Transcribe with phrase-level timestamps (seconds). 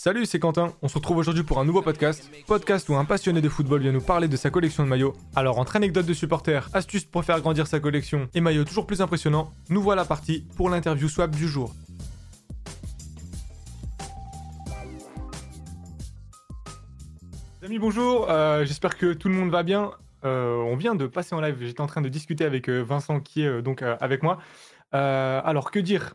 [0.00, 0.74] Salut, c'est Quentin.
[0.80, 2.30] On se retrouve aujourd'hui pour un nouveau podcast.
[2.46, 5.16] Podcast où un passionné de football vient nous parler de sa collection de maillots.
[5.34, 9.00] Alors, entre anecdotes de supporters, astuces pour faire grandir sa collection et maillots toujours plus
[9.02, 11.74] impressionnants, nous voilà partis pour l'interview swap du jour.
[17.64, 18.30] Amis, bonjour.
[18.30, 19.90] euh, J'espère que tout le monde va bien.
[20.24, 21.56] Euh, on vient de passer en live.
[21.60, 24.38] J'étais en train de discuter avec euh, Vincent qui est donc avec moi.
[24.92, 26.14] Alors, que dire?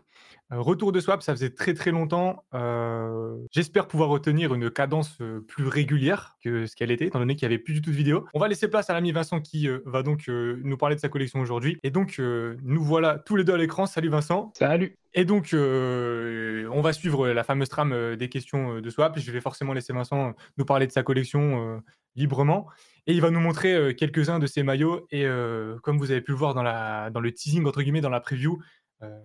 [0.58, 2.44] Retour de swap, ça faisait très très longtemps.
[2.54, 7.36] Euh, J'espère pouvoir retenir une cadence euh, plus régulière que ce qu'elle était, étant donné
[7.36, 8.26] qu'il n'y avait plus du tout de vidéo.
[8.34, 11.02] On va laisser place à l'ami Vincent qui euh, va donc euh, nous parler de
[11.02, 11.78] sa collection aujourd'hui.
[11.84, 13.86] Et donc, euh, nous voilà tous les deux à l'écran.
[13.86, 14.52] Salut Vincent.
[14.58, 14.96] Salut.
[15.16, 19.20] Et donc, euh, on va suivre la fameuse trame euh, des questions euh, de swap.
[19.20, 21.80] Je vais forcément laisser Vincent euh, nous parler de sa collection euh,
[22.16, 22.68] librement.
[23.06, 25.06] Et il va nous montrer euh, quelques-uns de ses maillots.
[25.12, 28.02] Et euh, comme vous avez pu le voir dans, la, dans le teasing, entre guillemets,
[28.02, 28.64] dans la preview, euh,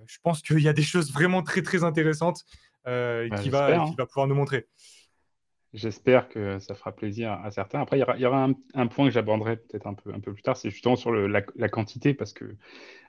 [0.07, 2.45] je pense qu'il y a des choses vraiment très, très intéressantes
[2.87, 3.95] euh, Bah, qu'il va, hein.
[3.97, 4.67] va pouvoir nous montrer.
[5.75, 7.83] J'espère que ça fera plaisir à certains.
[7.83, 10.15] Après, il y aura, il y aura un, un point que j'aborderai peut-être un peu,
[10.15, 12.57] un peu plus tard, c'est justement sur le- la, la quantité, parce que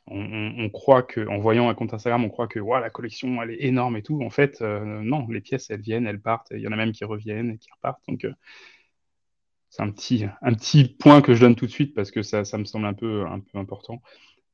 [0.08, 3.42] on, on- on croit que, en voyant un compte Instagram, on croit que la collection,
[3.44, 4.22] elle est énorme et tout.
[4.24, 6.50] En fait, euh, non, les pièces, elles viennent, elles partent.
[6.52, 8.02] Il y en a même qui reviennent et qui repartent.
[8.10, 8.34] Donc, euh,
[9.70, 12.44] c'est un petit, un petit point que je donne tout de suite parce que ça,
[12.44, 14.02] ça me semble un peu, un peu important.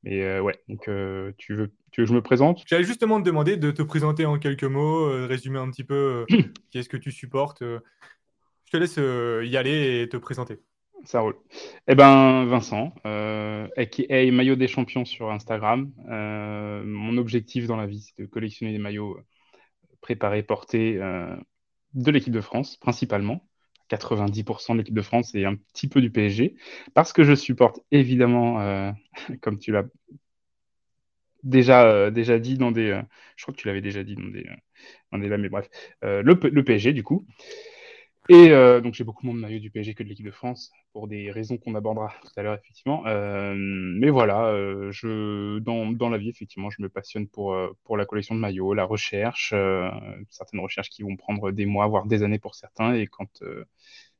[0.06, 2.62] Mais euh, ouais, donc euh, tu veux, tu veux que je me présente?
[2.68, 6.26] J'allais justement te demander de te présenter en quelques mots, euh, résumer un petit peu
[6.32, 6.38] euh,
[6.70, 7.64] qui est-ce que tu supportes.
[7.64, 10.60] je te laisse y aller et te présenter.
[11.06, 11.36] Ça roule.
[11.88, 15.92] Eh ben, Vincent, aka Maillot des Champions sur Instagram.
[16.08, 19.20] Mon objectif dans la vie, c'est de collectionner des maillots
[20.02, 23.48] préparés, portés de l'équipe de France, principalement.
[23.88, 26.56] 90% de l'équipe de France et un petit peu du PSG.
[26.94, 28.92] Parce que je supporte évidemment, euh,
[29.42, 29.84] comme tu l'as
[31.44, 32.90] déjà, euh, dit dans des.
[32.92, 33.02] euh,
[33.36, 34.46] je crois que tu l'avais déjà dit dans des,
[35.12, 35.70] dans des mais bref.
[36.02, 37.26] Le, le PSG, du coup.
[38.28, 40.72] Et euh, donc j'ai beaucoup moins de maillots du PSG que de l'équipe de France
[40.94, 43.06] pour des raisons qu'on abordera tout à l'heure effectivement.
[43.06, 47.70] Euh, mais voilà, euh, je dans, dans la vie effectivement, je me passionne pour euh,
[47.84, 49.90] pour la collection de maillots, la recherche, euh,
[50.30, 53.64] certaines recherches qui vont prendre des mois voire des années pour certains et quand euh,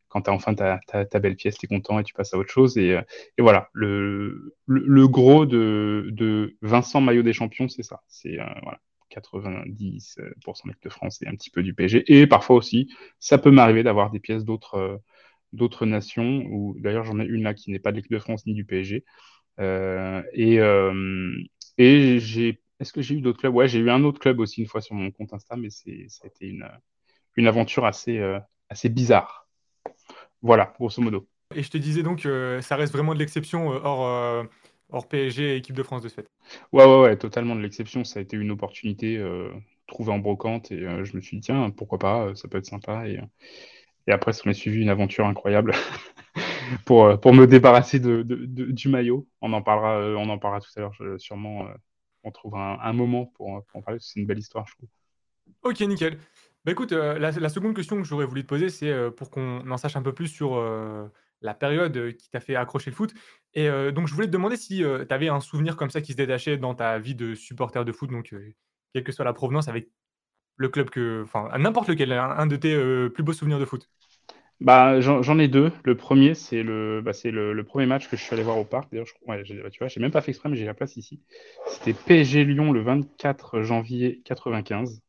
[0.10, 2.34] quand tu as enfin ta, ta, ta belle pièce, tu es content et tu passes
[2.34, 2.78] à autre chose.
[2.78, 2.92] Et,
[3.38, 8.02] et voilà, le, le, le gros de, de Vincent Maillot des Champions, c'est ça.
[8.08, 8.80] C'est voilà,
[9.16, 12.04] 90% de l'équipe de France et un petit peu du PSG.
[12.08, 14.98] Et parfois aussi, ça peut m'arriver d'avoir des pièces d'autres euh,
[15.54, 18.46] d'autres nations, ou d'ailleurs j'en ai une là qui n'est pas de l'équipe de France
[18.46, 19.06] ni du PSG.
[19.60, 21.34] Euh, et euh,
[21.78, 22.62] et j'ai.
[22.82, 23.56] Est-ce que j'ai eu d'autres clubs?
[23.56, 26.08] Ouais, j'ai eu un autre club aussi une fois sur mon compte Insta, mais c'est,
[26.10, 26.68] ça a été une,
[27.38, 28.22] une aventure assez,
[28.68, 29.48] assez bizarre.
[30.42, 31.26] Voilà, grosso modo.
[31.56, 32.28] Et je te disais donc,
[32.60, 34.46] ça reste vraiment de l'exception hors,
[34.92, 36.30] hors PSG et équipe de France de ce fait.
[36.72, 38.04] Ouais, ouais, ouais, totalement de l'exception.
[38.04, 39.52] Ça a été une opportunité euh,
[39.88, 42.58] trouvée en brocante et euh, je me suis dit, tiens, pourquoi pas, euh, ça peut
[42.58, 43.08] être sympa.
[43.08, 43.20] Et,
[44.08, 45.74] et après, ça m'a suivi une aventure incroyable
[46.86, 49.28] pour, pour me débarrasser de, de- de- du maillot.
[49.42, 51.68] On en parlera, on en parlera tout à l'heure, sûrement.
[52.24, 54.90] on trouvera un, un moment pour, pour en parler, c'est une belle histoire, je trouve.
[55.64, 56.18] Ok, nickel.
[56.64, 59.78] Bah écoute, la, la seconde question que j'aurais voulu te poser, c'est pour qu'on en
[59.78, 60.54] sache un peu plus sur
[61.42, 63.14] la période euh, qui t'a fait accrocher le foot.
[63.54, 66.12] Et euh, donc, je voulais te demander si tu avais un souvenir comme ça qui
[66.12, 68.54] se détachait dans ta vie de supporter de foot, donc euh,
[68.94, 69.90] quelle que soit la provenance, avec
[70.58, 71.24] le club que.
[71.24, 73.90] Enfin, n'importe lequel, un, de tes euh, plus beaux souvenirs de foot?
[74.62, 75.72] Bah, j'en ai deux.
[75.84, 78.64] Le premier, c'est le, bah, c'est le, premier match que je suis allé voir au
[78.64, 78.90] parc.
[78.92, 80.96] D'ailleurs, je, ouais, bah, tu vois, j'ai même pas fait exprès, mais j'ai la place
[80.96, 81.22] ici.
[81.68, 85.02] C'était PSG Lyon le 24 janvier 95.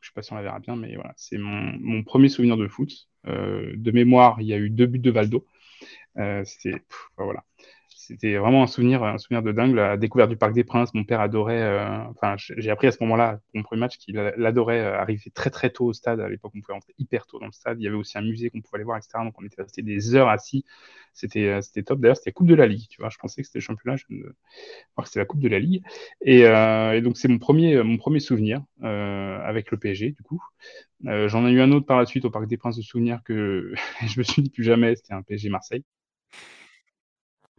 [0.00, 2.56] Je sais pas si on la verra bien, mais voilà, c'est mon, mon premier souvenir
[2.56, 3.08] de foot.
[3.26, 5.46] Euh, de mémoire, il y a eu deux buts de Valdo.
[6.18, 6.82] Euh, c'était,
[7.16, 7.44] voilà.
[8.10, 9.74] C'était vraiment un souvenir, un souvenir de dingue.
[9.74, 11.62] La découverte du Parc des Princes, mon père adorait.
[11.62, 15.50] euh, enfin, j'ai appris à ce moment-là, mon premier match, qu'il adorait euh, arriver très
[15.50, 16.18] très tôt au stade.
[16.18, 17.78] À l'époque, on pouvait rentrer hyper tôt dans le stade.
[17.80, 19.22] Il y avait aussi un musée qu'on pouvait aller voir, etc.
[19.22, 20.64] Donc, on était resté des heures assis.
[21.12, 22.00] C'était, c'était top.
[22.00, 22.88] D'ailleurs, c'était Coupe de la Ligue.
[22.88, 23.96] Tu vois, je pensais que c'était le championnat.
[23.96, 25.84] Je crois que c'était la Coupe de la Ligue.
[26.22, 26.42] Et,
[27.02, 30.42] donc, c'est mon premier, mon premier souvenir avec le PSG, du coup.
[31.04, 33.72] J'en ai eu un autre par la suite au Parc des Princes de souvenir que
[34.06, 34.96] je me suis dit plus jamais.
[34.96, 35.84] C'était un PSG Marseille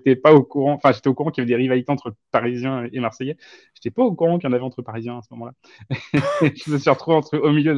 [0.06, 2.88] j'étais pas au courant, enfin j'étais au courant qu'il y avait des rivalités entre Parisiens
[2.92, 3.38] et Marseillais.
[3.76, 5.54] J'étais pas au courant qu'il y en avait entre Parisiens à ce moment-là.
[6.56, 7.76] je me suis retrouvé entre, au milieu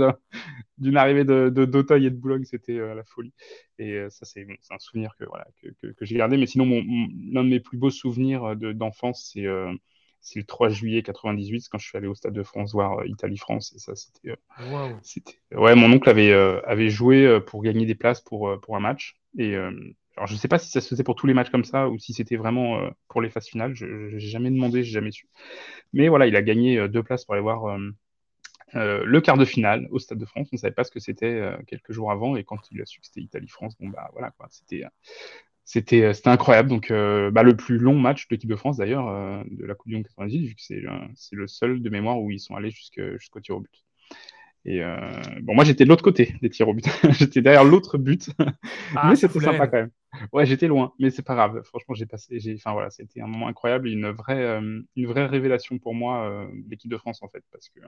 [0.78, 3.34] d'une arrivée de, d'Auteuil et de Boulogne, c'était euh, la folie.
[3.80, 6.38] Et euh, ça c'est un souvenir que voilà que, que, que j'ai gardé.
[6.38, 9.74] Mais sinon mon, mon, l'un de mes plus beaux souvenirs de, d'enfance c'est euh,
[10.22, 13.08] c'est le 3 juillet 98 quand je suis allé au Stade de France voir euh,
[13.08, 15.04] Italie-France et ça c'était euh, Wow.
[15.52, 18.76] ouais mon oncle avait euh, avait joué euh, pour gagner des places pour euh, pour
[18.76, 19.72] un match et euh,
[20.16, 21.90] alors, je ne sais pas si ça se faisait pour tous les matchs comme ça
[21.90, 23.74] ou si c'était vraiment euh, pour les phases finales.
[23.74, 25.28] Je n'ai jamais demandé, j'ai jamais su.
[25.92, 27.66] Mais voilà, il a gagné euh, deux places pour aller voir
[28.76, 30.50] euh, le quart de finale au Stade de France.
[30.52, 32.36] On ne savait pas ce que c'était quelques jours avant.
[32.36, 34.48] Et quand il a su que c'était Italie-France, bon, bah voilà, quoi.
[34.50, 34.84] C'était.
[35.66, 36.70] C'était, incroyable.
[36.70, 39.96] Donc, bah, le plus long match de l'équipe de France, d'ailleurs, de la Coupe du
[39.96, 40.82] Monde 98, vu que c'est,
[41.32, 43.84] le seul de mémoire où ils sont allés jusqu'au tir au but.
[44.66, 44.98] Et euh,
[45.42, 46.86] bon, moi j'étais de l'autre côté des tirs au but.
[47.12, 48.30] j'étais derrière l'autre but.
[48.96, 49.92] Ah, mais c'était sympa quand même.
[50.32, 51.62] Ouais, j'étais loin, mais c'est pas grave.
[51.64, 52.40] Franchement, j'ai passé.
[52.40, 56.30] J'ai, enfin voilà, c'était un moment incroyable, une vraie, euh, une vraie révélation pour moi
[56.30, 57.80] euh, l'équipe de France en fait, parce que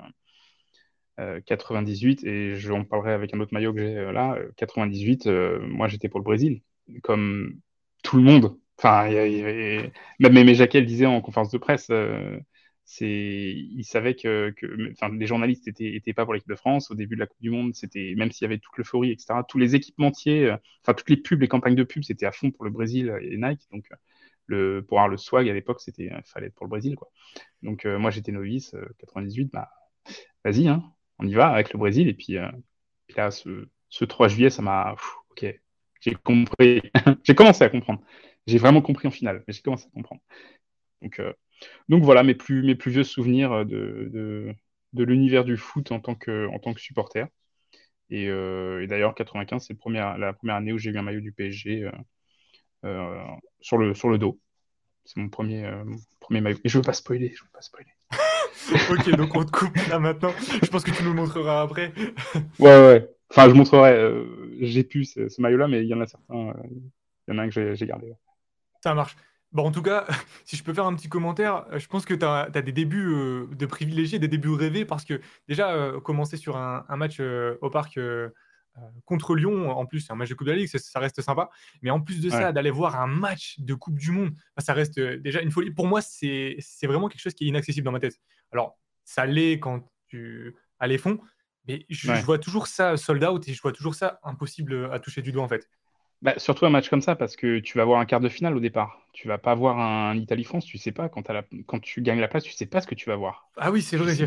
[1.46, 4.38] 98 et j'en parlerai avec un autre maillot que j'ai là.
[4.58, 6.62] 98, moi j'étais pour le Brésil,
[7.04, 7.58] comme
[8.04, 8.58] tout le monde.
[8.78, 11.90] Enfin, même Aimé Jacquet le disait en conférence de presse
[13.02, 16.96] ils savaient que, que enfin, les journalistes étaient, étaient pas pour l'équipe de France au
[16.96, 17.74] début de la Coupe du Monde.
[17.74, 19.34] C'était même s'il y avait toute l'euphorie, etc.
[19.48, 22.52] Tous les équipementiers, euh, enfin toutes les pubs, les campagnes de pub, c'était à fond
[22.52, 23.68] pour le Brésil et Nike.
[23.72, 23.90] Donc
[24.48, 27.10] le, pour avoir le swag à l'époque, c'était, il fallait être pour le Brésil, quoi.
[27.64, 29.70] Donc euh, moi j'étais novice, 98, euh, bah
[30.44, 30.84] vas-y, hein,
[31.20, 32.08] on y va avec le Brésil.
[32.08, 32.38] Et puis,
[33.08, 34.96] puis là, ce, ce, 3 juillet, ça m'a,
[35.32, 35.46] ok,
[36.02, 36.82] j'ai compris,
[37.24, 38.02] j'ai commencé à comprendre.
[38.48, 40.22] J'ai vraiment compris en finale, mais j'ai commencé à comprendre.
[41.02, 41.20] Donc
[41.90, 44.54] donc voilà mes plus, mes plus vieux souvenirs euh, de,
[44.94, 47.28] de, l'univers du foot en tant que, en tant que supporter.
[48.10, 51.90] Et, euh, d'ailleurs, 95, c'est la première année où j'ai eu un maillot du PSG
[52.86, 53.26] euh,
[53.62, 54.40] sur, le, sur le dos.
[55.06, 55.70] C'est mon premier,
[56.20, 56.58] premier maillot.
[56.64, 57.92] Et je veux pas spoiler, je veux pas spoiler.
[58.90, 60.34] ok, donc on te coupe là maintenant.
[60.64, 61.94] Je pense que tu nous le montreras après.
[62.60, 63.10] ouais, ouais.
[63.30, 64.26] Enfin, je montrerai.
[64.62, 66.54] j'ai pu ce, maillot-là, mais il y en a certains.
[67.28, 68.14] Il y en a un que j'ai gardé.
[68.84, 69.16] Ça marche.
[69.56, 70.06] Bon, en tout cas,
[70.44, 73.08] si je peux faire un petit commentaire, euh, je pense que tu as, des débuts
[73.08, 77.22] euh, de privilégiés, des débuts rêvés, parce que déjà, euh, commencer sur un, match
[77.62, 77.98] au parc
[79.06, 81.50] contre Lyon, en plus, c'est un match de Coupe de la Ligue, ça, reste sympa.
[81.82, 84.74] Mais en plus de ça, d'aller voir un match de Coupe du Monde, bah, ça
[84.74, 85.72] reste déjà une folie.
[85.72, 88.20] Pour moi, c'est vraiment quelque chose qui est inaccessible dans ma tête.
[88.52, 91.22] Alors, ça l'est quand tu as les fonds,
[91.66, 95.00] mais je, je vois toujours ça sold out et je vois toujours ça impossible à
[95.00, 95.70] toucher du doigt, en fait.
[96.22, 98.56] Bah, surtout un match comme ça, parce que tu vas voir un quart de finale
[98.56, 99.02] au départ.
[99.12, 101.24] Tu vas pas voir un Italie-France, tu sais pas, quand,
[101.68, 103.50] quand tu gagnes la place, tu sais pas ce que tu vas voir.
[103.58, 104.26] Ah oui, c'est vrai, tu,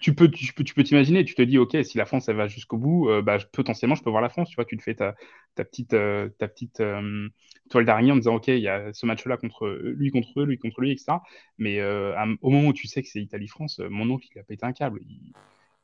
[0.00, 2.36] tu, peux tu peux tu peux t'imaginer, tu te dis, ok, si la France elle
[2.36, 4.82] va jusqu'au bout, euh, bah, potentiellement je peux voir la France, tu vois, tu te
[4.82, 5.14] fais ta,
[5.54, 7.28] ta petite, euh, ta petite euh,
[7.70, 10.58] toile d'araignée en disant, ok, il y a ce match-là contre lui contre eux, lui
[10.58, 11.18] contre lui, etc.
[11.58, 11.82] Mais
[12.40, 15.00] au moment où tu sais que c'est Italie-France, mon oncle il a pété un câble.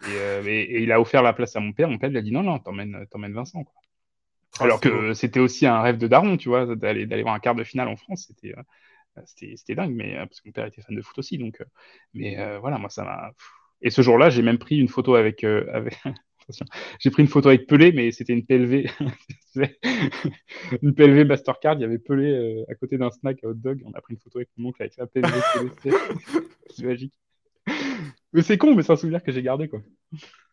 [0.09, 2.43] et, il a offert la place à mon père, mon père lui a dit, non,
[2.43, 3.65] non, t'emmènes Vincent.
[3.65, 3.83] Quoi.
[4.61, 7.55] Alors que c'était aussi un rêve de daron, tu vois, d'aller d'aller voir un quart
[7.55, 8.55] de finale en France, c'était
[9.19, 11.61] euh, c'était dingue, mais euh, parce que mon père était fan de foot aussi, donc.
[11.61, 11.65] Euh,
[12.15, 13.33] mais voilà, moi ça m'a.
[13.81, 15.45] Et ce jour-là, j'ai même pris une photo avec.
[15.45, 15.97] avec...
[17.01, 18.91] j'ai pris une photo avec Pelé, mais c'était une PLV,
[20.83, 21.75] une PLV Mastercard.
[21.75, 23.83] Il y avait Pelé à côté d'un snack à hot dog.
[23.85, 25.33] On a pris une photo avec mon oncle avec sa PLV.
[26.71, 27.15] c'est magique.
[28.32, 29.82] Mais c'est con, mais c'est un souvenir que j'ai gardé, quoi.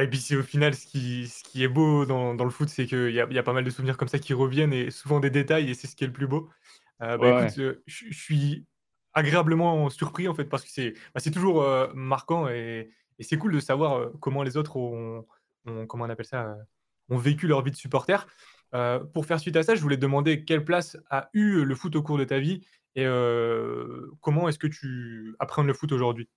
[0.01, 2.69] Et puis c'est au final ce qui, ce qui est beau dans, dans le foot,
[2.69, 4.91] c'est qu'il y a, y a pas mal de souvenirs comme ça qui reviennent et
[4.91, 6.49] souvent des détails, et c'est ce qui est le plus beau.
[7.01, 8.65] Euh, bah, écoute, euh, je suis
[9.13, 13.53] agréablement surpris en fait parce que c'est bah, toujours euh, marquant et, et c'est cool
[13.53, 15.25] de savoir comment les autres ont,
[15.87, 16.57] comment on appelle ça,
[17.09, 18.27] ont vécu leur vie de supporter.
[19.13, 21.95] pour faire suite à ça, je voulais te demander quelle place a eu le foot
[21.95, 22.61] au cours de ta vie
[22.95, 23.05] et
[24.21, 26.29] comment est-ce que tu appréhendes le foot aujourd'hui?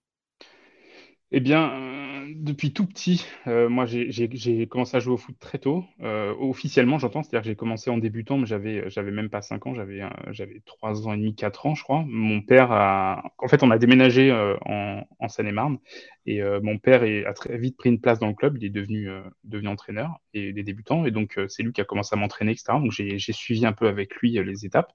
[1.34, 5.58] Eh bien, euh, depuis tout petit, euh, moi j'ai commencé à jouer au foot très
[5.58, 5.82] tôt.
[6.02, 9.74] Euh, officiellement, j'entends, c'est-à-dire que j'ai commencé en débutant, mais j'avais même pas 5 ans,
[9.74, 12.04] j'avais j'avais 3 ans et demi, 4 ans, je crois.
[12.06, 13.32] Mon père a.
[13.38, 15.78] En fait, on a déménagé en, en Seine-et-Marne
[16.26, 18.58] et mon père a très vite pris une place dans le club.
[18.58, 19.08] Il est devenu,
[19.44, 22.74] devenu entraîneur et des débutants, et donc c'est lui qui a commencé à m'entraîner, etc.
[22.74, 24.92] Donc j'ai suivi un peu avec lui les étapes.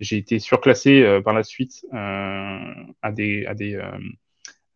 [0.00, 3.46] J'ai été surclassé par la suite à des.
[3.46, 3.80] À des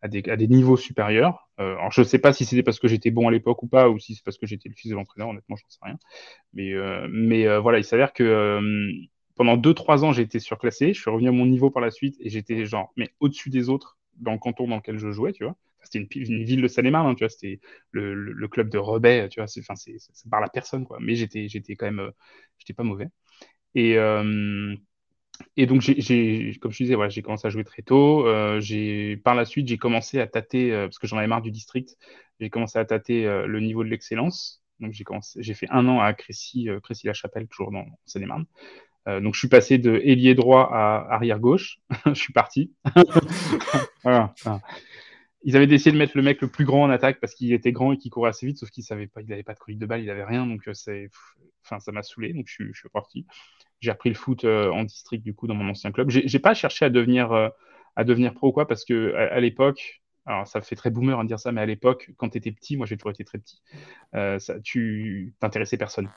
[0.01, 1.49] à des, à des niveaux supérieurs.
[1.59, 3.67] Euh, alors, je ne sais pas si c'était parce que j'étais bon à l'époque ou
[3.67, 5.97] pas, ou si c'est parce que j'étais le fils de l'entraîneur, honnêtement, j'en sais rien.
[6.53, 8.91] Mais, euh, mais euh, voilà, il s'avère que euh,
[9.35, 10.93] pendant 2-3 ans, j'ai été surclassé.
[10.93, 13.69] Je suis revenu à mon niveau par la suite et j'étais genre, mais au-dessus des
[13.69, 15.55] autres dans le canton dans lequel je jouais, tu vois.
[15.83, 17.29] C'était une, ville de Seine-et-Marne, hein, tu vois.
[17.29, 17.59] C'était
[17.91, 19.47] le, le, club de Rebais, tu vois.
[19.59, 20.97] Enfin, ça parle à personne, quoi.
[21.01, 22.11] Mais j'étais, quand même,
[22.59, 23.07] j'étais pas mauvais.
[23.73, 23.95] Et,
[25.57, 28.27] et donc, j'ai, comme je disais, voilà, j'ai commencé à jouer très tôt.
[28.27, 31.51] Euh, par la suite, j'ai commencé à tâter, euh, parce que j'en avais marre du
[31.51, 31.97] district,
[32.39, 34.63] j'ai commencé à tâter euh, le niveau de l'excellence.
[34.79, 38.45] Donc, j'ai, commencé, j'ai fait un an à Crécy, Crécy-la-Chapelle, toujours dans Seine-et-Marne.
[39.05, 41.79] donc, je suis passé de ailier droit à arrière gauche.
[42.07, 42.71] je suis parti.
[44.03, 44.33] voilà,
[45.43, 47.71] Ils avaient décidé de mettre le mec le plus grand en attaque parce qu'il était
[47.71, 49.79] grand et qu'il courait assez vite, sauf qu'il savait pas, il n'avait pas de chronique
[49.79, 53.27] de balle, il avait rien, donc enfin, ça m'a saoulé, donc je, je suis parti
[53.81, 56.09] j'ai repris le foot euh, en district du coup dans mon ancien club.
[56.09, 57.49] J'ai pas cherché à devenir euh,
[57.95, 61.39] à devenir pro quoi parce que à, l'époque alors ça fait très boomer de dire
[61.39, 63.61] ça, mais à l'époque, quand tu étais petit, moi j'ai toujours été très petit,
[64.13, 66.09] ça, tu t'intéressais personne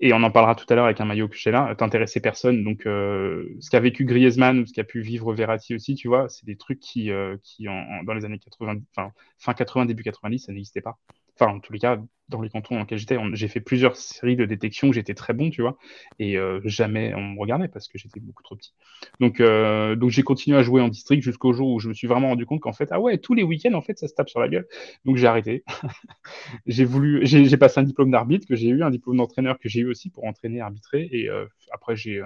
[0.00, 2.62] et on en parlera tout à l'heure avec un maillot que j'ai là, t'intéressais personne.
[2.62, 6.28] Donc, euh, ce qu'a vécu Griezmann ou ce qu'a pu vivre Verratti aussi, tu vois,
[6.28, 10.04] c'est des trucs qui, euh, qui en, dans les années 80, enfin, fin 80, début
[10.04, 10.98] 90, ça n'existait pas
[11.38, 14.36] enfin en tous les cas dans les cantons dans lesquels j'étais, j'ai fait plusieurs séries
[14.36, 15.78] de détection où j'étais très bon, tu vois,
[16.18, 18.74] et euh, jamais on me regardait parce que j'étais beaucoup trop petit.
[19.20, 22.06] Donc, euh, donc j'ai continué à jouer en district jusqu'au jour où je me suis
[22.06, 24.28] vraiment rendu compte qu'en fait, ah ouais, tous les week-ends, en fait, ça se tape
[24.28, 24.66] sur la gueule.
[25.04, 25.64] Donc j'ai arrêté.
[26.66, 29.80] j'ai voulu, j'ai passé un diplôme d'arbitre que j'ai eu, un diplôme d'entraîneur que j'ai
[29.80, 32.22] eu aussi pour entraîner, arbitrer, et euh, après j'ai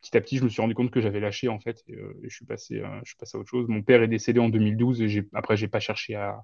[0.00, 2.34] petit à petit, je me suis rendu compte que j'avais lâché en fait, et, je
[2.34, 3.66] suis passé, je suis passé à autre chose.
[3.68, 6.42] Mon père est décédé en 2012 et après, j'ai pas cherché à,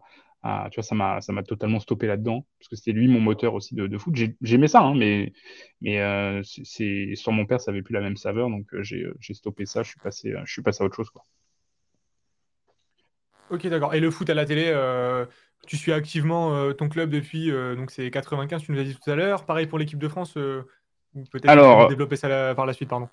[0.70, 3.54] tu vois, ça m'a, ça m'a totalement stoppé là-dedans, parce que c'était lui mon moteur
[3.54, 4.14] aussi de, foot.
[4.42, 5.32] j'aimais ça, hein, mais,
[5.80, 9.34] mais euh, c'est, sur mon père, ça n'avait plus la même saveur, donc euh, j'ai,
[9.34, 11.08] stoppé ça, je suis, passé, je suis passé à autre chose.
[11.08, 11.24] Quoi.
[13.50, 13.94] Ok, d'accord.
[13.94, 15.24] Et le foot à la télé, euh,
[15.66, 19.14] tu suis activement ton club depuis, donc c'est 95, tu nous as dit tout à
[19.14, 19.46] l'heure.
[19.46, 23.08] Pareil pour l'équipe de France, peut-être Alors, développer ça par la suite, pardon.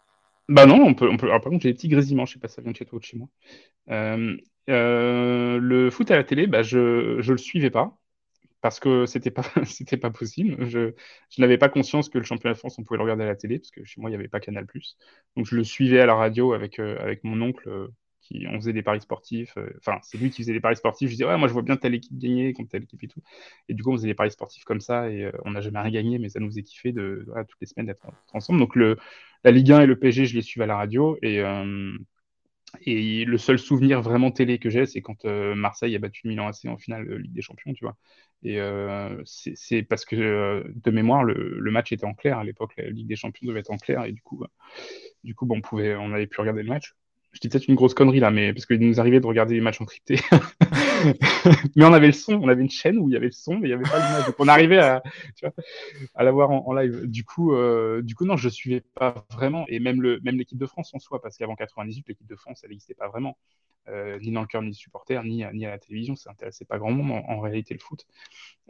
[0.50, 1.08] Bah non, on peut.
[1.08, 2.86] Alors, par contre, j'ai des petits grésillements, je sais pas si ça vient de chez
[2.86, 3.28] toi ou de chez moi.
[4.70, 6.78] Euh, le foot à la télé, bah, je
[7.18, 7.98] ne le suivais pas
[8.62, 10.66] parce que c'était pas c'était pas possible.
[10.70, 10.94] Je,
[11.30, 13.36] je n'avais pas conscience que le championnat de France on pouvait le regarder à la
[13.36, 14.68] télé parce que chez moi il n'y avait pas Canal+.
[15.38, 17.88] Donc je le suivais à la radio avec euh, avec mon oncle euh,
[18.22, 19.58] qui on faisait des paris sportifs.
[19.80, 21.10] Enfin c'est lui qui faisait des paris sportifs.
[21.10, 23.22] Je disais ouais moi je vois bien telle équipe gagner contre telle équipe et tout.
[23.70, 25.92] Et du coup on faisait des paris sportifs comme ça et on n'a jamais rien
[25.92, 28.60] gagné mais ça nous faisait kiffer de toutes les semaines d'être ensemble.
[28.60, 28.98] Donc le
[29.44, 31.42] la Ligue 1 et le PSG je les suivais à la radio et
[32.86, 36.48] et le seul souvenir vraiment télé que j'ai, c'est quand euh, Marseille a battu Milan
[36.48, 37.98] AC en finale de Ligue des Champions, tu vois.
[38.44, 42.74] Et euh, c'est parce que euh, de mémoire, le, match était en clair à l'époque.
[42.78, 44.44] La Ligue des Champions devait être en clair et du coup,
[45.24, 46.96] du coup, on pouvait, on avait pu regarder le match
[47.32, 49.62] je dis peut-être une grosse connerie là, mais parce qu'il nous arrivait de regarder les
[49.62, 50.20] matchs encryptés.
[51.76, 53.58] mais on avait le son, on avait une chaîne où il y avait le son,
[53.58, 54.26] mais il n'y avait pas l'image.
[54.26, 55.02] Donc on arrivait à,
[56.16, 57.06] à l'avoir en, live.
[57.06, 59.66] Du coup, euh, du coup, non, je ne suivais pas vraiment.
[59.70, 62.62] Et même le, même l'équipe de France en soi, parce qu'avant 98, l'équipe de France,
[62.64, 63.38] elle n'existait pas vraiment.
[63.88, 66.18] Euh, ni dans le cœur ni supporters, ni, ni à la télévision.
[66.18, 68.06] Ça n'intéressait pas grand monde en, réalité le foot.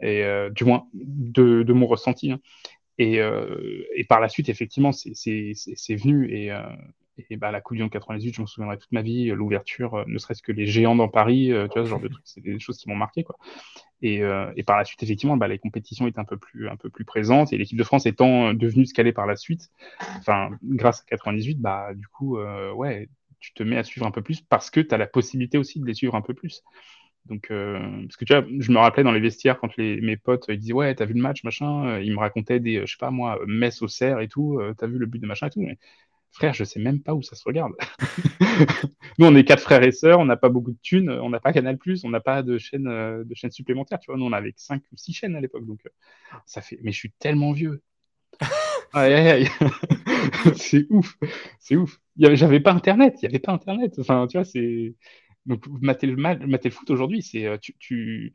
[0.00, 2.30] Et euh, du moins, de, de mon ressenti.
[2.30, 2.40] Hein.
[2.98, 3.18] Et,
[3.96, 5.16] et, par la suite, effectivement, c'est
[5.96, 6.30] venu.
[6.30, 6.52] Et,
[7.18, 10.04] et bah, la Coupe du Monde 98, je m'en souviendrai toute ma vie, l'ouverture, euh,
[10.06, 12.40] ne serait-ce que les géants dans Paris, euh, tu vois, ce genre de trucs, c'est
[12.40, 13.36] des choses qui m'ont marqué, quoi.
[14.00, 16.76] Et, euh, et, par la suite, effectivement, bah, les compétitions étaient un peu plus, un
[16.76, 19.70] peu plus présentes et l'équipe de France étant devenue ce qu'elle est par la suite,
[20.18, 22.38] enfin, grâce à 98, bah, du coup,
[22.74, 23.08] ouais,
[23.40, 25.80] tu te mets à suivre un peu plus parce que tu as la possibilité aussi
[25.80, 26.62] de les suivre un peu plus.
[27.26, 30.46] Donc, parce que tu vois, je me rappelais dans les vestiaires quand les, mes potes
[30.48, 33.12] ils disaient ouais, t'as vu le match, machin, ils me racontaient des, je sais pas
[33.12, 35.64] moi, Metz au cerf et tout, t'as vu le but de machin et tout.
[36.32, 37.74] Frère, je sais même pas où ça se regarde.
[39.18, 41.40] nous, on est quatre frères et sœurs, on n'a pas beaucoup de thunes, on n'a
[41.40, 44.00] pas Canal+, on n'a pas de chaîne, euh, de chaîne supplémentaire.
[44.00, 45.90] Tu vois, nous, on avait cinq ou six chaînes à l'époque, donc euh,
[46.46, 46.78] ça fait.
[46.82, 47.82] Mais je suis tellement vieux.
[48.94, 49.48] aïe, aïe, aïe.
[50.56, 51.18] c'est ouf,
[51.58, 52.00] c'est ouf.
[52.16, 53.98] J'avais pas Internet, il y avait pas Internet.
[53.98, 54.94] Enfin, tu vois, c'est.
[55.44, 58.32] Donc, mater le, mal, mater le foot aujourd'hui, c'est euh, tu, tu,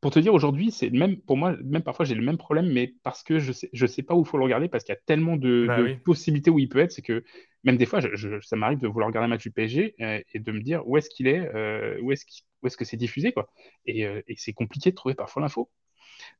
[0.00, 2.94] pour te dire, aujourd'hui, c'est même pour moi, même parfois j'ai le même problème, mais
[3.02, 4.96] parce que je sais, je sais pas où il faut le regarder, parce qu'il y
[4.96, 7.24] a tellement de, bah possibilités où il peut être, c'est que
[7.64, 8.00] même des fois,
[8.42, 10.96] ça m'arrive de vouloir regarder un match du PSG euh, et de me dire où
[10.96, 12.24] est-ce qu'il est, euh, où est-ce
[12.64, 13.50] est que c'est diffusé, quoi.
[13.88, 15.70] Euh, et, c'est compliqué de trouver parfois l'info.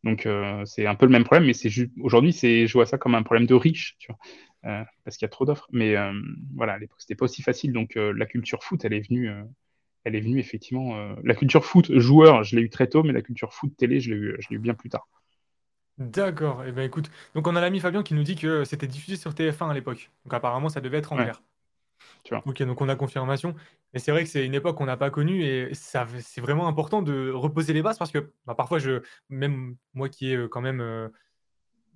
[0.05, 0.29] Donc
[0.65, 1.71] c'est un peu le même problème, mais c'est
[2.01, 5.29] aujourd'hui, c'est, je vois ça comme un problème de riche, tu vois, parce qu'il y
[5.29, 5.69] a trop d'offres.
[5.71, 5.95] Mais
[6.55, 7.73] voilà, à l'époque, c'était pas aussi facile.
[7.73, 9.31] Donc la culture foot, elle est venue
[10.07, 10.97] elle est venue effectivement.
[10.97, 13.99] Euh, la culture foot joueur, je l'ai eu très tôt, mais la culture foot télé,
[13.99, 15.09] je l'ai eu, je l'ai eu bien plus tard.
[15.99, 16.65] D'accord.
[16.65, 19.17] Et eh ben écoute, donc on a l'ami Fabien qui nous dit que c'était diffusé
[19.17, 20.13] sur TF1 à l'époque.
[20.25, 21.43] Donc apparemment, ça devait être en clair.
[22.23, 22.43] Tu vois.
[22.47, 23.57] Ok, donc on a confirmation.
[23.93, 26.69] Mais c'est vrai que c'est une époque qu'on n'a pas connue et ça, c'est vraiment
[26.69, 30.49] important de reposer les bases parce que bah, parfois, je, même moi qui ai euh,
[30.49, 31.09] quand même euh,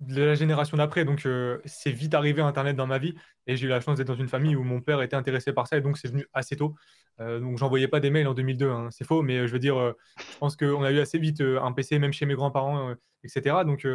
[0.01, 1.05] de la génération d'après.
[1.05, 3.15] Donc, euh, c'est vite arrivé Internet dans ma vie.
[3.47, 5.67] Et j'ai eu la chance d'être dans une famille où mon père était intéressé par
[5.67, 5.77] ça.
[5.77, 6.75] Et donc, c'est venu assez tôt.
[7.19, 8.69] Euh, donc, j'envoyais pas des mails en 2002.
[8.69, 8.89] Hein.
[8.91, 9.21] C'est faux.
[9.21, 11.99] Mais euh, je veux dire, euh, je pense qu'on a eu assez vite un PC,
[11.99, 13.57] même chez mes grands-parents, etc.
[13.65, 13.87] Donc,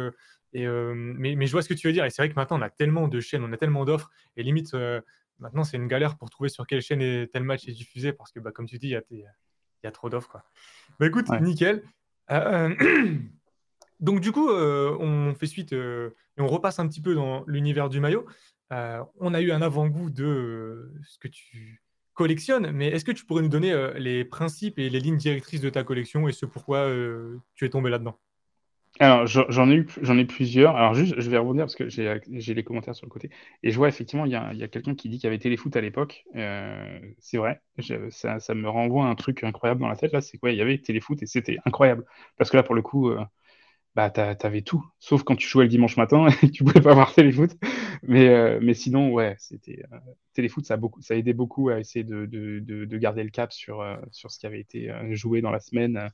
[0.53, 2.05] et, mais, mais, je vois ce que tu veux dire.
[2.05, 4.09] Et c'est vrai que maintenant, on a tellement de chaînes, on a tellement d'offres.
[4.37, 4.73] Et limite,
[5.39, 8.13] maintenant, c'est une galère pour trouver sur quelle chaîne est, tel match est diffusé.
[8.13, 9.25] Parce que, bah, comme tu dis, il
[9.83, 10.37] y, a trop d'offres.
[10.99, 11.83] Bah, écoute, nickel.
[13.99, 17.43] Donc du coup, euh, on fait suite euh, et on repasse un petit peu dans
[17.47, 18.25] l'univers du maillot.
[18.71, 21.81] Euh, on a eu un avant-goût de ce que tu
[22.13, 25.69] collectionnes, mais est-ce que tu pourrais nous donner les principes et les lignes directrices de
[25.69, 26.91] ta collection et ce pourquoi
[27.53, 28.17] tu es tombé là-dedans?
[28.99, 30.75] Alors, j'en ai eu, plusieurs.
[30.75, 33.29] Alors, juste, je vais rebondir parce que j'ai les commentaires sur le côté.
[33.61, 35.81] Et je vois effectivement, il y a, quelqu'un qui dit qu'il y avait Téléfoot à
[35.81, 36.25] l'époque.
[37.19, 37.61] C'est vrai,
[38.09, 40.11] ça, me renvoie un truc incroyable dans la tête.
[40.11, 40.51] Là, c'est quoi?
[40.51, 42.03] Il y avait Téléfoot et c'était incroyable.
[42.37, 43.11] Parce que là, pour le coup,
[43.97, 44.85] bah, t'avais tout.
[44.99, 47.51] Sauf quand tu jouais le dimanche matin et tu pouvais pas voir Téléfoot.
[48.03, 49.83] Mais, euh, mais sinon, ouais, c'était
[50.33, 53.51] Téléfoot, ça a, beaucoup, ça aidé beaucoup à essayer de, de, de, garder le cap
[53.51, 56.09] sur, sur ce qui avait été joué dans la semaine.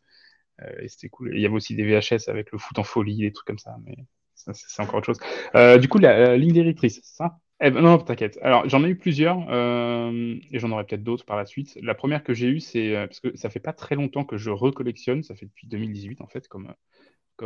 [0.62, 1.32] Euh, et c'était cool.
[1.34, 3.76] Il y avait aussi des VHS avec le foot en folie, des trucs comme ça,
[3.86, 3.96] mais
[4.36, 5.20] c'est encore autre chose.
[5.56, 7.40] Euh, du coup, la, ligne directrice, ça?
[7.62, 8.38] Eh ben, non, t'inquiète.
[8.42, 11.78] Alors, j'en ai eu plusieurs, euh, et j'en aurai peut-être d'autres par la suite.
[11.82, 14.50] La première que j'ai eue, c'est parce que ça fait pas très longtemps que je
[14.50, 16.74] recollectionne, ça fait depuis 2018 en fait, comme,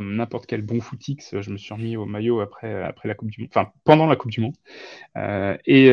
[0.01, 3.41] n'importe quel bon footix, je me suis remis au maillot après, après la Coupe du
[3.41, 4.55] Monde, enfin pendant la Coupe du Monde.
[5.65, 5.91] et,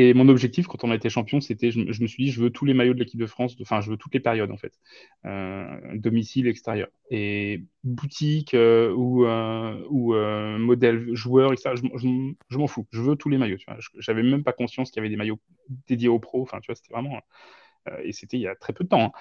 [0.00, 2.50] et mon objectif, quand on a été champion, c'était, je, me suis dit, je veux
[2.50, 4.72] tous les maillots de l'équipe de France, enfin, je veux toutes les périodes, en fait,
[5.26, 6.86] euh, domicile, extérieur.
[7.10, 12.86] Et boutique euh, ou, euh, modèle joueur, etc., je, m'en fous.
[12.92, 13.58] Je veux tous les maillots.
[13.98, 15.40] J'avais même pas conscience qu'il y avait des maillots
[15.88, 16.42] dédiés aux pros.
[16.42, 17.20] Enfin, tu vois, c'était vraiment.
[18.04, 19.06] et c'était il y a très peu de temps.
[19.06, 19.12] Hein.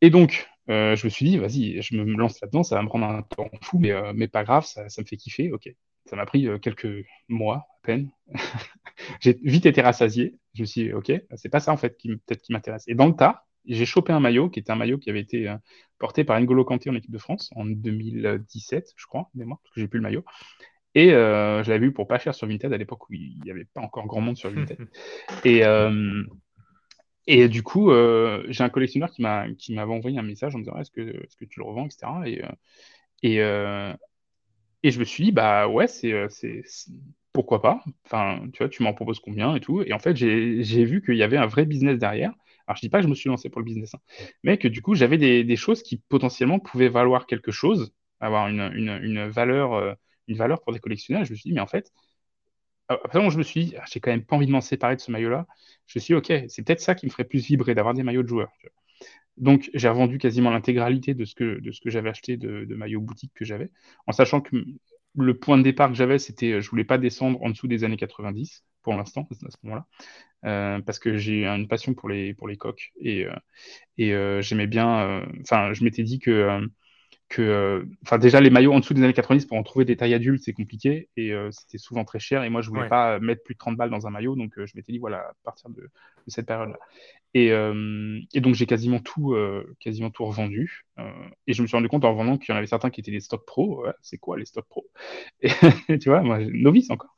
[0.00, 3.06] Et donc, je me suis dit, vas-y, je me lance là-dedans, ça va me prendre
[3.06, 5.74] un temps fou, mais, mais pas grave, ça, ça me fait kiffer, ok.
[6.06, 8.10] Ça m'a pris quelques mois à peine.
[9.20, 10.36] j'ai vite été rassasié.
[10.54, 12.84] Je me suis dit, OK, c'est pas ça en fait qui peut-être qui m'intéresse.
[12.86, 15.48] Et dans le tas, j'ai chopé un maillot qui était un maillot qui avait été
[15.48, 15.56] euh,
[15.98, 19.80] porté par N'Golo Kanté en équipe de France en 2017, je crois, mémoire, parce que
[19.80, 20.24] j'ai plus le maillot.
[20.94, 23.50] Et euh, je l'avais vu pour pas cher sur Vinted à l'époque où il n'y
[23.50, 24.78] avait pas encore grand monde sur Vinted.
[25.44, 26.22] et, euh,
[27.26, 27.90] et du coup,
[28.48, 31.00] j'ai un collectionneur qui m'a qui m'avait envoyé un message en me disant est-ce que,
[31.00, 32.06] est-ce que tu le revends, etc.
[32.26, 32.42] Et,
[33.22, 33.36] et,
[34.82, 36.28] et je me suis dit bah ouais, c'est
[37.36, 39.82] pourquoi pas Enfin, tu vois, tu m'en proposes combien et tout.
[39.82, 42.32] Et en fait, j'ai vu qu'il y avait un vrai business derrière.
[42.66, 44.00] Alors, je dis pas que je me suis lancé pour le business, hein,
[44.42, 49.28] mais que du coup, j'avais des, choses qui potentiellement pouvaient valoir quelque chose, avoir une,
[49.28, 49.92] valeur, euh,
[50.28, 51.24] une valeur pour des collectionneurs.
[51.24, 51.92] Je me suis dit, mais en fait,
[52.88, 55.00] après, je me suis dit, ah, j'ai quand même pas envie de m'en séparer de
[55.00, 55.46] ce maillot-là.
[55.86, 58.02] Je me suis dit, ok, c'est peut-être ça qui me ferait plus vibrer d'avoir des
[58.02, 58.52] maillots de joueurs.
[59.36, 63.70] Donc, j'ai revendu quasiment l'intégralité de ce que, j'avais acheté de, maillots boutiques que j'avais,
[64.06, 64.56] en sachant que
[65.18, 67.84] le point de départ que j'avais, c'était euh, je voulais pas descendre en dessous des
[67.84, 69.86] années 90 pour l'instant à ce moment-là,
[70.44, 73.34] euh, parce que j'ai une passion pour les coques et euh,
[73.98, 75.24] et j'aimais bien.
[75.40, 76.60] Enfin, je m'étais dit que
[77.28, 80.14] que, enfin déjà les maillots en dessous des années 90 pour en trouver des tailles
[80.14, 83.54] adultes c'est compliqué et c'était souvent très cher et moi je voulais pas mettre plus
[83.54, 85.90] de 30 balles dans un maillot donc je m'étais dit voilà à partir de,
[86.28, 86.78] cette période là
[87.34, 87.48] et,
[88.32, 89.36] et donc j'ai quasiment tout
[89.80, 90.86] quasiment tout revendu
[91.46, 93.10] et je me suis rendu compte en revendant qu'il y en avait certains qui étaient
[93.10, 93.84] des stocks pro.
[94.00, 94.86] C'est quoi les stocks pro?
[95.40, 95.50] Et,
[96.00, 97.14] tu vois moi novice encore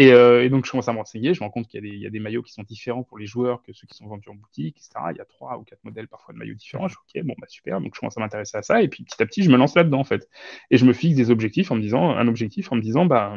[0.00, 1.34] euh, et, donc, je commence à me renseigner.
[1.34, 3.62] Je me rends compte qu'il y, a des maillots qui sont différents pour les joueurs
[3.62, 4.90] que ceux qui sont vendus en boutique, etc.
[5.10, 6.88] Il y a trois ou quatre modèles parfois de maillots différents.
[6.88, 7.80] Je dis, OK, bon, bah super.
[7.80, 8.82] Donc, je commence à m'intéresser à ça.
[8.82, 10.28] Et puis, petit à petit, je me lance là-dedans, en fait.
[10.70, 13.34] Et je me fixe des objectifs en me disant, un objectif en me disant, bah,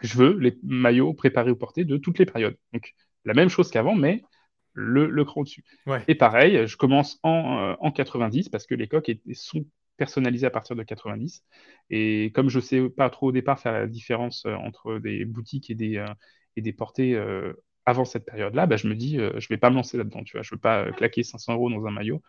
[0.00, 2.56] je veux les maillots préparés ou portés de toutes les périodes.
[2.72, 4.22] Donc, la même chose qu'avant, mais
[4.72, 5.64] le, le cran au-dessus.
[6.06, 9.64] Et pareil, je commence en, euh, en 90 parce que les coques sont
[9.98, 11.44] personnalisé à partir de 90.
[11.90, 15.68] Et comme je sais pas trop au départ faire la différence euh, entre des boutiques
[15.70, 16.06] et des, euh,
[16.56, 17.52] et des portées euh,
[17.84, 20.22] avant cette période-là, bah, je me dis, je vais pas me lancer là-dedans.
[20.22, 22.20] Tu vois, je veux pas claquer 500 euros dans un maillot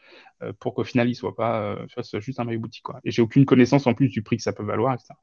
[0.59, 2.83] pour qu'au final, il soit pas, soit juste un maillot boutique.
[2.83, 3.01] Quoi.
[3.03, 5.15] Et j'ai aucune connaissance en plus du prix que ça peut valoir, etc.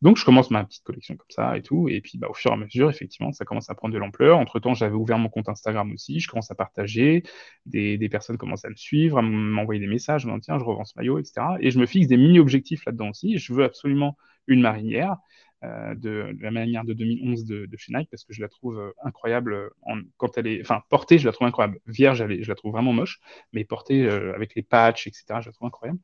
[0.00, 1.88] Donc, je commence ma petite collection comme ça et tout.
[1.88, 4.38] Et puis, bah, au fur et à mesure, effectivement, ça commence à prendre de l'ampleur.
[4.38, 6.20] Entre-temps, j'avais ouvert mon compte Instagram aussi.
[6.20, 7.24] Je commence à partager.
[7.66, 10.22] Des, des personnes commencent à me suivre, à m'envoyer des messages.
[10.22, 11.56] Je me dis, tiens, je revends ce maillot, etc.
[11.60, 13.38] Et je me fixe des mini-objectifs là-dedans aussi.
[13.38, 15.16] Je veux absolument une marinière.
[15.64, 18.78] Euh, de, la manière de 2011 de, de, chez Nike parce que je la trouve
[18.78, 21.80] euh, incroyable en, quand elle est, enfin portée, je la trouve incroyable.
[21.86, 23.18] Vierge, elle je la trouve vraiment moche,
[23.52, 25.98] mais portée euh, avec les patchs, etc., je la trouve incroyable.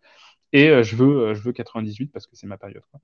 [0.52, 2.82] Et je veux, je veux 98 parce que c'est ma période.
[2.90, 3.00] Quoi.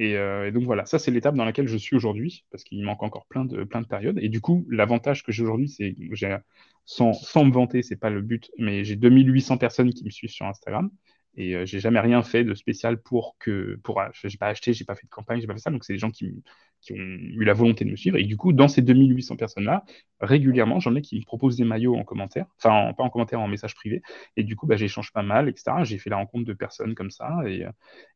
[0.00, 3.02] Euh, et, donc voilà, ça c'est l'étape dans laquelle je suis aujourd'hui, parce qu'il manque
[3.02, 4.18] encore plein de, plein de périodes.
[4.20, 6.36] Et du coup, l'avantage que j'ai aujourd'hui, c'est j'ai,
[6.84, 10.30] sans, sans me vanter, c'est pas le but, mais j'ai 2800 personnes qui me suivent
[10.30, 10.90] sur Instagram.
[11.36, 14.72] Et euh, j'ai jamais rien fait de spécial pour que, pour, euh, j'ai pas acheté,
[14.72, 15.70] j'ai pas fait de campagne, j'ai pas fait ça.
[15.70, 16.42] Donc c'est des gens qui,
[16.80, 18.16] qui, ont eu la volonté de me suivre.
[18.16, 19.84] Et du coup, dans ces 2800 personnes-là,
[20.20, 23.48] régulièrement, j'en ai qui me proposent des maillots en commentaire, enfin pas en commentaire, en
[23.48, 24.02] message privé.
[24.36, 25.84] Et du coup, bah, j'échange pas mal, etc.
[25.84, 27.42] J'ai fait la rencontre de personnes comme ça.
[27.46, 27.66] Et,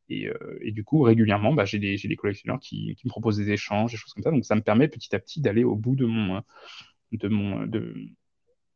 [0.08, 3.36] et, euh, et du coup, régulièrement, bah, j'ai des, des, collectionneurs qui, qui, me proposent
[3.36, 4.30] des échanges, des choses comme ça.
[4.30, 6.42] Donc ça me permet petit à petit d'aller au bout de mon,
[7.12, 7.94] de mon, de,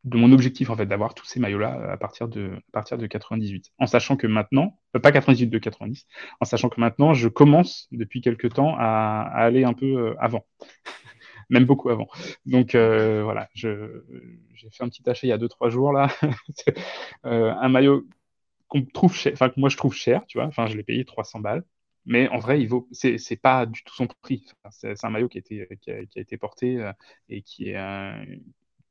[0.05, 2.97] de mon objectif en fait d'avoir tous ces maillots là à partir de à partir
[2.97, 6.07] de 98 en sachant que maintenant euh, pas 98 de 90
[6.39, 10.45] en sachant que maintenant je commence depuis quelques temps à, aller un peu euh, avant
[11.49, 12.07] même beaucoup avant
[12.45, 13.77] donc euh, voilà j'ai
[14.71, 16.07] fait un petit achat il y a deux trois jours là
[17.23, 18.05] un maillot
[18.67, 20.47] qu'on trouve cher, enfin que moi je trouve cher, tu vois.
[20.47, 21.63] Enfin, je l'ai payé 300 balles.
[22.05, 24.45] Mais en vrai, il vaut, c'est, pas du tout son prix.
[24.69, 26.93] c'est, un maillot qui a été, qui a, été porté euh,
[27.29, 27.77] et qui est,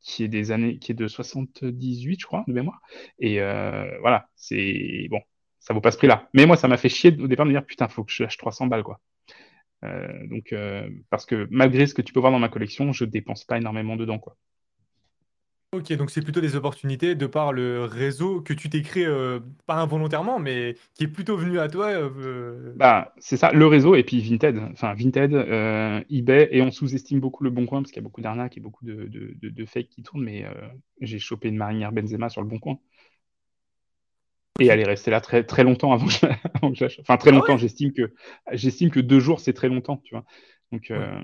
[0.04, 2.80] qui est des années, qui est de 78, je crois, de mémoire.
[3.18, 5.20] Et euh, voilà, c'est bon,
[5.58, 6.28] ça vaut pas ce prix-là.
[6.34, 8.22] Mais moi, ça m'a fait chier au départ de me dire putain, faut que je
[8.22, 9.00] lâche 300 balles, quoi.
[9.84, 13.04] Euh, donc, euh, parce que malgré ce que tu peux voir dans ma collection, je
[13.06, 14.36] dépense pas énormément dedans, quoi.
[15.74, 19.40] Ok, donc c'est plutôt des opportunités de par le réseau que tu t'es créé, euh,
[19.66, 21.90] pas involontairement, mais qui est plutôt venu à toi.
[22.76, 24.58] Bah, c'est ça, le réseau et puis Vinted.
[24.72, 25.34] Enfin, Vinted,
[26.10, 28.60] eBay, et on sous-estime beaucoup le Bon Coin parce qu'il y a beaucoup d'arnaques et
[28.60, 30.44] beaucoup de, de, fakes qui tournent, mais
[31.00, 32.78] j'ai chopé une marinière Benzema sur le Bon Coin.
[34.60, 37.56] Et elle est restée là très, très longtemps avant que je, Enfin, très ah longtemps,
[37.56, 40.24] j'estime que, deux jours, c'est très longtemps, tu vois.
[40.70, 41.20] Donc, euh,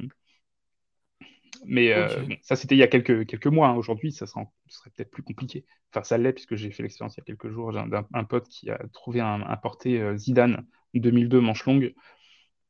[1.66, 2.08] Mais euh,
[2.42, 3.68] ça, c'était il y a quelques, quelques mois.
[3.68, 3.74] Hein.
[3.74, 5.64] Aujourd'hui, ça serait, serait peut-être plus compliqué.
[5.92, 7.72] Enfin, ça l'est, puisque j'ai fait l'expérience il y a quelques jours.
[7.72, 11.94] J'ai un, pote qui a trouvé un, un porté euh, Zidane 2002 manche longue.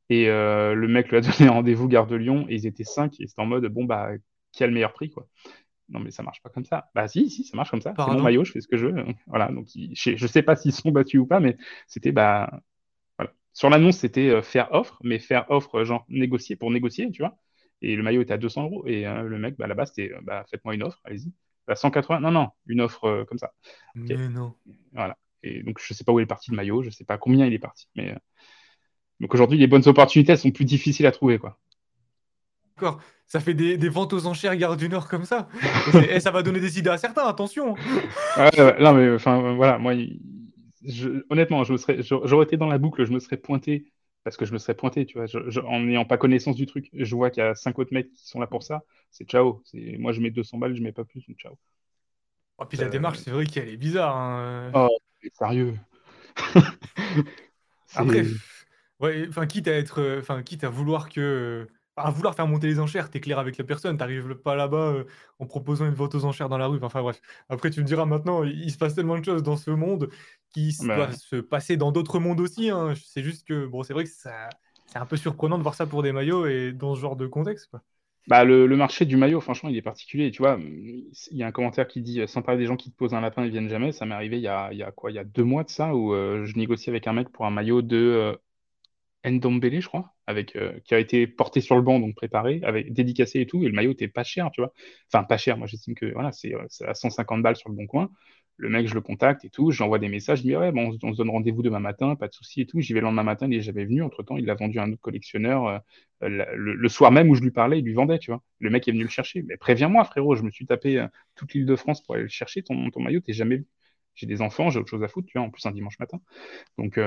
[0.09, 2.47] Et le mec lui a donné rendez-vous gare de Lyon.
[2.49, 3.21] Et ils étaient cinq.
[3.21, 4.11] Et c'était en mode, bon, bah,
[4.53, 5.29] qui a le meilleur prix, quoi
[5.91, 6.91] non mais ça marche pas comme ça.
[6.95, 7.93] Bah si, si, ça marche comme ça.
[7.97, 9.05] C'est mon maillot, je fais ce que je veux.
[9.27, 12.61] Voilà, donc je, je sais pas s'ils sont battus ou pas, mais c'était bah
[13.19, 13.33] voilà.
[13.53, 17.37] Sur l'annonce, c'était euh, faire offre, mais faire offre genre négocier pour négocier, tu vois.
[17.83, 20.21] Et le maillot était à 200 euros et euh, le mec, bah là-bas, c'était euh,
[20.23, 21.33] bah faites-moi une offre, allez-y.
[21.67, 23.53] Bah, 180, non non, une offre comme ça.
[23.95, 24.55] Mais non.
[24.93, 25.17] Voilà.
[25.43, 27.55] Et donc je sais pas où est parti le maillot, je sais pas combien il
[27.55, 28.15] est parti, mais
[29.21, 31.59] donc aujourd'hui les bonnes opportunités elles sont plus difficiles à trouver quoi.
[32.77, 35.49] D'accord ça fait des, ventes aux enchères Gare du Nord comme ça.
[36.11, 37.77] Et, ça va donner des idées à certains, attention.
[38.37, 39.93] non, mais enfin, voilà, moi,
[41.31, 43.93] honnêtement, je serais, j'aurais été dans la boucle, je me serais pointé,
[44.25, 45.27] parce que je me serais pointé, tu vois,
[45.65, 46.91] en n'ayant pas connaissance du truc.
[46.93, 49.63] Je vois qu'il y a cinq autres mecs qui sont là pour ça, c'est ciao.
[49.75, 51.57] Moi, je mets 200 balles, je mets pas plus, ciao.
[52.59, 54.17] Oh, puis la euh, démarche, c'est vrai qu'elle est bizarre.
[54.17, 54.73] Hein.
[54.75, 54.99] Oh,
[55.33, 55.75] sérieux.
[57.95, 58.25] Après,
[59.01, 61.67] ouais, enfin, quitte à être, enfin, quitte à vouloir que
[62.01, 65.05] à vouloir faire monter les enchères, t'es clair avec la personne, t'arrives pas là-bas euh,
[65.39, 66.79] en proposant une vente aux enchères dans la rue.
[66.83, 67.21] Enfin bref.
[67.49, 70.11] Après, tu me diras maintenant, il, se passe tellement de choses dans ce monde
[70.53, 72.71] qui bah doivent se passer dans d'autres mondes aussi.
[72.71, 72.95] Hein.
[73.05, 74.49] C'est juste que bon, c'est vrai que ça,
[74.87, 77.27] c'est un peu surprenant de voir ça pour des maillots et dans ce genre de
[77.27, 77.69] contexte.
[77.71, 77.83] Quoi.
[78.29, 80.31] Bah, le, marché du maillot, franchement, il est particulier.
[80.31, 82.97] Tu vois, il y a un commentaire qui dit, sans parler des gens qui te
[82.97, 83.93] posent un lapin, ils viennent jamais.
[83.93, 85.65] Ça m'est arrivé il y a, il y a quoi, il y a deux mois
[85.65, 88.37] de ça, où euh, je négociais avec un mec pour un maillot de euh,
[89.25, 92.93] Ndombele, je crois, avec, euh, qui a été porté sur le banc, donc préparé, avec
[92.93, 94.73] dédicacé et tout, et le maillot était pas cher, tu vois.
[95.13, 97.87] Enfin, pas cher, moi j'estime que voilà, c'est euh, à 150 balles sur le bon
[97.87, 98.11] coin.
[98.57, 101.13] Le mec, je le contacte et tout, j'envoie des messages, je dis ouais, bon, on,
[101.13, 102.81] se donne rendez-vous demain matin, pas de souci et tout.
[102.81, 104.03] J'y vais le lendemain matin, il est jamais venu.
[104.03, 105.83] Entre temps, il l'a vendu à un autre collectionneur
[106.23, 108.43] euh, le, soir même où je lui parlais, il lui vendait, tu vois.
[108.59, 109.43] Le mec est venu le chercher.
[109.43, 111.07] Mais préviens-moi, frérot, je me suis tapé
[111.37, 113.67] toute l'île de France pour aller le chercher, ton, maillot, t'es jamais vu.
[114.15, 116.21] J'ai des enfants, j'ai autre chose à foutre, tu vois, en plus un dimanche matin.
[116.79, 117.01] Donc,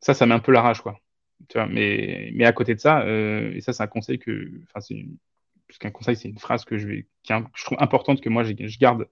[0.00, 1.00] ça, ça met un peu la rage, quoi
[1.68, 5.78] mais, mais à côté de ça, euh, et ça, c'est un conseil que, enfin, c'est
[5.78, 8.52] qu'un conseil, c'est une phrase que je, vais, qui je trouve importante que moi, je,
[8.78, 9.08] garde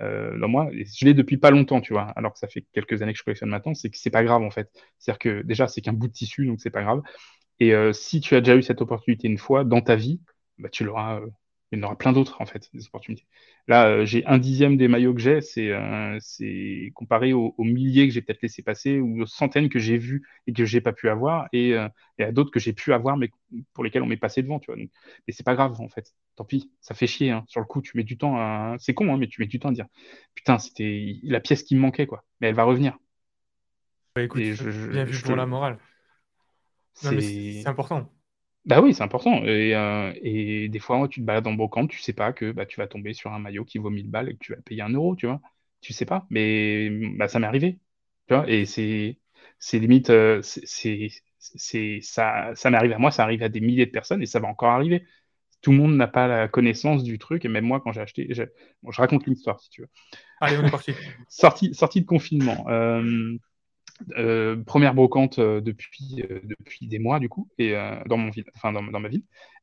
[0.00, 0.70] euh, dans moi.
[0.72, 3.18] Et je l'ai depuis pas longtemps, tu vois, alors que ça fait quelques années que
[3.18, 4.70] je collectionne maintenant, c'est que c'est pas grave en fait.
[4.98, 7.02] C'est-à-dire que déjà, c'est qu'un bout de tissu, donc c'est pas grave.
[7.60, 10.20] Et euh, si tu as déjà eu cette opportunité une fois dans ta vie,
[10.58, 11.20] bah, tu l'auras
[11.72, 13.26] il y en aura plein d'autres en fait, des opportunités.
[13.68, 16.18] Là, euh, j'ai un dixième des maillots que j'ai, c'est euh,
[16.94, 20.52] comparé aux, milliers que j'ai peut-être laissé passer ou aux centaines que j'ai vus et
[20.52, 23.30] que j'ai pas pu avoir et, euh, et à d'autres que j'ai pu avoir mais
[23.72, 24.76] pour lesquels on m'est passé devant, tu vois.
[24.76, 24.90] Donc,
[25.26, 26.12] mais c'est pas grave en fait.
[26.36, 27.30] Tant pis, ça fait chier.
[27.30, 27.44] Hein.
[27.46, 28.36] Sur le coup, tu mets du temps.
[28.36, 28.76] À...
[28.78, 29.86] C'est con, hein, mais tu mets du temps à dire
[30.34, 32.24] putain, c'était la pièce qui me manquait quoi.
[32.40, 32.98] Mais elle va revenir.
[34.16, 35.78] Bah, écoute, bien vu pour la morale.
[36.94, 38.10] C'est important.
[38.70, 39.42] Bah oui, c'est important.
[39.44, 42.66] Et, euh, et, des fois, tu te balades en brocante, tu sais pas que bah,
[42.66, 44.82] tu vas tomber sur un maillot qui vaut 1000 balles et que tu vas payer
[44.82, 45.40] un euro, tu vois.
[45.80, 47.80] Tu sais pas, mais bah, ça m'est arrivé.
[48.28, 49.18] Tu vois, et c'est
[49.72, 53.90] limite, euh, c'est ça, ça m'est arrivé à moi, ça arrive à des milliers de
[53.90, 55.04] personnes et ça va encore arriver.
[55.62, 58.28] Tout le monde n'a pas la connaissance du truc, et même moi, quand j'ai acheté,
[58.32, 58.44] je
[58.92, 59.88] raconte une histoire si tu veux.
[60.40, 60.92] Allez, on est parti.
[61.28, 62.66] sortie, sortie de confinement.
[62.68, 63.36] Euh,
[64.16, 67.74] euh, première brocante euh, depuis, euh, depuis des mois, du coup, et
[68.06, 69.22] dans, mon ville, enfin, dans, ma ville.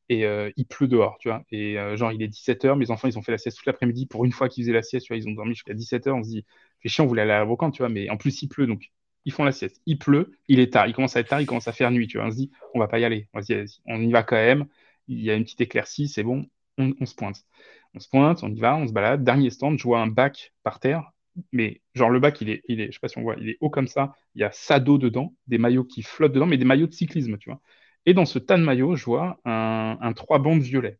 [0.09, 0.23] Et
[0.55, 1.43] il pleut dehors, tu vois.
[1.51, 4.05] Et genre, il est 17h, mes enfants, ils ont fait la sieste toute l'après-midi.
[4.05, 6.11] Pour une fois qu'ils faisaient la sieste, tu vois, ils ont dormi jusqu'à 17h.
[6.11, 6.45] On se dit,
[6.81, 8.67] fait chiant, on voulait aller à la brocante, tu vois, mais en plus, il pleut,
[8.67, 8.89] donc
[9.25, 9.81] ils font la sieste.
[9.85, 12.07] Il pleut, il est tard, il commence à être tard, il commence à faire nuit,
[12.07, 12.27] tu vois.
[12.27, 13.27] On se dit, on va pas y aller.
[13.33, 13.41] On,
[13.87, 14.65] on y va quand même.
[15.09, 16.45] Il y a une petite éclaircie, c'est bon,
[16.77, 17.45] on, on se pointe.
[17.93, 19.23] On se pointe, on y va, on se balade.
[19.23, 21.11] Dernier stand, je vois un bac par terre
[21.51, 23.87] mais genre le bac, il est, sais pas si on voit, il est haut comme
[23.87, 24.13] ça.
[24.35, 27.37] Il y a Sado dedans, des maillots qui flottent dedans, mais des maillots de cyclisme,
[27.37, 27.61] tu vois.
[28.05, 30.97] Et dans ce tas de maillots, je vois un, un trois bandes violet.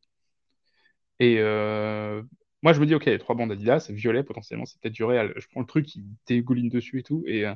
[1.19, 2.21] Et euh,
[2.61, 5.33] moi, je me dis, OK, trois bandes Adidas, violet, potentiellement, c'est peut-être du réel.
[5.37, 7.23] Je prends le truc, il dégouline dessus et tout.
[7.27, 7.55] Et, euh,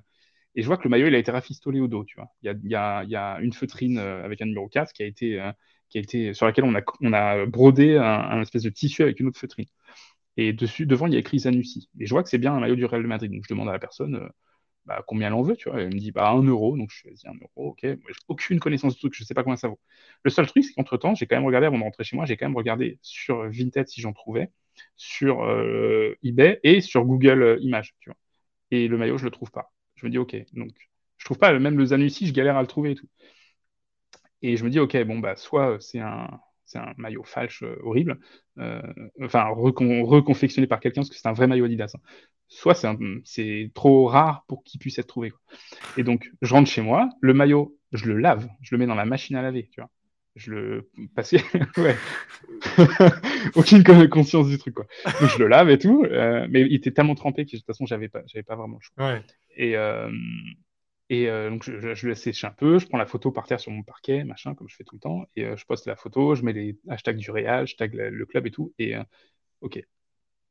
[0.55, 2.29] et je vois que le maillot, il a été rafistolé au dos, tu vois.
[2.43, 5.51] Il y a, une feutrine euh, avec un numéro 4 qui a été,
[5.89, 9.39] qui a été, sur laquelle on a brodé un, espèce de tissu avec une autre
[9.39, 9.67] feutrine.
[10.37, 11.89] Et dessus, devant, il y a écrit Zanussi.
[11.99, 13.31] Et je vois que c'est bien un maillot du Real de Madrid.
[13.31, 14.29] Donc, je demande à la personne
[14.85, 15.81] bah, combien elle en veut, tu vois.
[15.81, 16.77] Elle me dit, bah, 1 euro.
[16.77, 17.79] Donc, je dis 1 euro, ok.
[17.83, 19.79] J'ai aucune connaissance du truc, je sais pas combien ça vaut.
[20.23, 22.37] Le seul truc, c'est qu'entre-temps, j'ai quand même regardé, avant de rentrer chez moi, j'ai
[22.37, 24.51] quand même regardé sur Vinted si j'en trouvais
[24.97, 28.17] sur euh, eBay et sur Google euh, Images, tu vois.
[28.71, 29.71] Et le maillot, je le trouve pas.
[29.95, 30.71] Je me dis, ok, donc
[31.17, 33.07] je trouve pas, même le Zanussi, je galère à le trouver et tout.
[34.41, 36.39] Et je me dis, ok, bon, bah, soit c'est un,
[36.71, 38.19] c'est un maillot falche euh, horrible,
[39.21, 41.93] enfin reconfectionné par quelqu'un parce que c'est un vrai maillot Adidas.
[41.95, 41.99] Hein.
[42.47, 42.75] Soit
[43.23, 45.31] c'est, trop rare pour qu'il puisse être trouvé.
[45.97, 48.95] Et donc je rentre chez moi, le maillot, je le lave, je le mets dans
[48.95, 49.89] la machine à laver, tu vois
[50.35, 51.41] je le passais,
[51.77, 51.95] ouais,
[53.55, 54.85] aucune conscience du truc quoi.
[55.19, 57.65] Donc, je le lave et tout, euh, mais il était tellement trempé que de toute
[57.65, 59.13] façon j'avais pas, j'avais pas vraiment le choix.
[59.13, 59.21] Ouais.
[59.57, 60.09] Et euh,
[61.11, 63.59] et euh, donc je, je, le sécher un peu, je prends la photo par terre
[63.59, 66.35] sur mon parquet, machin, comme je fais tout le temps, et je poste la photo,
[66.35, 68.95] je mets les hashtags du Real, hashtag le club et tout, et
[69.61, 69.79] ok.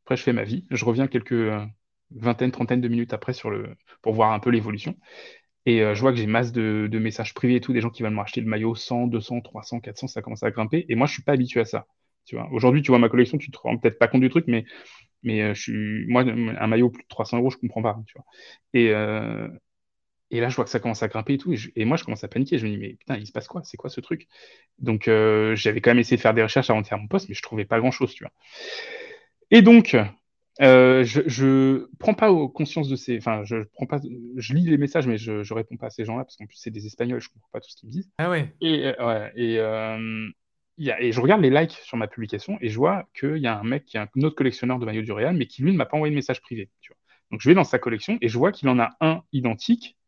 [0.05, 1.51] Après je fais ma vie, je reviens quelques
[2.11, 4.97] vingtaine, trentaine de minutes après sur le pour voir un peu l'évolution.
[5.67, 8.03] Et euh, je vois que j'ai masse de, messages privés et tout, des gens qui
[8.03, 10.87] veulent me racheter le maillot 100, 200, 300, 400, ça commence à grimper.
[10.89, 11.87] Et moi, je suis pas habitué à ça.
[12.53, 14.65] Aujourd'hui, tu vois ma collection, tu te rends peut-être pas compte du truc, mais,
[15.23, 17.99] mais euh, je suis, moi, un maillot plus de 300 euros, je comprends pas.
[18.07, 18.25] Tu vois.
[18.73, 19.49] Et, euh,
[20.31, 21.55] et là, je vois que ça commence à grimper et tout.
[21.77, 22.59] Et, moi, je commence à paniquer.
[22.59, 23.63] Je me dis, mais putain, il se passe quoi?
[23.65, 24.29] C'est quoi ce truc?
[24.79, 27.35] Donc, j'avais quand même essayé de faire des recherches avant de faire mon poste, mais
[27.35, 28.33] je trouvais pas grand-chose, tu vois.
[29.51, 29.97] Et donc,
[30.61, 33.99] euh, je, je prends pas conscience de ces, enfin, je prends pas,
[34.37, 36.57] je lis les messages, mais je, je réponds pas à ces gens-là parce qu'en plus
[36.57, 38.11] c'est des Espagnols, je comprends pas tout ce qu'ils me disent.
[38.19, 38.55] Ah ouais.
[38.61, 40.29] Et euh, ouais, et, euh,
[40.77, 43.47] y a, et je regarde les likes sur ma publication et je vois qu'il y
[43.47, 45.73] a un mec qui est un autre collectionneur de maillots du Real, mais qui lui
[45.73, 46.69] ne m'a pas envoyé de message privé.
[46.81, 46.99] Tu vois.
[47.31, 50.00] Donc je vais dans sa collection et je vois qu'il en a un identique euh,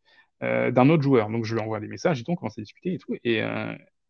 [0.42, 1.31] d'un autre joueur.
[1.31, 3.42] Donc je lui envoie des messages et tout, on commence à discuter et tout, et,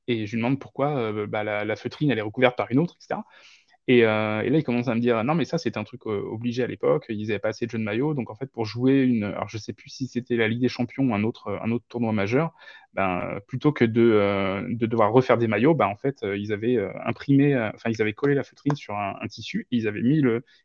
[0.09, 3.21] et je lui demande pourquoi bah, la, feutrine elle est recouverte par une autre, etc.
[3.91, 6.23] Euh, et, là, il commence à me dire non, mais ça, c'était un truc euh,
[6.23, 7.07] obligé à l'époque.
[7.09, 8.15] Ils n'avaient pas assez de jeux de maillot.
[8.15, 9.25] Donc, en fait, pour jouer une.
[9.25, 11.85] Alors, je sais plus si c'était la Ligue des Champions ou un autre, un autre
[11.89, 12.53] tournoi majeur,
[12.95, 16.79] ben, plutôt que de, euh, de devoir refaire des maillots, ben, en fait, ils avaient
[17.05, 20.23] imprimé, enfin, ils avaient collé la feutrine sur un, tissu et ils avaient mis.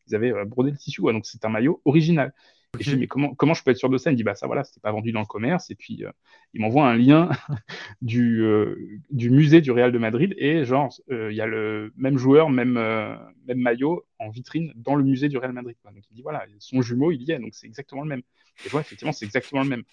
[0.07, 1.01] Ils avaient brodé le tissu.
[1.01, 2.33] Donc, c'est un maillot original.
[2.77, 4.09] Dis, mais comment, comment je peux être sûr de ça?
[4.09, 5.69] Il me dit, bah ça voilà, c'était pas vendu dans le commerce.
[5.69, 6.11] Et puis, euh,
[6.53, 7.29] il m'envoie un lien
[8.01, 8.75] du, euh,
[9.11, 10.33] du musée du Real de Madrid.
[10.37, 14.95] Et genre, euh, il y a le même joueur, même, même maillot en vitrine dans
[14.95, 15.75] le musée du Real Madrid.
[15.85, 17.39] Donc, il dit, voilà, son jumeau, il y est.
[17.39, 18.21] Donc, c'est exactement le même.
[18.61, 19.83] Et je vois, effectivement, c'est exactement le même.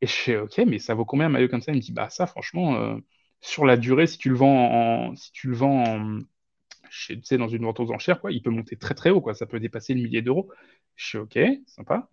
[0.00, 1.72] Et je fais, OK, mais ça vaut combien un maillot comme ça?
[1.72, 2.98] Il me dit, bah ça, franchement,
[3.40, 6.18] sur la durée, si tu le vends en, si tu le vends en,
[6.90, 9.34] tu sais, dans une vente aux enchères, quoi, il peut monter très très haut, quoi.
[9.34, 10.50] Ça peut dépasser le millier d'euros.
[10.96, 12.08] Je suis OK, sympa.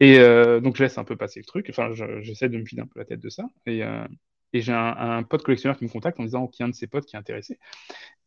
[0.00, 1.66] Et euh, donc, je laisse un peu passer le truc.
[1.70, 3.44] Enfin, j'essaie de me filer un peu la tête de ça.
[3.66, 4.06] Et, euh,
[4.52, 6.86] j'ai un, pote collectionneur qui me contacte en disant qu'il y a un de ses
[6.86, 7.58] potes qui est intéressé.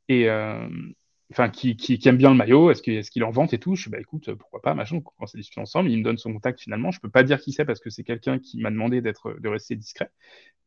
[0.09, 0.67] Et, euh,
[1.51, 3.75] qui, aime bien le maillot, est-ce qu'il en vente et tout?
[3.75, 6.17] Je dis, bah écoute, pourquoi pas, machin, on commence à discuter ensemble, il me donne
[6.17, 8.69] son contact finalement, je peux pas dire qui c'est parce que c'est quelqu'un qui m'a
[8.69, 10.11] demandé de rester discret,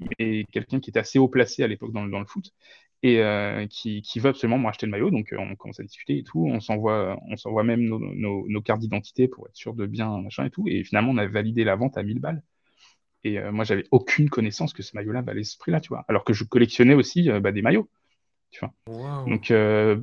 [0.01, 2.53] mais quelqu'un qui était assez haut placé à l'époque dans, le foot,
[3.03, 5.85] et euh, qui, qui, veut absolument me racheter le maillot, donc euh, on commence à
[5.85, 9.57] discuter et tout, on s'envoie, on s'envoie même nos, nos, nos cartes d'identité pour être
[9.57, 12.19] sûr de bien, machin et tout, et finalement on a validé la vente à 1000
[12.21, 12.43] balles.
[13.25, 16.05] Et euh, moi, j'avais aucune connaissance que ce maillot-là valait ce prix-là, tu vois.
[16.09, 17.91] Alors que je collectionnais aussi bah, des maillots.
[18.51, 19.25] Tu vois.
[19.27, 19.53] Donc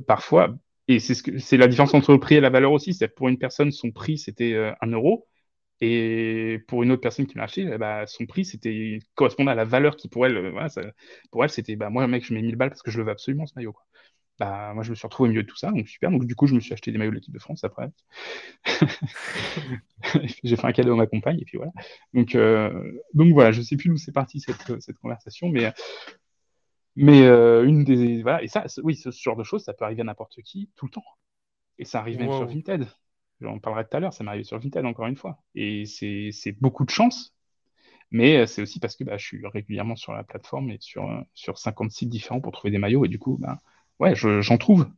[0.06, 0.54] parfois,
[0.88, 3.08] et c'est ce que c'est la différence entre le prix et la valeur aussi, c'est
[3.08, 5.26] pour une personne son prix c'était euh, un euro
[5.80, 9.54] et pour une autre personne qui l'a acheté, eh bah, son prix c'était correspondait à
[9.54, 10.82] la valeur qui pour elle, euh, voilà, ça,
[11.30, 13.10] pour elle c'était bah moi mec je mets 1000 balles parce que je le veux
[13.10, 13.82] absolument ce maillot quoi.
[14.38, 16.34] Bah, moi je me suis retrouvé au milieu de tout ça donc super donc du
[16.34, 17.88] coup je me suis acheté des maillots de l'équipe de France après
[20.44, 21.72] j'ai fait un cadeau à ma compagne et puis voilà
[22.12, 22.36] donc
[23.14, 25.72] donc voilà je sais plus d'où c'est parti cette, cette conversation mais
[26.96, 28.22] mais euh, une des.
[28.22, 30.86] Voilà, et ça, oui, ce genre de choses, ça peut arriver à n'importe qui, tout
[30.86, 31.04] le temps.
[31.78, 32.86] Et ça arrive même sur Vinted.
[33.40, 35.42] J'en parlerai tout à l'heure, ça m'est arrivé sur Vinted encore une fois.
[35.54, 37.34] Et c'est beaucoup de chance,
[38.10, 41.10] mais euh, c'est aussi parce que bah, je suis régulièrement sur la plateforme et sur,
[41.10, 43.04] euh, sur 50 sites différents pour trouver des maillots.
[43.04, 43.60] Et du coup, bah,
[44.14, 44.88] j'en trouve.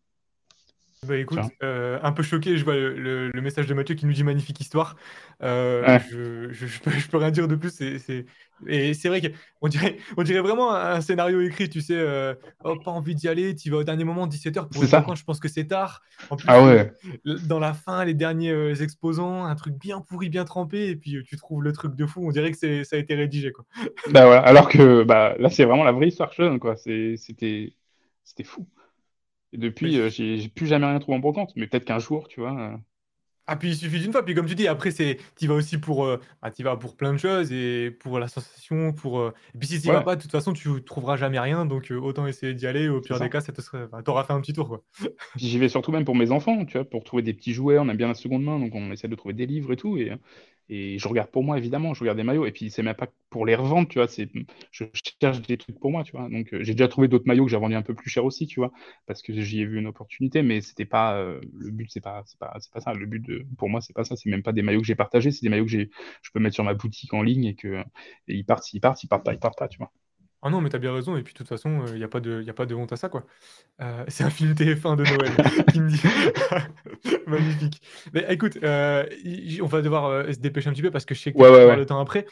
[1.07, 4.25] Bah écoute, euh, un peu choqué, je vois le, message de Mathieu qui nous dit
[4.25, 4.97] magnifique histoire.
[5.43, 7.71] Euh, je, je, peux, rien dire de plus.
[7.71, 8.27] C'est,
[8.67, 11.95] Et c'est vrai qu'on dirait, on dirait vraiment un scénario écrit, tu sais.
[11.97, 12.35] Euh,
[12.65, 15.39] oh, pas envie d'y aller, tu vas au dernier moment, 17h pour une je pense
[15.39, 16.03] que c'est tard.
[16.31, 16.93] En plus, ah ouais.
[17.47, 21.37] dans la fin, les derniers exposants, un truc bien pourri, bien trempé, et puis tu
[21.37, 22.27] trouves le truc de fou.
[22.27, 23.53] On dirait que ça a été rédigé.
[23.53, 23.65] Quoi.
[24.11, 26.77] Bah voilà, alors que bah, là, c'est vraiment la vraie histoire quoi.
[26.77, 27.73] c'était
[28.45, 28.67] fou.
[29.53, 31.53] Et depuis, euh, j'ai plus jamais rien trouvé en brocante.
[31.57, 32.59] Mais peut-être qu'un jour, tu vois.
[32.59, 32.77] Euh.
[33.47, 34.23] Ah, puis il suffit d'une fois.
[34.25, 37.15] Puis comme tu dis, après, c'est, tu vas aussi pour, euh, bah, vas pour plein
[37.15, 39.27] de choses et pour la sensation, pour.
[39.27, 41.65] Et puis si tu vas pas, de toute façon, tu trouveras jamais rien.
[41.65, 42.89] Donc autant essayer d'y aller.
[42.89, 44.83] Au pire des cas, ça te serait, t'auras fait un petit tour, quoi.
[45.37, 47.79] J'y vais surtout même pour mes enfants, tu vois, pour trouver des petits jouets.
[47.79, 49.97] On aime bien la seconde main, donc on essaie de trouver des livres et tout.
[49.97, 50.13] Et
[50.69, 52.47] et je regarde pour moi, évidemment, je regarde des maillots.
[52.47, 54.09] Et puis, c'est même pas pour les revendre, tu vois.
[54.09, 54.29] C'est,
[54.71, 54.85] je
[55.21, 56.29] cherche des trucs pour moi, tu vois.
[56.29, 58.47] Donc, euh, j'ai déjà trouvé d'autres maillots que j'ai vendus un peu plus cher aussi,
[58.47, 58.73] tu vois,
[59.07, 60.43] parce que j'y ai vu une opportunité.
[60.43, 62.93] Mais c'était pas euh, le but, c'est pas, c'est pas, c'est pas ça.
[62.95, 63.25] Le but
[63.57, 64.17] pour moi, c'est pas ça.
[64.17, 65.31] C'est même pas des maillots que j'ai partagés.
[65.31, 65.91] C'est des maillots que j'ai,
[66.23, 67.83] je peux mettre sur ma boutique en ligne et que
[68.29, 69.93] ils partent, ils partent, ils partent pas, ils partent pas, tu vois.
[70.41, 71.17] Ah non, mais t'as bien raison.
[71.17, 72.93] Et puis, de toute façon, il n'y a, pas de- y a pas de honte
[72.93, 73.25] à ça, quoi.
[73.81, 75.33] Euh, c'est un film TF1 de Noël
[75.73, 76.01] qui me dit.
[77.27, 77.83] Magnifique.
[78.13, 79.05] Mais écoute, euh,
[79.63, 81.49] on va devoir euh, se dépêcher un petit peu parce que je sais que Ouais,
[81.49, 82.25] tu ouais, le temps après.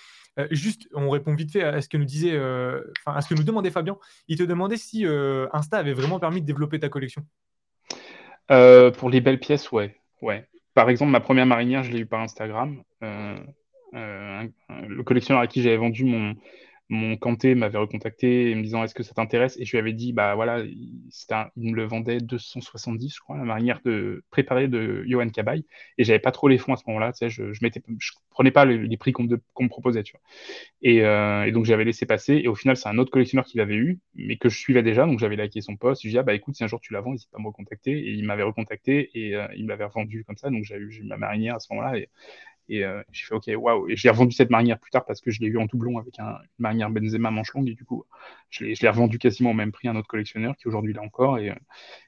[0.53, 3.43] juste, on répond vite fait à ce que nous disait, enfin, à ce que nous
[3.45, 3.97] demandait Fabien.
[4.29, 5.05] Il te demandait si
[5.53, 7.25] Insta avait vraiment permis de développer ta collection.
[8.49, 9.97] pour les belles pièces, ouais.
[10.23, 10.47] Ouais.
[10.75, 12.83] Par exemple, ma première marinière, je l'ai eue par Instagram.
[13.93, 16.35] le collectionneur à qui j'avais vendu mon,
[16.89, 19.57] mon Kanté m'avait recontacté me disant est-ce que ça t'intéresse?
[19.59, 21.03] Et je lui avais dit bah voilà il,
[21.57, 25.67] me le vendait 270 je crois la marinière de préparée de Johan Cabaye.
[25.99, 27.61] Et j'avais pas trop les fonds à ce moment-là tu sais je je,
[28.31, 30.21] prenais pas les, prix qu'on me, proposait tu vois.
[30.83, 32.35] Et, euh, et donc j'avais laissé passer.
[32.35, 35.07] Et au final c'est un autre collectionneur qui l'avait eu mais que je suivais déjà.
[35.07, 36.93] Donc j'avais liké son poste je lui dit ah bah écoute si un jour tu
[36.93, 37.93] la vends n'hésite pas à me recontacter.
[37.93, 40.51] Et il m'avait recontacté et euh, il m'avait revendu comme ça.
[40.51, 41.99] Donc j'ai eu ma marinière à ce moment-là
[42.69, 43.89] et euh, j'ai fait, OK, waouh.
[43.89, 46.19] Et j'ai revendu cette marinière plus tard parce que je l'ai eu en doublon avec
[46.19, 47.69] un, une marinière Benzema manche longue.
[47.69, 48.05] Et du coup,
[48.51, 51.39] je l'ai revendu quasiment au même prix à un autre collectionneur qui aujourd'hui l'a encore.
[51.39, 51.55] Et, euh,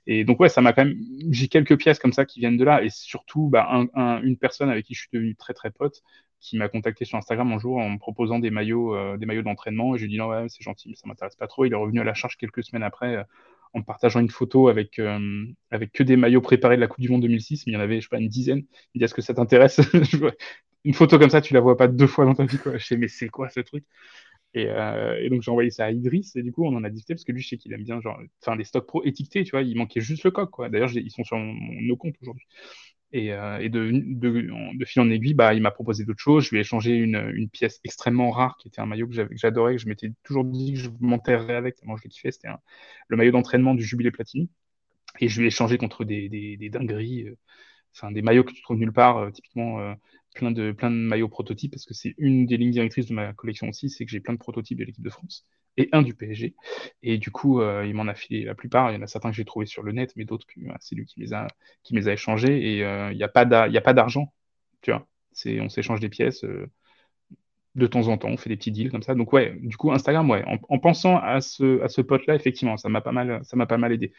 [0.07, 0.97] et donc, ouais, ça m'a quand même.
[1.31, 2.83] J'ai quelques pièces comme ça qui viennent de là.
[2.83, 6.03] Et surtout, bah, un, une personne avec qui je suis devenu très, très pote
[6.41, 9.43] qui m'a contacté sur Instagram un jour en me proposant des maillots, euh, des maillots
[9.43, 9.95] d'entraînement.
[9.95, 11.65] Et je lui ai dit, non, ouais, c'est gentil, mais ça m'intéresse pas trop.
[11.65, 13.25] Il est revenu à la charge quelques semaines après
[13.75, 17.09] en partageant une photo avec, euh, avec que des maillots préparés de la Coupe du
[17.09, 18.65] Monde 2006, mais il y en avait, je sais pas, une dizaine.
[18.95, 19.81] Il dit, est-ce que ça t'intéresse
[20.85, 22.59] Une photo comme ça, tu la vois pas deux fois dans ta vie.
[22.59, 22.79] Quoi.
[22.79, 23.85] Je sais, mais c'est quoi ce truc?
[24.55, 26.89] Et, euh, et, donc j'ai envoyé ça à Idriss et du coup on en a
[26.89, 29.45] discuté parce que lui je sais qu'il aime bien genre enfin des stocks pro étiquetés
[29.45, 32.47] tu vois il manquait juste le coq quoi d'ailleurs ils sont sur nos comptes aujourd'hui
[33.13, 36.45] et, euh, et de, de, de, fil en aiguille, bah, il m'a proposé d'autres choses.
[36.45, 39.77] Je lui ai échangé une, une, pièce extrêmement rare qui était un maillot que j'adorais,
[39.77, 42.31] que je m'étais toujours dit que je m'enterrerais avec, tellement je l'ai kiffé.
[42.31, 42.49] C'était
[43.09, 44.51] le maillot d'entraînement du Jubilé Platini.
[45.21, 47.37] Et je lui ai échangé contre des, des, des dingueries, euh,
[47.95, 49.95] enfin des maillots que tu trouves nulle part, euh, typiquement euh,
[50.35, 53.33] plein, de, plein de maillots prototypes, parce que c'est une des lignes directrices de ma
[53.33, 55.47] collection aussi, c'est que j'ai plein de prototypes de l'équipe de France
[55.79, 56.55] et un du PSG.
[57.03, 58.91] Et du coup, euh, il m'en a filé la plupart.
[58.91, 60.97] Il y en a certains que j'ai trouvés sur le net, mais d'autres, que c'est
[60.97, 61.47] lui qui les a,
[61.85, 62.75] qui les a échangés.
[62.75, 64.33] Et euh, il n'y a pas d'argent,
[64.83, 65.07] tu vois.
[65.47, 66.67] On s'échange des pièces euh,
[67.77, 69.15] de temps en temps, on fait des petits deals comme ça.
[69.15, 72.89] Donc ouais, du coup, Instagram, ouais, en, pensant à ce, à ce pote-là, effectivement, ça
[72.89, 74.13] m'a pas mal, ça m'a pas mal aidé.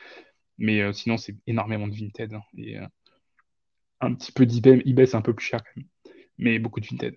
[0.57, 2.33] Mais sinon, c'est énormément de Vinted.
[2.33, 2.77] Hein, et
[3.99, 5.87] un petit peu d'eBay, eBay, c'est un peu plus cher quand même.
[6.39, 7.15] Mais beaucoup de Vinted.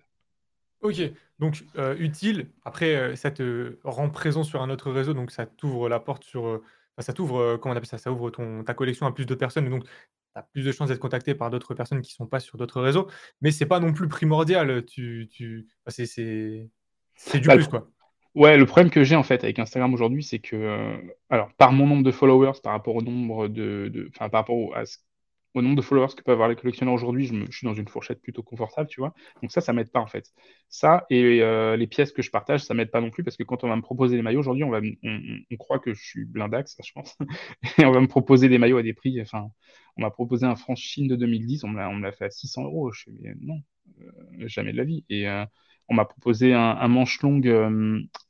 [0.82, 0.96] Ok,
[1.38, 2.50] donc euh, utile.
[2.64, 6.24] Après, euh, ça te rend présent sur un autre réseau, donc ça t'ouvre la porte
[6.24, 6.46] sur.
[6.46, 6.62] Euh,
[6.98, 7.98] ça t'ouvre, comment on appelle ça?
[7.98, 9.90] Ça ouvre ton, ta collection à plus de personnes, donc tu
[10.34, 12.82] as plus de chances d'être contacté par d'autres personnes qui ne sont pas sur d'autres
[12.82, 13.08] réseaux.
[13.40, 14.84] Mais c'est pas non plus primordial.
[14.84, 15.68] Tu, tu...
[15.86, 16.68] c'est, c'est,
[17.40, 17.88] du bah, plus, quoi.
[18.34, 20.96] Ouais, le problème que j'ai en fait avec Instagram aujourd'hui, c'est que,
[21.30, 24.84] alors, par mon nombre de followers, par rapport au nombre de, enfin, par rapport à
[24.84, 24.98] ce
[25.54, 28.20] au nombre de followers que peuvent avoir les collectionneurs aujourd'hui, je, suis dans une fourchette
[28.22, 29.14] plutôt confortable, tu vois.
[29.42, 30.32] Donc ça, ça m'aide pas en fait.
[30.68, 33.42] Ça et euh, les pièces que je partage, ça m'aide pas non plus parce que
[33.42, 36.24] quand on va me proposer les maillots aujourd'hui, on, va, on, croit que je suis
[36.24, 37.16] blindax, je pense,
[37.78, 39.20] et on va me proposer des maillots à des prix.
[39.20, 39.50] Enfin,
[39.96, 42.90] on m'a proposé un France-Chine de 2010, on me l'a fait à 600 euros.
[42.92, 43.60] Je fais non,
[44.00, 45.04] euh, jamais de la vie.
[45.10, 45.44] Et euh,
[45.88, 47.46] on m'a proposé un, manche longue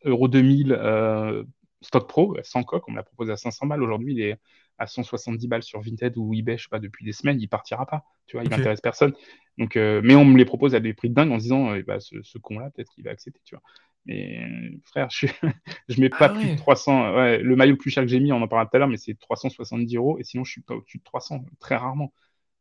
[0.05, 1.47] Euro 2000
[1.83, 3.83] stock pro sans coque, on me l'a proposé à 500 balles.
[3.83, 4.37] Aujourd'hui, il est
[4.79, 7.87] à 170 balles sur Vinted ou eBay, je sais pas, depuis des semaines, il partira
[7.87, 8.05] pas.
[8.27, 9.15] Tu vois, il n'intéresse personne.
[9.59, 11.75] Donc, euh, mais on me les propose à des prix de dingue en se disant,
[11.75, 13.63] euh, bah, ce, con-là, peut-être qu'il va accepter, tu vois.
[14.07, 15.27] Mais euh, frère, je,
[15.89, 17.15] je mets pas ah plus de 300.
[17.15, 18.89] Ouais, le maillot le plus cher que j'ai mis, on en parlera tout à l'heure,
[18.89, 20.19] mais c'est 370 euros.
[20.19, 22.13] Et sinon, je suis pas au-dessus de 300, très rarement.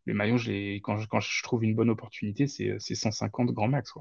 [0.05, 0.37] Les maillots,
[0.81, 3.93] quand, je, quand je trouve une bonne opportunité, c'est 150 grand max.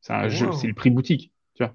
[0.00, 1.32] C'est le prix boutique.
[1.54, 1.74] Tu vois.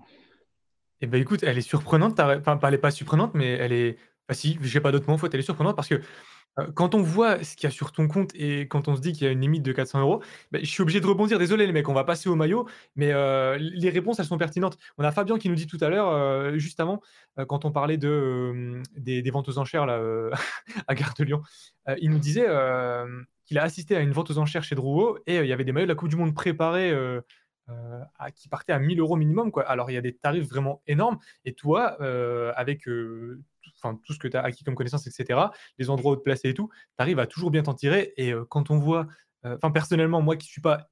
[1.02, 2.18] Eh ben écoute, elle est surprenante.
[2.20, 5.30] Enfin, elle n'est pas surprenante, mais elle est bah si, j'ai pas d'autre mot, faut
[5.30, 6.02] est surprenante parce que,
[6.76, 9.12] quand on voit ce qu'il y a sur ton compte et quand on se dit
[9.12, 11.40] qu'il y a une limite de 400 euros, bah, je suis obligé de rebondir.
[11.40, 13.12] Désolé les mecs, on va passer au maillot, mais
[13.58, 14.78] les réponses, elles sont pertinentes.
[14.98, 17.02] On a Fabien qui nous dit tout à l'heure, juste avant,
[17.48, 20.00] quand on parlait de, des ventes aux enchères là,
[20.88, 21.42] à Gare de Lyon,
[22.00, 22.48] il nous disait,
[23.46, 25.71] qu'il a assisté à une vente aux enchères chez Drouot et il y avait des
[25.71, 26.96] maillots de la coupe du monde préparés,
[28.36, 29.63] qui partaient à 1000 euros minimum, quoi.
[29.63, 32.00] Alors il y a des tarifs vraiment énormes et toi,
[32.56, 32.88] avec,
[33.84, 35.40] enfin tout ce que tu as acquis comme connaissance, etc.,
[35.77, 38.13] les endroits où te placer et tout, tu arrives à toujours bien t'en tirer.
[38.17, 39.08] Et quand on voit
[39.46, 40.90] Enfin, personnellement, moi qui suis pas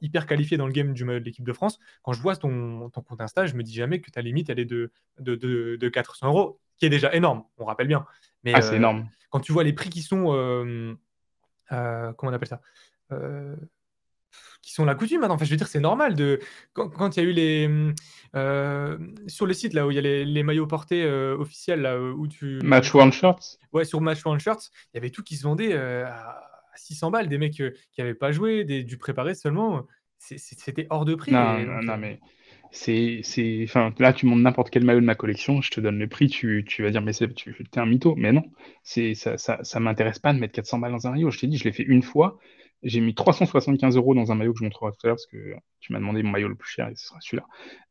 [0.00, 3.02] hyper qualifié dans le game du de l'équipe de France, quand je vois ton, ton,
[3.02, 6.26] compte Insta, je me dis jamais que ta limite elle est de, de, de, 400
[6.26, 8.04] euros, qui est déjà énorme, on rappelle bien.
[8.42, 9.08] Mais ah, c'est énorme.
[9.30, 10.24] Quand tu vois les prix qui sont.
[11.68, 12.60] comment on appelle ça?
[14.64, 15.34] Qui sont la coutume maintenant.
[15.34, 16.40] Enfin, je veux dire, c'est normal de
[16.72, 17.94] quand, il y a eu les
[19.28, 22.58] sur le site là où il y a les, maillots portés officiels là où tu
[22.62, 23.58] Match One Shirts.
[23.72, 27.28] Ouais, sur Match One Shirts, il y avait tout qui se vendait à 600 balles,
[27.28, 29.86] des mecs euh, qui n'avaient pas joué, des, du préparé seulement.
[30.18, 31.32] C'était hors de prix.
[31.32, 32.18] Non, non, euh, mais
[32.70, 33.22] c'est,
[33.64, 36.28] enfin, là, tu montes n'importe quel maillot de ma collection, je te donne le prix,
[36.28, 38.14] tu, tu vas dire, mais c'est, tu es un mytho.
[38.16, 38.44] Mais non,
[38.82, 41.30] c'est, ça, ça, ça m'intéresse pas de mettre 400 balles dans un maillot.
[41.30, 42.38] Je t'ai dit, je l'ai fait une fois.
[42.84, 45.54] J'ai mis 375 euros dans un maillot que je montrerai tout à l'heure parce que
[45.80, 47.44] tu m'as demandé mon maillot le plus cher et ce sera celui-là.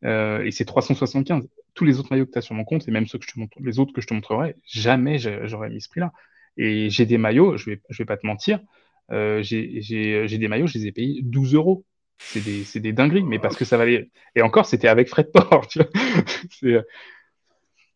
[0.06, 1.48] Euh, et c'est 375.
[1.74, 3.34] Tous les autres maillots que tu as sur mon compte et même ceux que je
[3.34, 6.14] te montre, les autres que je te montrerai, jamais j'aurais mis ce prix-là.
[6.58, 8.60] Et j'ai des maillots, je vais, vais pas te mentir,
[9.12, 11.86] euh, j'ai des maillots, je les ai payés 12 euros.
[12.20, 14.10] C'est des, des, dingueries, mais parce que ça valait.
[14.36, 15.68] Et encore, c'était avec frais de port.
[15.68, 15.88] Tu vois
[16.64, 16.84] euh,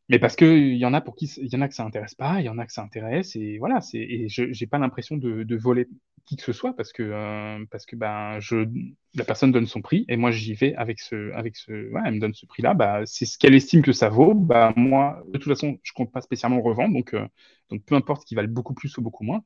[0.10, 2.16] mais parce qu'il y en a pour qui il y en a que ça intéresse
[2.16, 3.80] pas, il y en a que ça intéresse, et voilà.
[3.94, 5.88] Et je n'ai pas l'impression de, de, voler
[6.26, 8.68] qui que ce soit parce que, euh, parce que ben, je,
[9.16, 11.32] la personne donne son prix et moi j'y vais avec ce.
[11.34, 14.10] Avec ce ouais, elle me donne ce prix-là, bah, c'est ce qu'elle estime que ça
[14.10, 14.34] vaut.
[14.34, 17.16] Bah, moi, de toute façon, je compte pas spécialement le revendre, donc,
[17.70, 19.44] donc peu importe qu'il vale beaucoup plus ou beaucoup moins,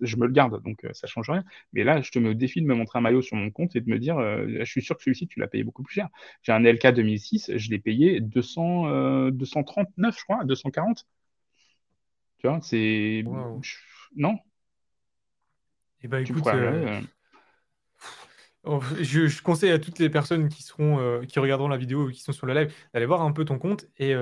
[0.00, 1.44] je me le garde, donc euh, ça change rien.
[1.72, 3.76] Mais là, je te mets au défi de me montrer un maillot sur mon compte
[3.76, 5.94] et de me dire, euh, je suis sûr que celui-ci, tu l'as payé beaucoup plus
[5.94, 6.08] cher.
[6.42, 11.06] J'ai un LK 2006, je l'ai payé 200, 239, euh, je crois, 240.
[12.38, 13.24] Tu vois, c'est.
[14.16, 14.38] Non
[16.02, 16.44] Eh ben, écoute.
[18.64, 22.20] Oh, je, conseille à toutes les personnes qui seront, qui regarderont la vidéo ou qui
[22.20, 24.14] sont sur le live d'aller voir un peu ton compte et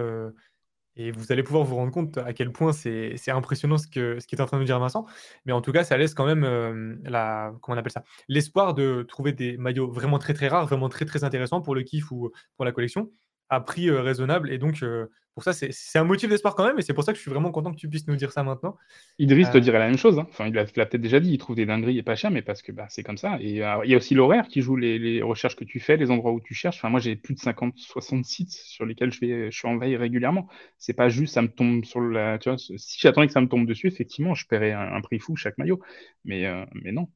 [1.01, 4.27] et vous allez pouvoir vous rendre compte à quel point c'est impressionnant ce que ce
[4.27, 5.07] qu'est en train de dire Vincent.
[5.47, 8.05] Mais en tout cas, ça laisse quand même, euh, la comment on appelle ça?
[8.29, 11.83] L'espoir de trouver des maillots vraiment très, très rares, vraiment très, très intéressants pour le
[11.83, 13.11] kiff ou pour la collection
[13.51, 14.51] à prix euh, raisonnable.
[14.51, 16.79] Et donc, euh, pour ça, c'est un motif d'espoir quand même.
[16.79, 18.43] Et c'est pour ça que je suis vraiment content que tu puisses nous dire ça
[18.43, 18.77] maintenant.
[19.19, 20.19] Idriss te dirait la même chose.
[20.19, 20.27] Hein.
[20.29, 21.33] Enfin, il l'a peut-être déjà dit.
[21.33, 23.39] Il trouve des dingueries et pas cher, mais parce que bah, c'est comme ça.
[23.41, 26.33] Et il y a aussi l'horaire qui joue les, recherches que tu fais, les endroits
[26.33, 26.77] où tu cherches.
[26.79, 29.79] Enfin, moi, j'ai plus de 50, 60 sites sur lesquels je, vais, je suis en
[29.79, 30.49] veille régulièrement.
[30.79, 32.39] C'est pas juste, ça me tombe sur la.
[32.39, 35.37] Tu vois, si j'attendais que ça me tombe dessus, effectivement, je paierais un, prix fou
[35.37, 35.81] chaque maillot.
[36.25, 36.45] Mais,
[36.75, 37.09] mais non.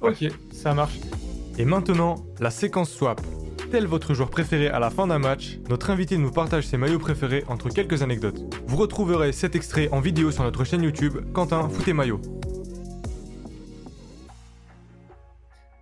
[0.00, 0.98] Ok, ça marche.
[1.58, 3.20] Et maintenant, la séquence swap.
[3.70, 7.00] Tel votre joueur préféré à la fin d'un match, notre invité nous partage ses maillots
[7.00, 8.40] préférés entre quelques anecdotes.
[8.66, 12.20] Vous retrouverez cet extrait en vidéo sur notre chaîne YouTube Quentin Foot Maillot.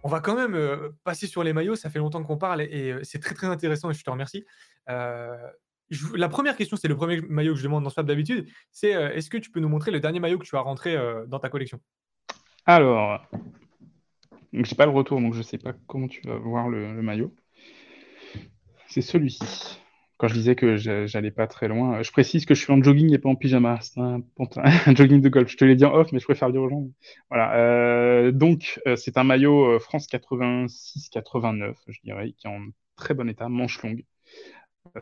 [0.02, 2.92] On va quand même euh, passer sur les maillots, ça fait longtemps qu'on parle et,
[2.92, 4.44] euh, c'est très très intéressant et je te remercie.
[4.88, 5.36] Euh,
[6.14, 9.28] la première question, c'est le premier maillot que je demande dans Swap d'habitude, c'est est-ce
[9.28, 10.96] que tu peux nous montrer le dernier maillot que tu as rentré
[11.28, 11.78] dans ta collection?
[12.64, 13.20] Alors,
[14.62, 17.34] j'ai pas le retour, donc je sais pas comment tu vas voir le, maillot.
[18.94, 19.80] C'est celui-ci.
[20.18, 23.12] Quand je disais que j'allais pas très loin, je précise que je suis en jogging
[23.12, 23.80] et pas en pyjama.
[23.80, 25.50] C'est un, jogging de golf.
[25.50, 26.86] Je te l'ai dit en off, mais je préfère dire aux gens.
[27.28, 27.56] Voilà.
[27.56, 32.60] Euh, donc, euh, c'est un maillot euh, France 86-89, je dirais, qui est en
[32.94, 34.04] très bon état, manche longue.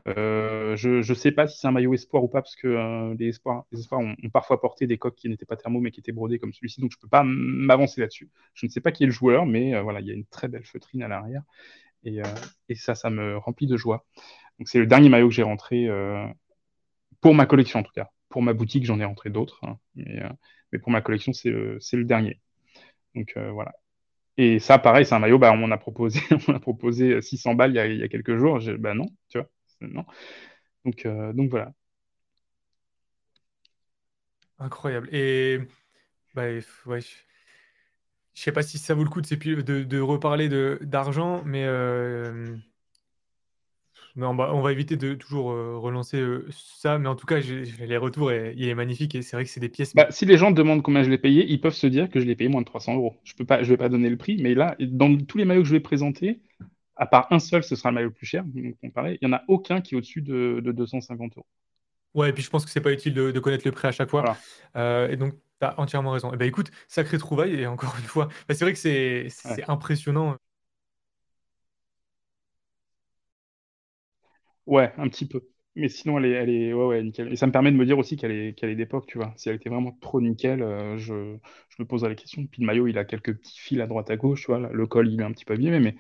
[0.07, 3.67] Je ne sais pas si c'est un maillot espoir ou pas, parce que les espoirs,
[3.91, 6.81] ont, parfois porté des coques qui n'étaient pas thermo, mais qui étaient brodées comme celui-ci,
[6.81, 8.31] donc je ne peux pas m'avancer là-dessus.
[8.55, 10.49] Je ne sais pas qui est le joueur, mais voilà, il y a une très
[10.49, 11.43] belle feutrine à l'arrière,
[12.05, 12.21] et,
[12.69, 14.05] et, ça, ça me remplit de joie.
[14.59, 15.89] Donc c'est le dernier maillot que j'ai rentré,
[17.21, 18.11] pour ma collection en tout cas.
[18.29, 20.23] Pour ma boutique, j'en ai rentré d'autres, hein, mais,
[20.73, 22.41] mais, pour ma collection, c'est le, dernier.
[23.15, 23.73] Donc voilà.
[24.39, 27.73] Et ça, pareil, c'est un maillot, bah, on a proposé, on a proposé 600 balles
[27.73, 28.59] il y a, quelques jours.
[28.79, 29.49] Bah non, tu vois.
[29.81, 30.05] Non.
[30.85, 31.73] Donc, euh, donc voilà.
[34.59, 35.09] Incroyable.
[35.13, 35.61] Et
[36.35, 36.45] bah,
[36.87, 37.01] ouais,
[38.35, 40.49] je ne sais pas si ça vaut le coup de, reparler
[40.81, 42.57] d'argent, mais euh,
[44.17, 46.99] on, va, éviter de toujours euh, relancer ça.
[46.99, 49.61] Mais en tout cas, les retours, et, il est magnifique et c'est vrai que c'est
[49.61, 49.95] des pièces.
[49.95, 52.25] Bah, si les gens demandent combien je l'ai payé, ils peuvent se dire que je
[52.25, 53.17] l'ai payé moins de 300 euros.
[53.25, 55.75] Je ne vais pas donner le prix, mais là, dans tous les maillots que je
[55.75, 56.41] vais présenter,
[56.97, 58.75] à part un seul, ce sera le maillot le plus cher, il
[59.23, 61.47] n'y en a aucun qui est au-dessus de, 250 euros.
[62.15, 64.11] Ouais, et puis je pense que c'est pas utile de, connaître le prix à chaque
[64.11, 64.37] fois.
[64.77, 66.31] Euh, et donc, tu as entièrement raison.
[66.31, 69.29] Et eh ben écoute, sacré trouvaille, et encore une fois, bah, c'est vrai que c'est
[69.69, 70.37] impressionnant.
[74.67, 75.41] Ouais, un petit peu.
[75.75, 77.33] Mais sinon, elle est, elle est ouais, ouais, nickel.
[77.33, 79.33] Et ça me permet de me dire aussi qu'elle est, qu'elle est d'époque, tu vois.
[79.37, 81.37] Si elle était vraiment trop nickel, euh, je,
[81.71, 82.47] je me poserais la question.
[82.47, 84.59] Puis le maillot, il a quelques petits fils à droite à gauche, tu vois.
[84.59, 85.97] Le col, il est un petit peu abîmé, mais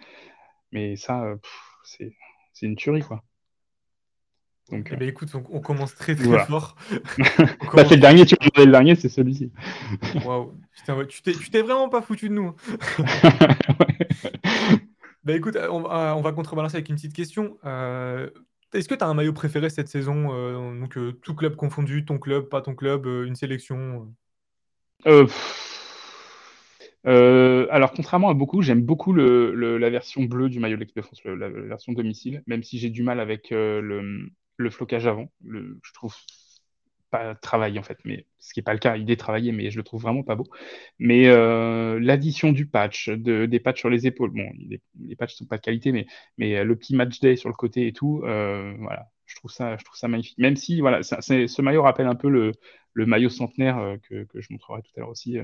[0.72, 1.36] mais ça, euh,
[1.84, 3.24] c'est une tuerie, quoi.
[4.70, 6.76] Donc, eh ben, écoute, on, commence très très fort.
[7.74, 9.50] bah, c'est le dernier, tu le dernier, c'est celui-ci.
[10.24, 10.54] Waouh,
[11.08, 12.54] tu t'es vraiment pas foutu de nous.
[15.24, 17.56] Bah écoute, on, on, va contrebalancer avec une petite question.
[17.64, 18.28] Euh,
[18.72, 22.04] est-ce que tu as un maillot préféré cette saison euh, Donc, euh, tout club confondu,
[22.04, 24.12] ton club, pas ton club, une sélection
[27.04, 31.02] alors, contrairement à beaucoup, j'aime beaucoup le, la version bleue du maillot de l'équipe de
[31.02, 34.28] France, la, version domicile, même si j'ai du mal avec le,
[34.62, 35.30] le flocage avant.
[35.44, 36.14] Je trouve
[37.12, 39.70] pas travailler en fait, mais ce qui n'est pas le cas, il est travaillé, mais
[39.70, 40.46] je le trouve vraiment pas beau.
[40.98, 45.34] Mais euh, l'addition du patch, de, des patchs sur les épaules, bon, les, les patchs
[45.34, 48.22] sont pas de qualité, mais, euh, le petit match day sur le côté et tout,
[48.24, 49.76] euh, voilà, je trouve ça,
[50.08, 50.38] magnifique.
[50.38, 52.52] Même si, voilà, ce maillot rappelle un peu le,
[52.94, 55.36] maillot centenaire que, je montrerai tout à l'heure aussi,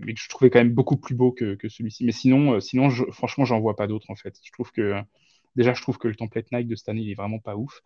[0.00, 2.04] mais que je trouvais quand même beaucoup plus beau que, que celui-ci.
[2.04, 4.38] Mais sinon, sinon je, franchement, j'en vois pas d'autres en fait.
[4.44, 5.02] Je trouve que
[5.56, 7.82] Déjà, je trouve que le template Nike de cette année, il est vraiment pas ouf.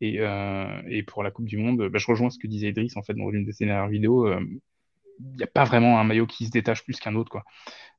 [0.00, 3.02] Et, euh, pour la Coupe du Monde, bah, je rejoins ce que disait Idriss en
[3.02, 4.26] fait dans une de ses dernières vidéos.
[4.26, 4.40] Euh,
[5.20, 7.30] il n'y a pas vraiment un maillot qui se détache plus qu'un autre.
[7.30, 7.44] Quoi.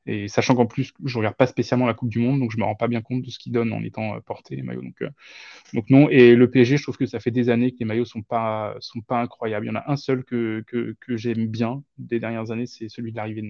[0.05, 2.63] Et sachant qu'en plus, je regarde pas spécialement la Coupe du Monde, donc je me
[2.63, 4.83] rends pas bien compte de ce qu'il donne en étant euh, porté les maillots.
[5.73, 6.09] Donc, non.
[6.09, 8.75] Et le PSG, je trouve que ça fait des années que les maillots sont pas
[8.79, 9.65] sont pas incroyables.
[9.65, 12.89] Il y en a un seul que, que, que j'aime bien des dernières années, c'est
[12.89, 13.41] celui de l'arrivée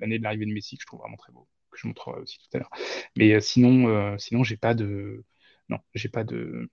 [0.00, 2.38] l'année de l'arrivée de Messi que je trouve vraiment très beau que je montrerai aussi
[2.38, 2.70] tout à l'heure.
[3.16, 5.24] Mais euh, sinon, euh, sinon j'ai pas de.
[5.68, 6.70] Non, j'ai pas de.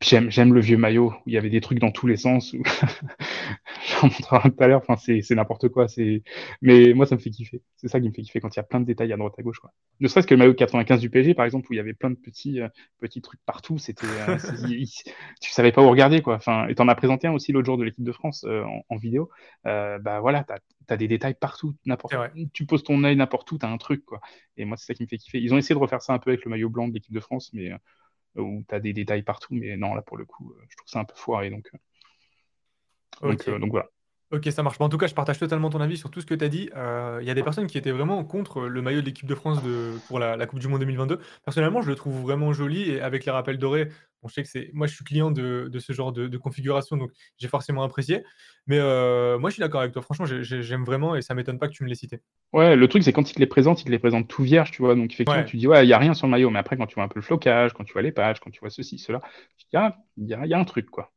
[0.00, 2.54] J'aime, le vieux maillot où il y avait des trucs dans tous les sens.
[4.00, 4.80] J'en montrerai tout à l'heure.
[4.86, 5.88] Enfin, c'est, n'importe quoi.
[5.88, 6.22] C'est...
[6.62, 7.62] Mais moi, ça me fait kiffer.
[7.76, 9.34] C'est ça qui me fait kiffer quand il y a plein de détails à droite
[9.38, 9.58] à gauche.
[9.58, 9.72] Quoi.
[10.00, 12.10] Ne serait-ce que le maillot 95 du PSG, par exemple, où il y avait plein
[12.10, 12.68] de petits, euh,
[12.98, 13.78] petits trucs partout.
[13.78, 14.06] C'était,
[15.40, 16.22] tu savais pas où regarder.
[16.22, 16.36] Quoi.
[16.36, 19.30] Enfin, et t'en as présenté un aussi l'autre jour de l'équipe de France en, vidéo.
[19.64, 21.74] bah voilà, t'as, t'as des détails partout.
[21.86, 22.14] N'importe
[22.52, 24.04] Tu poses ton œil n'importe où, t'as un truc.
[24.04, 24.20] quoi.
[24.56, 25.40] Et moi, c'est ça qui me fait kiffer.
[25.40, 27.20] Ils ont essayé de refaire ça un peu avec le maillot blanc de l'équipe de
[27.20, 27.72] France, mais
[28.36, 29.54] où tu as des détails partout.
[29.54, 31.50] Mais non, là, pour le coup, euh, je trouve ça un peu foiré.
[31.50, 31.70] Donc,
[33.24, 33.86] euh, euh, donc, voilà.
[34.30, 34.76] Ok, ça marche.
[34.78, 36.68] En tout cas, je partage totalement ton avis sur tout ce que tu as dit.
[36.74, 39.62] Il y a des personnes qui étaient vraiment contre le maillot de l'équipe de France
[39.62, 41.18] de, pour la, Coupe du Monde 2022.
[41.44, 43.88] Personnellement, je le trouve vraiment joli et avec les rappels dorés,
[44.26, 44.70] je sais que c'est.
[44.74, 48.22] Moi, je suis client de, ce genre de, configuration, donc j'ai forcément apprécié.
[48.66, 48.78] Mais
[49.38, 50.02] moi, je suis d'accord avec toi.
[50.02, 52.20] Franchement, j'aime vraiment et ça m'étonne pas que tu me l'aies cité.
[52.52, 54.72] Ouais, le truc, c'est quand il te les présente, il te les présente tout vierge,
[54.72, 54.94] tu vois.
[54.94, 56.50] Donc, effectivement, tu dis, ouais, il n'y a rien sur le maillot.
[56.50, 58.50] Mais après, quand tu vois un peu le flocage, quand tu vois les pages, quand
[58.50, 59.22] tu vois ceci, cela,
[59.56, 61.12] tu dis, ah, il y a un truc, quoi.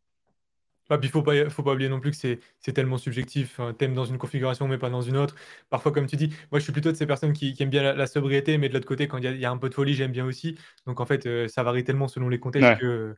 [0.89, 3.61] Ah, puis il faut pas, faut pas oublier non plus que c'est tellement subjectif.
[3.77, 5.36] T'aimes dans une configuration, mais pas dans une autre.
[5.69, 8.07] Parfois, comme tu dis, moi je suis plutôt de ces personnes qui, aiment bien la,
[8.07, 10.25] sobriété, mais de l'autre côté, quand il y, a un peu de folie, j'aime bien
[10.25, 10.57] aussi.
[10.86, 13.15] Donc en fait, euh, ça varie tellement selon les contextes que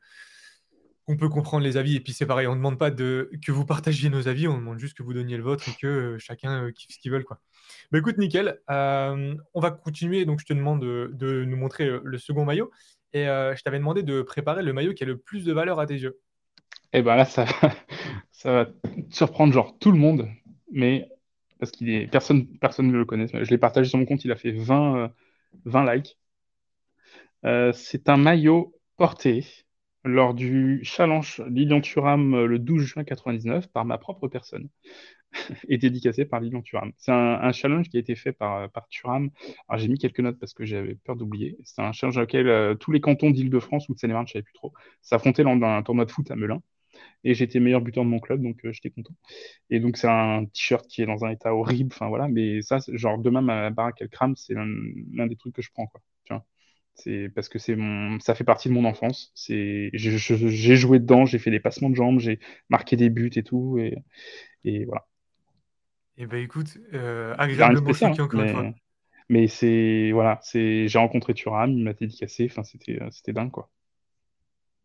[1.06, 1.96] qu'on peut comprendre les avis.
[1.96, 4.58] Et puis c'est pareil, on ne demande pas de, que vous partagiez nos avis, on
[4.58, 7.12] demande juste que vous donniez le vôtre et que euh, chacun euh, kiffe ce qu'il
[7.12, 7.24] veut.
[7.24, 7.42] Quoi.
[7.92, 8.62] Bah, écoute, nickel.
[8.70, 10.26] on va continuer.
[10.26, 12.72] Donc je te demande de, nous montrer le second maillot.
[13.14, 15.86] Et je t'avais demandé de préparer le maillot qui a le plus de valeur à
[15.86, 16.20] tes yeux.
[16.94, 17.46] Et eh ben là, ça,
[18.46, 18.68] va
[19.10, 20.30] surprendre genre tout le monde,
[20.72, 21.10] mais
[21.60, 23.28] parce qu'il est personne, personne ne le connaît.
[23.28, 25.12] Je l'ai partagé sur mon compte, il a fait 20,
[25.66, 26.18] 20 euh, likes.
[27.46, 29.44] Euh, c'est un maillot porté
[30.06, 34.70] lors du challenge Lilian Thuram euh, le 12 juin 99 par ma propre personne
[35.68, 36.92] et dédicacé par Lilian Thuram.
[36.98, 39.32] C'est un, challenge qui a été fait par, par Thuram.
[39.68, 41.58] Alors j'ai mis quelques notes parce que j'avais peur d'oublier.
[41.64, 44.74] C'est un challenge auquel tous les cantons d'Île-de-France ou de Seine-et-Marne, je savais plus trop,
[45.02, 46.62] s'affrontaient lors d'un tournoi de foot à Melun
[47.24, 49.14] et j'étais meilleur buteur de mon club, donc euh, j'étais content.
[49.70, 52.80] Et donc c'est un t-shirt qui est dans un état horrible, enfin voilà, mais ça,
[52.94, 56.02] genre demain ma baraque elle crame, c'est l'un des trucs que je prends, quoi.
[56.26, 56.46] Tu vois
[56.96, 59.32] c'est parce que c'est mon, ça fait partie de mon enfance.
[59.34, 63.44] C'est, j'ai joué dedans, j'ai fait des passements de jambes, j'ai marqué des buts et
[63.44, 63.98] tout, et,
[64.64, 65.06] et voilà.
[66.16, 68.74] Et eh ben écoute, euh, agréablement spécial, encore mais, une fois.
[69.30, 73.72] Mais c'est voilà, c'est j'ai rencontré Thuram, il m'a dédicacé, enfin c'était c'était dingue quoi.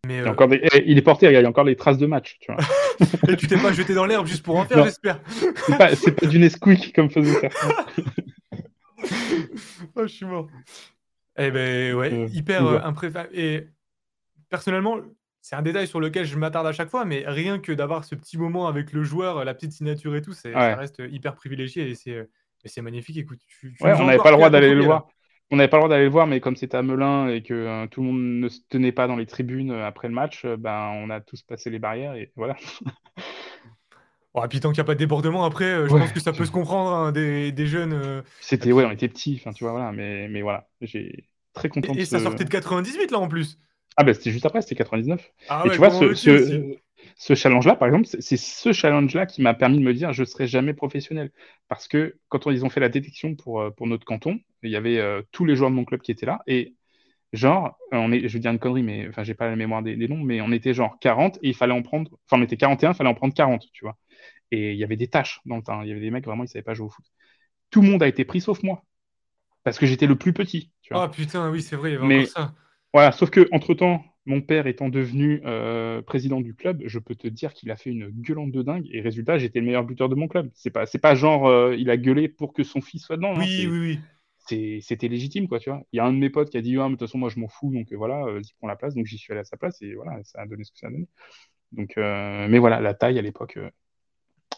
[0.07, 2.39] Mais euh, encore eh, il est porté, il y a encore les traces de match.
[2.41, 2.63] Tu vois.
[3.33, 5.21] Et tu t'es pas jeté dans l'herbe juste pour en faire, j'espère.
[5.29, 7.87] C'est pas, pas, du Nesquik comme faisait certains.
[9.97, 10.49] oh, je suis mort.
[11.37, 13.67] Eh ben ouais, euh, hyper euh, Et
[14.49, 14.99] personnellement,
[15.41, 18.15] c'est un détail sur lequel je m'attarde à chaque fois, mais rien que d'avoir ce
[18.15, 21.95] petit moment avec le joueur, la petite signature et tout, ça reste hyper privilégié et
[22.67, 23.17] c'est magnifique.
[23.17, 23.41] Écoute,
[23.81, 25.09] ouais, on n'avait pas le droit d'aller le voir
[25.51, 27.55] on n'avait pas le droit d'aller le voir, mais comme c'était à Melun et que
[27.55, 30.45] euh, tout le monde ne se tenait pas dans les tribunes euh, après le match,
[30.45, 32.57] euh, ben, on a tous passé les barrières et voilà.
[33.17, 36.45] et puis tant qu'il n'y a pas de débordement, après, je pense que ça peut
[36.45, 38.23] se comprendre hein, des, des, jeunes.
[38.41, 41.25] C'était, ouais, on était petits, tu vois, voilà, mais, mais voilà, j'ai
[41.55, 41.95] très content.
[41.95, 43.59] Et, ça sortait de 98 là en plus.
[43.97, 45.21] Ah ben c'était juste après, c'était 99.
[45.49, 46.77] Ah, et tu vois, ce, ce,
[47.19, 50.27] ce challenge-là, par exemple, c'est ce challenge-là qui m'a permis de me dire je ne
[50.27, 51.31] serai jamais professionnel.
[51.69, 54.99] Parce que quand ils ont fait la détection pour, pour notre canton, il y avait
[54.99, 56.41] euh, tous les joueurs de mon club qui étaient là.
[56.47, 56.77] Et
[57.35, 59.97] Genre, on est, je vais dire une connerie, mais enfin, j'ai pas la mémoire des,
[60.09, 62.93] noms, mais on était genre 40 et il fallait en prendre, enfin, on était 41,
[62.93, 63.99] il fallait en prendre 40, tu vois.
[64.51, 65.83] Et il y avait des tâches dans le temps.
[65.83, 67.05] Il y avait des mecs vraiment, ils savaient pas jouer au foot.
[67.71, 68.83] Tout le monde a été pris sauf moi.
[69.63, 70.73] Parce que j'étais le plus petit.
[70.81, 71.03] Tu vois.
[71.05, 72.55] Ah putain, oui, c'est vrai, il y avait mais, encore ça.
[72.95, 77.15] Voilà, sauf que entre temps, mon père étant devenu euh, président du club, je peux
[77.15, 78.87] te dire qu'il a fait une gueulante de dingue.
[78.93, 80.51] Et résultat, j'étais le meilleur buteur de mon club.
[80.55, 83.37] C'est pas, c'est pas genre euh, il a gueulé pour que son fils soit dedans.
[83.37, 83.99] Oui, oui, oui
[84.81, 85.83] c'était légitime, quoi, tu vois.
[85.93, 87.29] Il y a un de mes potes qui a dit, ah, de toute façon, moi,
[87.29, 88.95] je m'en fous, donc euh, voilà, vas-y, prends la place.
[88.95, 90.87] Donc, j'y suis allé à sa place et voilà, ça a donné ce que ça
[90.87, 91.07] a donné.
[91.73, 93.71] Donc, euh, mais voilà, la taille à l'époque, euh,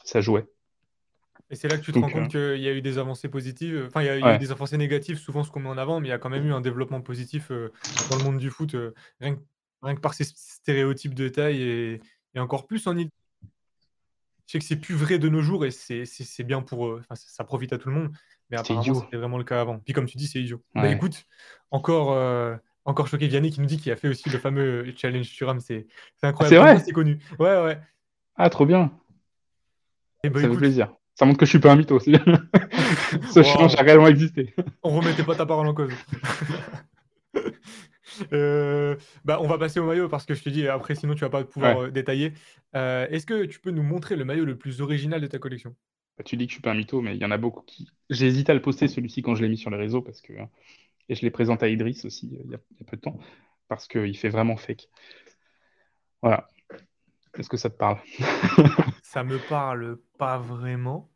[0.04, 0.46] ça jouait.
[1.50, 3.86] Et c'est là que tu te rends compte qu'il y a eu des avancées positives.
[3.88, 6.06] Enfin, il y a, eu des avancées négatives, souvent ce qu'on met en avant, mais
[6.06, 8.76] il y a quand même eu un développement positif dans le monde du foot,
[9.20, 9.40] rien que,
[10.02, 12.00] par ces stéréotypes de taille et,
[12.36, 13.10] encore plus en île.
[14.46, 17.02] Je sais que c'est plus vrai de nos jours et c'est bien pour eux.
[17.02, 18.12] Enfin, ça profite à tout le monde.
[18.50, 19.78] Mais apparemment, c'était vraiment le cas avant.
[19.78, 20.60] Puis comme tu dis, c'est idiot.
[20.74, 21.24] Bah écoute,
[21.70, 25.30] encore, euh, encore choqué Vianney qui nous dit qu'il a fait aussi le fameux challenge
[25.32, 25.60] Thuram.
[25.60, 25.86] C'est
[26.22, 26.48] incroyable.
[26.48, 27.20] C'est vrai C'est connu.
[27.38, 27.78] Ouais, ouais.
[28.34, 28.90] Ah, trop bien.
[30.24, 30.92] Et bah, ça fait plaisir.
[31.14, 32.14] Ça montre que je suis pas un mytho aussi.
[33.32, 34.54] Ce challenge a réellement existé.
[34.82, 35.92] On remettait pas ta parole en cause.
[38.32, 41.20] Euh, bah, on va passer au maillot parce que je te dis après sinon tu
[41.20, 42.32] vas pas pouvoir euh, détailler.
[42.74, 45.74] Est-ce que tu peux nous montrer le maillot le plus original de ta collection?
[46.16, 47.62] Bah, tu dis que je suis pas un mytho, mais il y en a beaucoup
[47.62, 47.88] qui.
[48.08, 50.32] J'ai hésité à le poster celui-ci quand je l'ai mis sur les réseaux parce que
[51.10, 53.18] et je l'ai présenté à Idriss aussi euh, il y, a, peu de temps
[53.68, 54.88] parce qu'il fait vraiment fake.
[56.22, 56.48] Voilà.
[57.36, 57.98] Est-ce que ça te parle?
[59.02, 61.10] Ça me parle pas vraiment.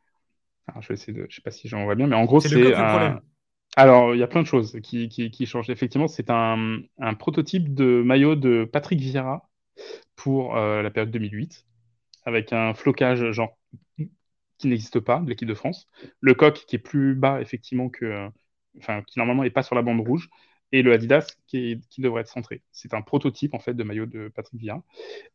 [0.66, 1.26] Alors, je vais essayer de.
[1.28, 2.74] Je sais pas si j'en vois bien, mais en gros c'est.
[2.74, 3.20] Un...
[3.76, 5.70] Alors il y a plein de choses qui, changent.
[5.70, 6.80] Effectivement, c'est un,
[7.18, 9.48] prototype de maillot de Patrick Vieira
[10.16, 11.66] pour euh, la période 2008
[12.24, 13.58] avec un flocage genre
[14.58, 15.88] qui n'existe pas de l'équipe de France,
[16.20, 18.28] le coq qui est plus bas effectivement que, euh,
[18.78, 20.30] enfin qui normalement n'est pas sur la bande rouge,
[20.72, 22.62] et le Adidas qui, qui devrait être centré.
[22.72, 24.82] C'est un prototype en fait de maillot de Patrick Vieira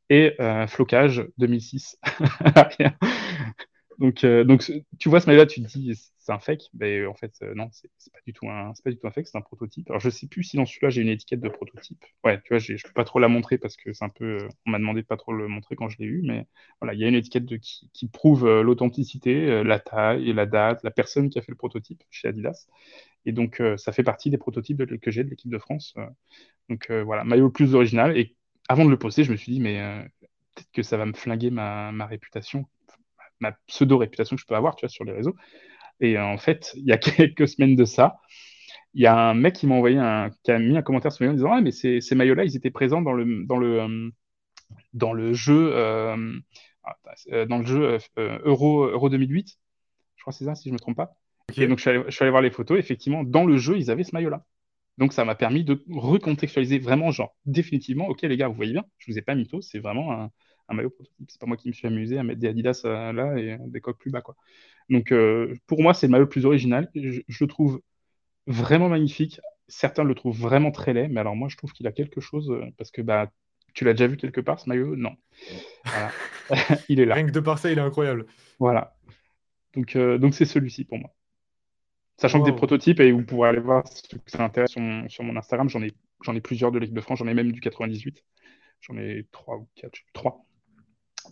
[0.10, 1.98] et euh, flocage 2006.
[4.00, 4.58] donc, euh,
[4.98, 7.90] tu vois ce maillot-là, tu te dis c'est un fake, mais en fait non, c'est
[8.12, 9.90] pas du tout un, pas du tout un fake, c'est un prototype.
[9.90, 12.04] Alors je sais plus si dans celui-là j'ai une étiquette de prototype.
[12.24, 14.72] Ouais, tu vois, je peux pas trop la montrer parce que c'est un peu, on
[14.72, 16.46] m'a demandé de pas trop le montrer quand je l'ai eu, mais
[16.82, 21.30] voilà, il y a une étiquette qui, prouve l'authenticité, la taille, la date, la personne
[21.30, 22.68] qui a fait le prototype chez Adidas.
[23.26, 25.94] Et donc, euh, ça fait partie des prototypes que j'ai de l'équipe de France.
[25.98, 26.06] Euh.
[26.70, 28.18] donc euh, voilà, maillot plus original.
[28.18, 28.36] Et
[28.70, 29.80] avant de le poster, je me suis dit, mais
[30.56, 32.66] peut-être que ça va me flinguer ma, réputation,
[33.40, 35.36] ma pseudo-réputation que je peux avoir, tu vois, sur les réseaux.
[36.00, 38.18] Et en fait, il y a quelques semaines de ça,
[38.94, 41.28] il y a un mec qui m'a envoyé un, qui a mis un commentaire sur
[41.28, 44.12] en disant, ah, mais ces, ces maillots-là, ils étaient présents dans le, dans le,
[44.94, 45.72] dans le jeu,
[47.32, 49.58] dans le jeu Euro, Euro 2008.
[50.16, 51.14] Je crois que c'est ça, si je ne me trompe pas.
[51.58, 52.80] Et donc, je suis, allé, voir les photos.
[52.80, 54.44] Effectivement, dans le jeu, ils avaient ce maillot-là.
[54.98, 58.84] Donc, ça m'a permis de recontextualiser vraiment, genre, définitivement, ok, les gars, vous voyez bien,
[58.98, 60.30] je vous ai pas mytho, c'est vraiment un,
[60.70, 61.30] un maillot prototype.
[61.30, 63.82] C'est pas moi qui me suis amusé à mettre des Adidas euh, là et des
[63.82, 64.36] coques plus bas, quoi.
[64.90, 66.90] Donc, euh, pour moi, c'est le maillot le plus original.
[66.96, 67.82] Je, le trouve
[68.48, 69.40] vraiment magnifique.
[69.68, 72.50] Certains le trouvent vraiment très laid, mais alors moi, je trouve qu'il a quelque chose
[72.50, 73.32] euh, parce que bah,
[73.74, 74.96] tu l'as déjà vu quelque part, ce maillot?
[74.96, 75.16] Non.
[75.86, 76.12] Voilà.
[76.90, 77.16] il est là.
[77.16, 78.26] Rien que de par ça, il est incroyable.
[78.60, 78.96] Voilà.
[79.76, 81.12] Donc, donc c'est celui-ci pour moi.
[82.18, 85.24] Sachant que des prototypes, et vous pourrez aller voir si ça intéresse sur mon, sur
[85.24, 87.62] mon Instagram, j'en ai, j'en ai plusieurs de l'équipe de France, j'en ai même du
[87.62, 88.26] 98.
[88.82, 90.46] J'en ai trois ou quatre, trois.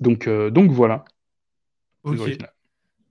[0.02, 1.06] Donc, euh, donc voilà.
[2.04, 2.38] Ok.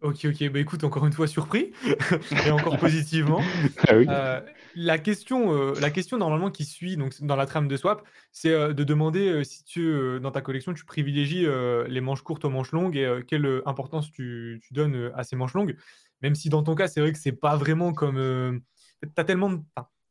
[0.03, 0.51] Ok, ok.
[0.51, 1.73] Bah écoute, encore une fois surpris
[2.47, 3.41] et encore positivement.
[3.89, 4.41] Ah euh,
[4.75, 8.53] la question, euh, la question normalement qui suit donc dans la trame de swap, c'est
[8.53, 11.47] de demander si tu dans ta collection tu privilégies
[11.89, 15.55] les manches courtes aux manches longues et quelle importance tu, tu donnes à ces manches
[15.55, 15.77] longues.
[16.21, 18.61] Même si dans ton cas, c'est vrai que c'est pas vraiment comme.
[19.03, 19.61] Tu as tellement de.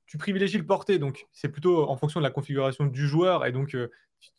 [0.08, 3.52] tu privilégies le porté, donc c'est plutôt en fonction de la configuration du joueur, et
[3.52, 3.78] donc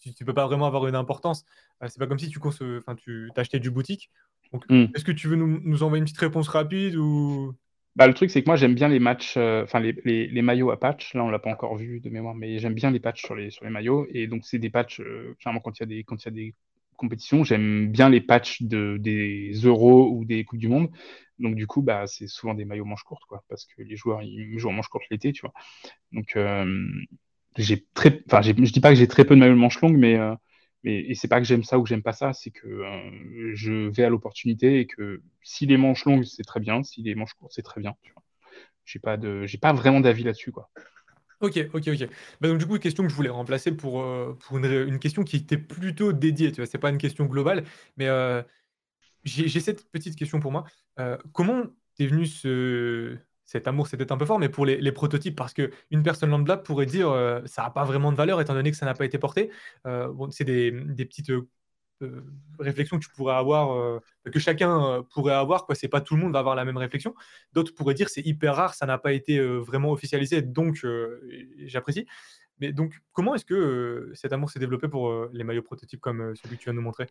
[0.00, 1.44] tu ne peux pas vraiment avoir une importance.
[1.82, 4.10] Euh, c'est pas comme si tu, enfin, tu t'achetais du boutique.
[4.52, 4.86] Donc, hmm.
[4.94, 7.54] est-ce que tu veux nous, nous, envoyer une petite réponse rapide ou?
[7.96, 10.70] Bah, le truc, c'est que moi, j'aime bien les matchs, enfin, les, les, les, maillots
[10.70, 11.14] à patch.
[11.14, 13.50] Là, on l'a pas encore vu de mémoire, mais j'aime bien les patchs sur les,
[13.50, 14.06] sur les maillots.
[14.10, 15.00] Et donc, c'est des patchs,
[15.38, 16.54] généralement, quand il y a des, quand il y a des
[16.96, 20.90] compétitions, j'aime bien les patchs de, des euros ou des Coupes du Monde.
[21.38, 24.22] Donc du coup, bah, c'est souvent des maillots manches courtes, quoi, parce que les joueurs
[24.22, 25.52] ils jouent en manches courtes l'été, tu vois.
[26.12, 26.86] Donc euh,
[27.56, 29.96] j'ai très, enfin, je dis pas que j'ai très peu de maillots de manches longues,
[29.96, 30.34] mais euh,
[30.84, 33.54] mais et c'est pas que j'aime ça ou que j'aime pas ça, c'est que euh,
[33.54, 37.14] je vais à l'opportunité et que si les manches longues c'est très bien, si les
[37.14, 37.94] manches courtes c'est très bien.
[38.84, 40.70] J'ai pas de, j'ai pas vraiment d'avis là-dessus, quoi.
[41.40, 42.08] Ok, ok, ok.
[42.40, 44.04] Bah donc du coup, question que je voulais remplacer pour,
[44.38, 47.64] pour une, question qui était plutôt dédiée, tu vois, c'est pas une question globale,
[47.96, 48.08] mais
[49.26, 50.64] j'ai cette petite question pour moi.
[50.98, 51.64] Euh, comment
[51.96, 56.02] t'es venu ce, cet amour, c'était un peu fort, mais pour les, prototypes, parce qu'une
[56.02, 58.86] personne lambda pourrait dire euh, ça n'a pas vraiment de valeur étant donné que ça
[58.86, 59.50] n'a pas été porté.
[59.86, 60.72] Euh, c'est des,
[61.04, 61.46] petites euh,
[62.58, 64.00] réflexions que tu pourrais avoir,
[64.32, 65.64] que chacun pourrait avoir.
[65.64, 67.14] Quoi, c'est pas tout le monde va avoir la même réflexion.
[67.52, 70.84] D'autres pourraient dire c'est hyper rare, ça n'a pas été vraiment officialisé, donc
[71.66, 72.06] j'apprécie.
[72.58, 76.56] Mais donc, comment est-ce que cet amour s'est développé pour les maillots prototypes comme celui
[76.56, 77.06] que tu viens de nous montrer?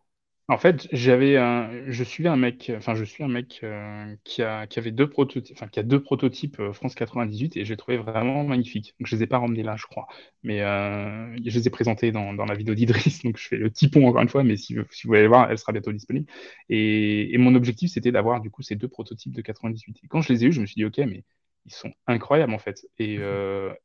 [0.48, 4.44] En fait, j'avais un, je suivais un mec, enfin, je suis un mec euh, qui
[4.44, 7.76] a, qui avait deux prototypes, enfin, qui a deux prototypes euh, France 98 et j'ai
[7.78, 8.94] trouvé vraiment magnifique.
[9.00, 10.06] Donc, je les ai pas ramenés là, je crois,
[10.44, 13.24] mais euh, je les ai présentés dans, dans la vidéo d'Idriss.
[13.24, 15.58] Donc, je fais le typon encore une fois, mais si, si vous voulez voir, elle
[15.58, 16.28] sera bientôt disponible.
[16.70, 19.98] Et, et mon objectif, c'était d'avoir du coup ces deux prototypes de 98.
[20.04, 21.24] Et quand je les ai eus, je me suis dit, ok, mais
[21.66, 22.86] ils sont incroyables en fait.
[23.00, 23.18] Et,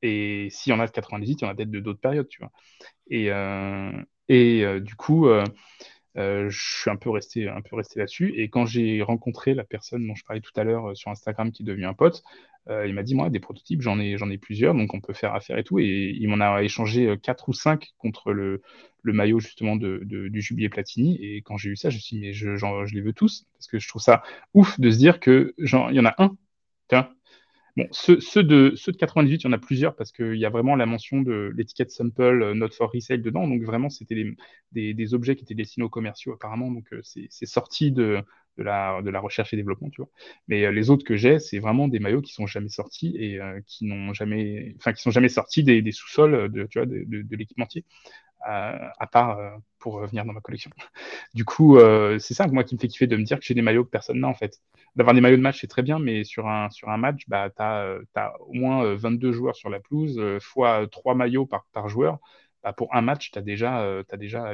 [0.03, 2.29] et s'il y en a de 98, il y en a peut-être de d'autres périodes,
[2.29, 2.53] tu vois.
[3.11, 3.31] Et,
[4.29, 5.27] et du coup.
[6.17, 8.35] Euh, je suis un peu resté, un peu resté là-dessus.
[8.37, 11.53] Et quand j'ai rencontré la personne dont je parlais tout à l'heure euh, sur Instagram
[11.53, 12.23] qui est devenu un pote,
[12.69, 15.15] euh, il m'a dit moi des prototypes j'en ai j'en ai plusieurs donc on peut
[15.15, 18.61] faire affaire et tout et il m'en a échangé quatre ou cinq contre le,
[19.03, 22.17] le maillot justement de, du jubilé Platini et quand j'ai eu ça je me suis
[22.17, 24.99] dit mais je, je les veux tous parce que je trouve ça ouf de se
[24.99, 26.37] dire que il y en a un
[26.89, 27.11] tiens
[27.77, 30.51] Bon, ceux, de, ceux de 98, il y en a plusieurs parce qu'il y a
[30.51, 33.47] vraiment la mention de l'étiquette sample euh, not for resale dedans.
[33.47, 34.35] Donc vraiment, c'était
[34.73, 36.71] des, objets qui étaient destinés aux commerciaux apparemment.
[36.71, 38.23] Donc euh, c'est sorti de,
[38.59, 40.11] la, recherche et développement, tu vois.
[40.49, 43.39] Mais euh, les autres que j'ai, c'est vraiment des maillots qui sont jamais sortis et
[43.66, 47.85] qui n'ont jamais, enfin qui sont jamais sortis des, sous-sols de, l'équipementier.
[48.43, 49.38] À part
[49.78, 50.70] pour venir dans ma collection.
[51.34, 51.78] Du coup,
[52.18, 53.91] c'est ça moi qui me fait kiffer de me dire que j'ai des maillots que
[53.91, 54.61] personne n'a en fait
[54.97, 57.51] d'avoir des maillots de match, c'est très bien, mais sur un, sur un match, bah,
[57.51, 58.03] tu as, euh,
[58.41, 62.18] au moins 22 euh, joueurs sur la pelouse, euh, fois 3 maillots par, par joueur.
[62.62, 64.53] Bah, pour un match, tu as déjà, as déjà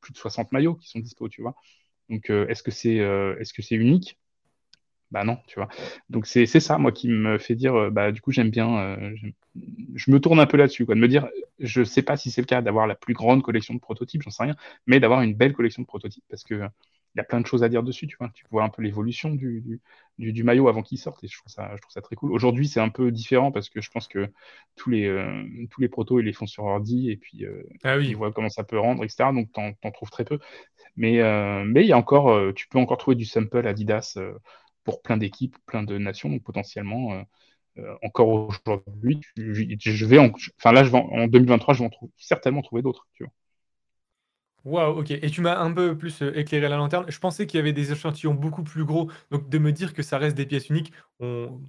[0.00, 1.54] plus de 60 maillots qui sont dispo, tu vois.
[2.08, 4.18] Donc, est-ce que c'est est-ce que c'est unique?
[5.12, 5.68] Bah non, tu vois.
[6.08, 8.96] Donc, c'est ça, moi, qui me fait dire, bah, du coup, j'aime bien,
[9.94, 11.28] je me tourne un peu là-dessus, quoi, de me dire,
[11.58, 14.30] je sais pas si c'est le cas d'avoir la plus grande collection de prototypes, j'en
[14.30, 16.62] sais rien, mais d'avoir une belle collection de prototypes, parce que
[17.14, 18.30] il y a plein de choses à dire dessus, tu vois.
[18.34, 19.80] Tu vois un peu l'évolution du,
[20.18, 22.32] du, maillot avant qu'il sorte et je trouve ça, je trouve ça très cool.
[22.32, 24.30] Aujourd'hui, c'est un peu différent parce que je pense que
[24.76, 27.96] tous les, euh, tous les protos, ils les font sur ordi et puis euh, ah
[27.96, 29.32] ils voient comment ça peut rendre, etc.
[29.32, 30.38] Donc, tu en trouves très peu.
[30.96, 34.18] Mais, euh, mais il y a encore, tu peux encore trouver du sample Adidas
[34.84, 36.28] pour plein d'équipes, plein de nations.
[36.28, 37.24] Donc, potentiellement,
[38.02, 42.82] encore aujourd'hui, je vais enfin là, je vais en, 2023, je vais en certainement trouver
[42.82, 43.32] d'autres, tu vois.
[44.64, 47.06] Waouh, OK et tu m'as un peu plus, euh, éclairé la lanterne.
[47.08, 50.02] Je pensais qu'il y avait des échantillons beaucoup plus gros, donc de me dire que
[50.02, 51.60] ça reste des pièces uniques, on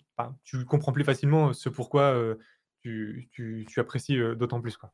[0.43, 2.35] tu comprends plus facilement, ce pourquoi, euh,
[2.81, 4.91] tu tu apprécies, euh, d'autant plus, quoi.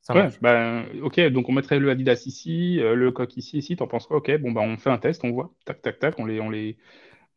[0.00, 3.86] Ça Ouais, ben, OK, donc on mettrait le Adidas ici, le coq ici, ici, t'en
[3.86, 4.18] penses quoi?
[4.18, 5.52] OK, bon, bah, on fait un test, on voit.
[5.64, 6.76] Tac, tac, tac, on les on les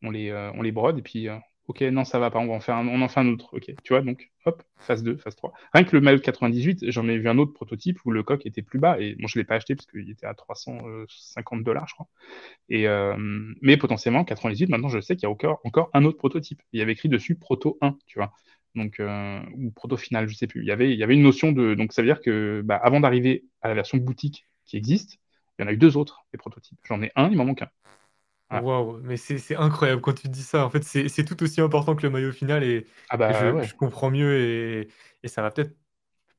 [0.02, 1.28] on les, on les brode et puis,
[1.68, 3.50] Ok, non, ça va pas, on, va en fait un autre.
[3.52, 5.52] Ok, tu vois, donc hop, phase 2, phase 3.
[5.74, 8.46] Rien que le maillot de 98, j'en ai vu un autre prototype où le coq
[8.46, 11.86] était plus bas et bon, je l'ai pas acheté parce qu'il était à 350 dollars,
[11.86, 12.08] je crois.
[12.70, 13.14] Et, euh,
[13.60, 16.62] mais potentiellement, 98, maintenant je sais qu'il y a encore, un autre prototype.
[16.72, 18.32] Il y avait écrit dessus Proto 1, tu vois.
[18.74, 20.62] Donc, euh, ou Proto Final, je sais plus.
[20.62, 21.74] Il y avait, il y avait une notion de.
[21.74, 25.18] Donc ça veut dire que bah, avant d'arriver à la version boutique qui existe,
[25.58, 26.78] il y en a eu deux autres, des prototypes.
[26.84, 27.70] J'en ai un, il m'en manque un.
[28.50, 30.64] Waouh, mais c'est incroyable quand tu dis ça.
[30.64, 34.10] En fait, c'est tout aussi important que le maillot final et, ah bah, je, comprends
[34.10, 34.88] mieux
[35.22, 35.74] et, ça va peut-être,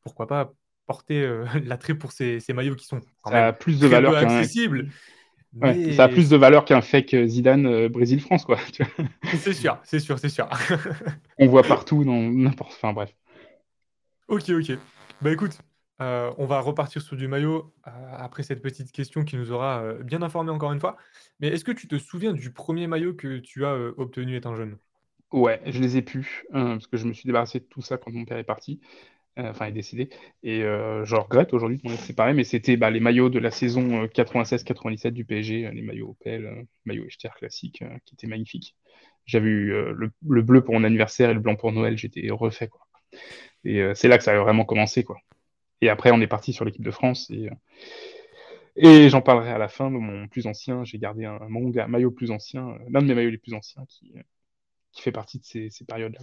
[0.01, 0.53] pourquoi pas,
[0.87, 4.43] porter euh, l'attrait pour ces, maillots qui sont quand ça a plus de valeur qu'un
[5.93, 8.57] ça a plus de valeur qu'un fake Zidane euh, Brésil-France, quoi.
[9.37, 10.47] c'est sûr, c'est sûr, c'est sûr.
[11.37, 12.73] On voit partout dans n'importe.
[12.73, 13.13] Enfin bref.
[14.27, 14.77] Ok, ok.
[15.21, 15.57] Bah écoute,
[16.01, 19.81] euh, on va repartir sur du maillot euh, après cette petite question qui nous aura
[19.81, 20.95] euh, bien informé encore une fois.
[21.39, 24.77] Mais est-ce que tu te souviens du premier maillot que tu as obtenu étant jeune?
[25.31, 28.11] Ouais, je les ai pu, parce que je me suis débarrassé de tout ça quand
[28.11, 28.79] mon père est parti,
[29.37, 30.09] enfin est décédé.
[30.41, 34.05] Et je regrette aujourd'hui de m'en séparé, mais c'était bah, les maillots de la saison
[34.05, 38.75] 96-97 du PSG, les maillots Opel, maillots Echter classiques, qui étaient magnifiques.
[39.27, 42.67] J'avais eu le, bleu pour mon anniversaire et le blanc pour Noël, j'étais refait.
[42.67, 42.81] Quoi.
[43.65, 45.03] Et c'est là que ça a vraiment commencé.
[45.03, 45.19] quoi.
[45.81, 47.29] Et après, on est parti sur l'équipe de France.
[47.29, 47.53] Et, euh,
[48.75, 50.83] et j'en parlerai à la fin mon plus ancien.
[50.83, 53.85] J'ai gardé un, mon maillot plus ancien, euh, l'un de mes maillots les plus anciens
[53.87, 54.21] qui, euh,
[54.91, 56.21] qui fait partie de ces, ces périodes-là.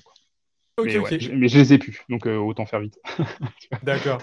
[0.82, 2.98] mais, je, mais, je les ai plus, donc autant faire vite.
[3.82, 4.20] D'accord.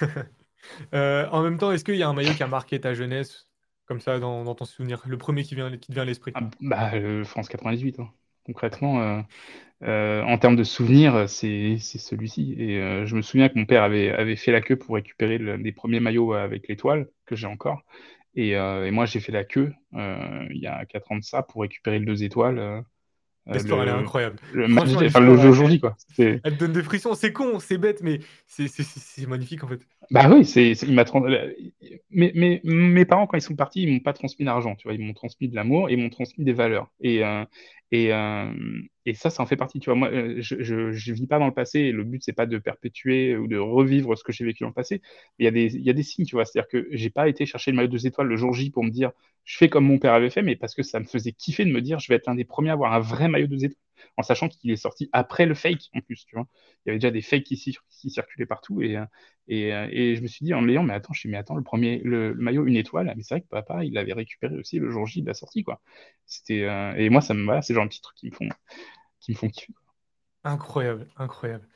[0.92, 3.48] en même temps, est-ce qu'il y a un maillot qui a marqué ta jeunesse,
[3.86, 5.02] comme ça, dans, dans ton souvenir?
[5.06, 6.92] Le premier qui vient, qui vient à l'esprit ah, bah,
[7.24, 8.00] France 98.
[8.00, 8.10] Hein.
[8.48, 9.22] Concrètement,
[9.84, 12.54] euh, en termes de souvenirs, c'est celui-ci.
[12.58, 15.38] Et euh, je me souviens que mon père avait, avait fait la queue pour récupérer
[15.38, 17.82] les premiers maillots avec l'étoile, que j'ai encore.
[18.34, 21.42] Et, euh, et moi, j'ai fait la queue il y a 4 ans de ça
[21.42, 22.84] pour récupérer le deux étoiles
[23.50, 24.36] L'histoire, elle est incroyable.
[24.52, 24.64] Le,
[25.06, 25.96] enfin, le jeu aujourd'hui, quoi.
[26.18, 27.14] Elle donne des frissons.
[27.14, 29.80] C'est con, c'est bête, mais c'est magnifique, en fait.
[30.10, 31.04] Bah oui, c'est, il m'a
[32.10, 34.94] mais, mais, mes parents, quand ils sont partis, ils m'ont pas transmis l'argent, tu vois.
[34.94, 36.90] Ils m'ont transmis de l'amour et ils m'ont transmis des valeurs.
[37.00, 37.44] Et, euh,
[37.92, 38.50] et, euh,
[39.04, 39.80] et ça, ça en fait partie.
[39.80, 41.80] Tu vois, moi, euh, je, je, vis pas dans le passé.
[41.80, 44.68] Et le but, c'est pas de perpétuer ou de revivre ce que j'ai vécu dans
[44.68, 45.02] le passé.
[45.38, 46.44] Il y a des, il y a des signes, tu vois.
[46.46, 48.90] C'est-à-dire que j'ai pas été chercher le maillot deux étoiles le jour J pour me
[48.90, 49.10] dire,
[49.44, 51.70] je fais comme mon père avait fait, mais parce que ça me faisait kiffer de
[51.72, 53.78] me dire, je vais être l'un des premiers à avoir un vrai maillot deux étoiles,
[54.16, 56.46] en sachant qu'il est sorti après le fake en plus, tu vois.
[56.84, 59.04] Il y avait déjà des fakes qui, qui circulaient partout et, euh,
[59.48, 61.62] et, et, je me suis dit en l'ayant, mais attends, je suis, mais attends, le
[61.62, 64.90] premier, le, maillot une étoile, mais c'est vrai que papa, il l'avait récupéré aussi le
[64.90, 65.80] jour J de la sortie, quoi.
[66.26, 68.48] C'était, et moi, ça me, c'est genre un petit truc qui me font,
[69.20, 69.72] qui me font kiffer.
[70.44, 71.66] Incroyable, incroyable.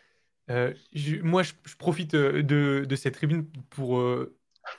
[0.51, 0.75] Euh,
[1.23, 4.37] moi, je, profite euh, de, de, cette tribune pour euh,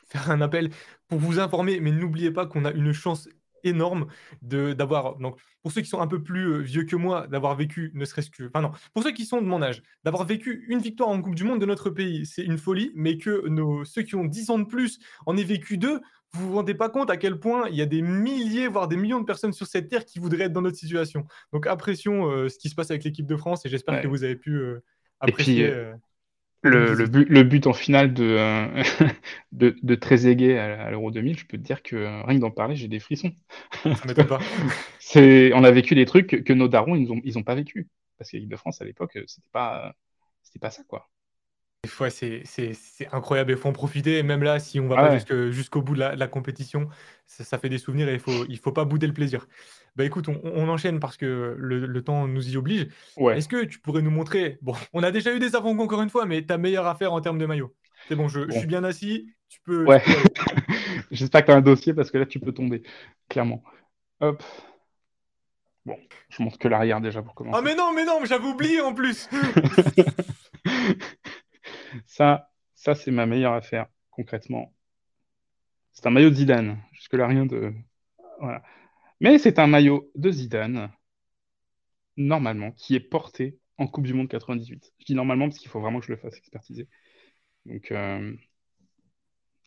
[0.08, 0.72] faire un appel,
[1.08, 3.30] pour vous informer, mais n'oubliez pas qu'on a une chance
[3.64, 4.08] énorme
[4.42, 7.92] de d'avoir donc pour ceux qui sont un peu plus vieux que moi d'avoir vécu
[7.94, 10.80] ne serait-ce que enfin non pour ceux qui sont de mon âge d'avoir vécu une
[10.80, 14.02] victoire en Coupe du Monde de notre pays c'est une folie mais que nos ceux
[14.02, 16.02] qui ont 10 ans de plus en aient vécu deux
[16.34, 18.98] vous vous rendez pas compte à quel point il y a des milliers, voire des
[18.98, 21.26] millions de personnes sur cette terre qui voudraient être dans notre situation.
[21.52, 24.24] Donc apprécions euh, ce qui se passe avec l'équipe de France et j'espère que vous
[24.24, 24.84] avez pu euh,
[25.20, 25.68] apprécier.
[25.68, 25.94] Euh,
[26.64, 28.38] le, but, le, but, en finale de,
[29.52, 31.96] de, de Trezeguet à, l'Euro 2000, je peux te dire que
[32.26, 33.34] rien que d'en parler, j'ai des frissons.
[33.84, 34.40] Ça m'étonne pas.
[35.16, 37.90] on a vécu des trucs que nos darons, ils n'ont ils ont pas vécu.
[38.18, 39.94] Parce que l'équipe de France, à l'époque, c'était pas,
[40.44, 41.10] c'était pas ça, quoi.
[41.84, 42.44] Des fois, c'est
[43.12, 44.24] incroyable, il faut en profiter.
[44.24, 46.88] même là, si on va pas jusqu'au bout de la, compétition,
[47.26, 49.48] ça, fait des souvenirs et il faut, il faut pas bouder le plaisir.
[49.96, 52.88] Bah écoute, on, enchaîne parce que le, temps nous y oblige.
[53.18, 56.10] Est-ce que tu pourrais nous montrer, bon, on a déjà eu des avant encore une
[56.10, 57.76] fois, mais ta meilleure affaire en termes de maillot?
[58.08, 59.86] C'est bon, je, suis bien assis, tu peux.
[59.86, 60.02] Ouais.
[61.12, 62.84] J'espère que tu as un dossier parce que là, tu peux tomber,
[63.30, 63.62] clairement.
[64.22, 64.42] Hop.
[65.86, 65.98] Bon,
[66.30, 67.58] je montre que l'arrière déjà pour commencer.
[67.58, 69.30] Ah mais non, mais non, j'avais oublié en plus
[72.08, 74.74] Ça, ça c'est ma meilleure affaire, concrètement.
[75.94, 76.84] C'est un maillot de Zidane.
[76.92, 77.74] Jusque-là, rien de.
[79.20, 80.92] Mais c'est un maillot de Zidane,
[82.18, 84.94] normalement, qui est porté en Coupe du Monde 98.
[85.00, 86.88] Je dis normalement parce qu'il faut vraiment que je le fasse expertiser.
[87.66, 88.36] Donc, euh,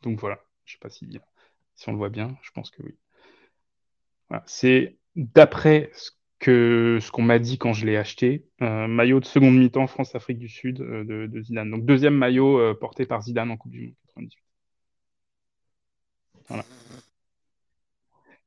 [0.03, 0.43] Donc voilà.
[0.65, 1.07] Je sais pas si,
[1.75, 2.39] si on le voit bien.
[2.43, 2.97] Je pense que oui.
[4.47, 8.47] C'est d'après ce que ce qu'on m'a dit quand je l'ai acheté.
[8.61, 11.71] maillot de seconde mi-temps France-Afrique du Sud euh, de, Zidane.
[11.71, 14.43] Donc deuxième maillot euh, porté par Zidane en Coupe du Monde 98.
[16.49, 16.65] Voilà.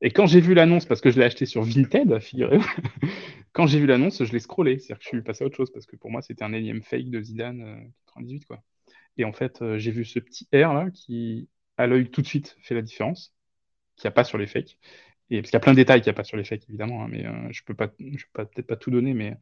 [0.02, 2.64] Et quand j'ai vu l'annonce, parce que je l'ai acheté sur Vinted, figurez-vous,
[3.52, 4.78] quand j'ai vu l'annonce, je l'ai scrollé.
[4.78, 6.82] C'est-à-dire que je suis passé à autre chose, parce que pour moi, c'était un énième
[6.82, 8.42] fake de Zidane 98.
[8.42, 8.62] Euh, quoi.
[9.18, 12.56] Et en fait, j'ai vu ce petit R là qui, à l'œil tout de suite,
[12.62, 13.34] fait la différence,
[13.96, 14.78] qu'il n'y a pas sur les fakes
[15.38, 17.04] parce qu'il y a plein de détails qu'il n'y a pas sur les fakes, évidemment,
[17.04, 19.36] hein, mais euh, je peux pas, je peux peut-être pas tout donner, mais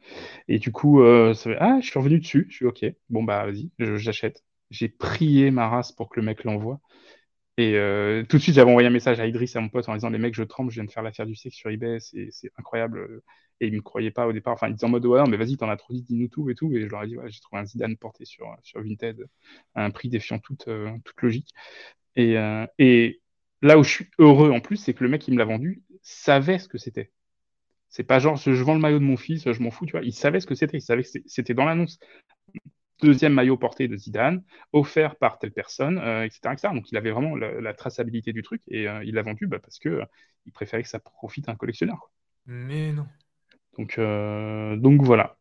[0.49, 3.71] et du coup, euh, ah, je suis revenu dessus, je suis ok, bon bah vas-y,
[3.79, 4.45] j'achète.
[4.71, 6.81] J'ai prié ma race pour que le mec l'envoie.
[7.59, 9.95] Et euh, tout de suite, j'avais envoyé un message à Idriss, à mon pote, en
[9.95, 12.31] disant Les mecs, je tremble, je viens de faire l'affaire du sexe sur eBay, c'est
[12.59, 13.23] incroyable.
[13.61, 14.55] Et ils ne me croyaient pas au départ.
[14.55, 16.55] Enfin, ils disaient en mode Ouais, mais vas-y, t'en as trop dit, dis-nous tout et
[16.55, 16.73] tout.
[16.77, 19.27] Et je leur ai dit ouais, J'ai trouvé un Zidane porté sur, sur Vinted
[19.75, 20.69] à un prix défiant toute,
[21.05, 21.51] toute logique.
[22.17, 22.37] Et
[23.63, 25.83] là où je suis heureux en plus, c'est que le mec qui me l'a vendu
[26.03, 27.11] savait ce que c'était.
[27.89, 30.03] C'est pas genre, je vends le maillot de mon fils, je m'en fous, tu vois.
[30.03, 31.99] Il savait ce que c'était, il savait que c'était dans l'annonce.
[33.01, 34.43] Deuxième maillot porté de Zidane,
[34.73, 38.61] offert par telle personne, etc., euh, etc., Donc il avait vraiment la, traçabilité du truc
[38.69, 40.05] et euh, il l'a vendu bah, parce que euh,
[40.47, 42.11] il préférait que ça profite à un collectionneur.
[42.47, 43.07] Mais non.
[43.79, 44.01] Donc,
[44.81, 45.37] donc voilà.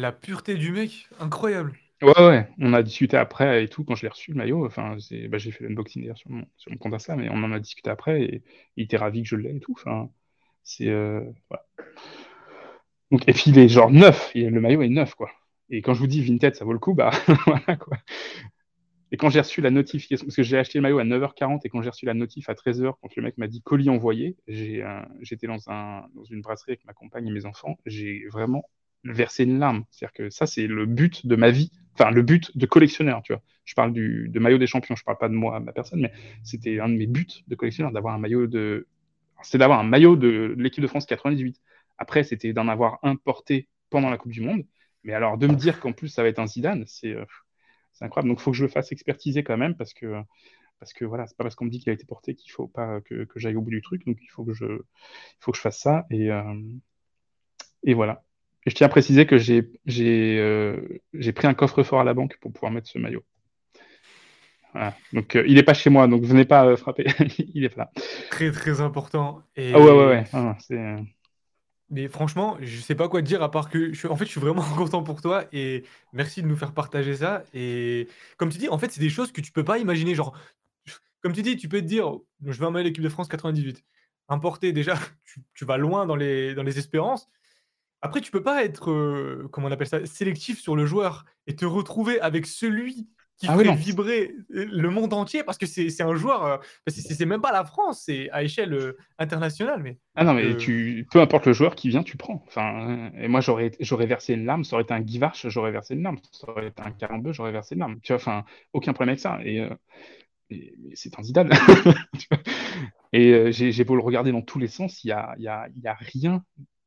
[0.00, 1.78] La pureté du mec, incroyable.
[2.02, 4.96] Ouais, ouais, on a discuté après et tout, quand je l'ai reçu le maillot, enfin,
[5.30, 7.58] bah, j'ai fait l'unboxing d'ailleurs sur mon, sur mon compte Insta, mais on en a
[7.58, 8.42] discuté après et
[8.76, 10.10] il était ravi que je l'ai et tout, enfin,
[10.62, 11.64] c'est, euh, voilà.
[13.10, 15.30] Donc, et puis il est genre neuf, le maillot est neuf, quoi.
[15.70, 17.10] Et quand je vous dis Vinted, ça vaut le coup, bah,
[17.46, 17.98] voilà, quoi.
[19.12, 21.68] Et quand j'ai reçu la notification, parce que j'ai acheté le maillot à 9h40 et
[21.68, 24.82] quand j'ai reçu la notif à 13h, quand le mec m'a dit colis envoyé, j'ai,
[24.82, 28.64] euh, j'étais dans, un, dans une brasserie avec ma compagne et mes enfants, j'ai vraiment
[29.04, 29.84] verser une larme.
[29.90, 33.32] C'est-à-dire que ça, c'est le but de ma vie, enfin le but de collectionneur, tu
[33.32, 33.42] vois.
[33.64, 36.12] Je parle du, de maillot des champions, je parle pas de moi, ma personne, mais
[36.44, 38.86] c'était un de mes buts de collectionneur, d'avoir un maillot de...
[39.42, 41.60] C'est d'avoir un maillot de l'équipe de France 98.
[41.98, 44.64] Après, c'était d'en avoir un porté pendant la Coupe du Monde.
[45.04, 47.24] Mais alors, de me dire qu'en plus, ça va être un Zidane, c'est euh,
[48.00, 48.30] incroyable.
[48.30, 50.22] Donc, il faut que je le fasse expertiser quand même, parce que
[50.78, 52.68] parce que voilà, c'est pas parce qu'on me dit qu'il a été porté qu'il faut
[52.68, 54.04] pas que, que j'aille au bout du truc.
[54.06, 56.54] Donc il faut que je, il faut que je fasse ça et euh,
[57.82, 58.25] et voilà
[58.66, 59.70] je tiens à préciser que j'ai
[60.38, 60.76] euh,
[61.34, 63.24] pris un coffre-fort à la banque pour pouvoir mettre ce maillot.
[65.12, 67.06] Donc, euh, il n'est pas chez moi, donc venez pas euh, frapper.
[67.54, 67.90] il est là.
[68.30, 69.42] Très, très important.
[69.56, 69.72] Et...
[69.74, 70.24] Ah ouais, ouais, ouais.
[70.32, 70.56] Ah,
[71.90, 74.30] Mais franchement, je sais pas quoi te dire à part que je en fait, je
[74.30, 78.58] suis vraiment content pour toi et merci de nous faire partager ça et comme tu
[78.58, 80.36] dis, en fait, c'est des choses que tu peux pas imaginer, genre,
[81.22, 82.12] comme tu dis, tu peux te dire:
[82.44, 83.84] «Je vais emmener l'équipe de France 98».
[84.28, 84.94] Importer déjà,
[85.24, 87.28] tu tu vas loin dans les dans les espérances.
[88.06, 90.06] Après, tu peux pas être, comment on appelle ça?
[90.06, 93.74] Sélectif sur le joueur et te retrouver avec celui qui Ah oui, non.
[93.74, 97.64] vibrer, le monde entier parce que c'est un joueur, heu, bah, c'est même pas la
[97.64, 101.90] France, c'est à échelle, internationale mais Ah non, mais tu, peu importe le joueur qui
[101.90, 102.42] vient, tu prends.
[102.46, 103.70] Enfin, euh, et moi, j'aurais,
[104.06, 104.64] versé une larme.
[104.64, 106.18] Ça aurait été un Guy Varche, j'aurais versé une larme.
[106.32, 108.00] Ça aurait été un Carambeu, j'aurais versé une larme.
[108.02, 109.38] Tu vois, enfin, aucun problème avec ça.
[109.44, 109.68] Et, euh,
[110.50, 111.50] et- c'est un Zidane.
[112.18, 112.40] Tu vois?
[113.12, 115.68] Et euh, j'ai, beau le regarder dans tous les sens, il y a, y a,
[115.82, 116.44] y a rien,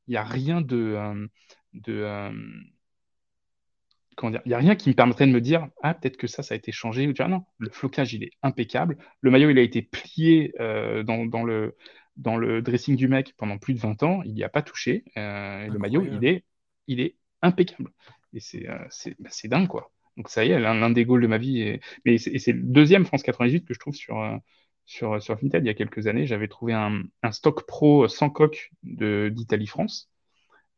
[0.10, 1.28] il y a rien de, euh,
[1.74, 2.32] de, euh,
[4.16, 6.28] comment dire, il y a rien qui me permettrait de me dire, ah, peut-être que
[6.28, 7.08] ça, ça a été changé.
[7.08, 8.98] Ou tu vois, non, le flocage, il est impeccable.
[9.22, 11.76] Le maillot, il a été plié euh, dans, dans le,
[12.18, 14.22] dans le dressing du mec pendant plus de 20 ans.
[14.24, 15.06] Il n'y a pas touché.
[15.68, 16.46] Le maillot, il est,
[16.88, 17.92] il est impeccable.
[18.34, 18.68] Et c'est
[19.20, 19.92] bah, c'est dingue, quoi.
[20.18, 21.62] Donc ça y est, l'un des goals de ma vie.
[21.62, 24.22] est- Mais c'est et c'est le deuxième France 98 que je trouve sur,
[24.90, 26.26] sur, sur Vinted il y a quelques années.
[26.26, 30.10] J'avais trouvé un, un stock pro sans coque d'Italie-France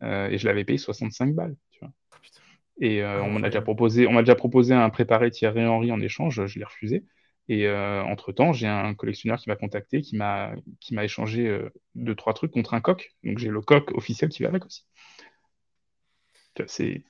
[0.04, 1.56] euh, et je l'avais payé 65 balles.
[1.72, 1.94] Tu vois.
[2.22, 2.42] Putain,
[2.82, 5.94] Et euh, on m'en a déjà proposé, on m'a déjà proposé un préparé Thierry Henry
[5.94, 7.06] en échange, je l'ai refusé.
[7.48, 11.70] Et euh, entre-temps, j'ai un collectionneur qui m'a contacté, qui m'a qui m'a échangé euh,
[11.96, 13.14] deux, trois trucs contre un coq.
[13.24, 14.86] Donc j'ai le coq officiel qui va avec aussi.
[16.68, 17.04] C'est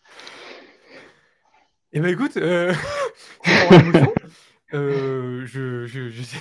[1.93, 2.37] Et bah, écoute,
[3.71, 4.13] d'émotion.
[4.73, 6.37] Heu, je je je sais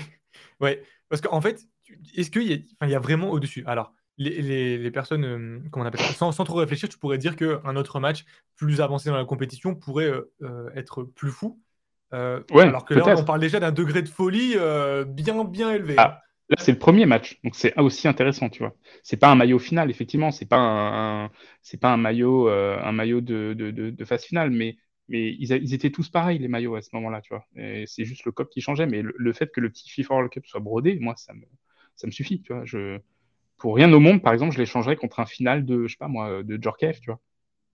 [0.60, 1.66] ouais, parce qu'en fait,
[2.16, 3.64] est-ce qu'il y a y vraiment au-dessus?
[3.66, 6.12] Alors, les les les personnes, hem, comment on appelle ça?
[6.12, 8.24] Sans sans trop réfléchir, tu pourrais dire qu'un autre match
[8.56, 11.60] plus avancé dans la compétition pourrait, heu heu, être plus fou.
[12.50, 14.56] Ouais, alors que là, on parle déjà d'un degré de folie,
[15.06, 15.94] bien, bien élevé.
[15.96, 18.74] Ah, là, c'est le premier match, donc c'est aussi intéressant, tu vois.
[19.02, 21.30] C'est pas un maillot final, effectivement, c'est pas un, un-
[21.62, 24.76] c'est pas un maillot, euh, un maillot de, de, de, de phase finale, mais,
[25.10, 27.46] mais ils, a- ils étaient tous pareils, les maillots à ce moment-là, tu vois.
[27.86, 30.32] C'est juste le coq qui changeait, mais le, le fait que le petit FIFA World
[30.32, 31.44] Cup soit brodé, moi, ça me,
[31.96, 32.64] ça me suffit, tu vois.
[32.66, 33.00] Je,
[33.58, 36.08] pour rien au monde, par exemple, je l'échangerais contre un final de, je sais pas
[36.08, 37.20] moi, de Djorkaeff, tu vois.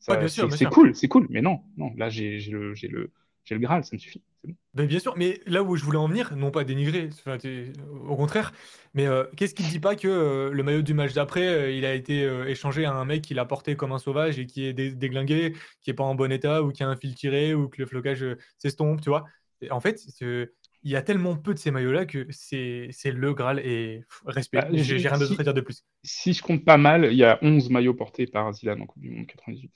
[0.08, 3.10] Ouais, c'est cool, c'est cool, mais non, non, là, j'ai j'ai le, j'ai le,
[3.46, 4.20] j'ai le Graal, ça me suffit.
[4.44, 4.54] bon.
[4.74, 7.38] Beh, bien sûr, mais là où je voulais en venir, non pas dénigrer, enfin,
[8.06, 8.52] au contraire,
[8.92, 11.72] mais heu, qu'est-ce qui te dit pas que, heu, le maillot du match d'après, heu,
[11.72, 14.66] il a été, échangé à un mec qui l'a porté comme un sauvage et qui
[14.66, 17.54] est dé déglingué, qui est pas en bon état ou qui a un fil tiré
[17.54, 18.24] ou que le flocage,
[18.58, 19.24] s'estompe, tu vois?
[19.62, 23.60] Et en fait, il y a tellement peu de ces maillots-là que c'est le Graal
[23.60, 24.58] et pff, respect.
[24.60, 25.84] Bah, J'ai rien d'autre à si, dire de plus.
[26.04, 29.02] si je compte pas mal, il y a 11 maillots portés par Zidane en Coupe
[29.02, 29.70] du Monde 98.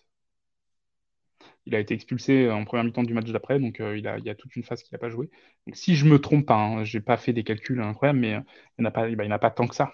[1.66, 4.34] Il a été expulsé en première mi-temps du match d'après, donc euh, il y a
[4.34, 5.30] toute une phase qu'il n'a pas joué.
[5.66, 8.40] Donc si je me trompe pas, hein, j'ai pas fait des calculs incroyables, mais euh,
[8.78, 9.92] il n'y en a pas, il n'y en a pas tant que ça.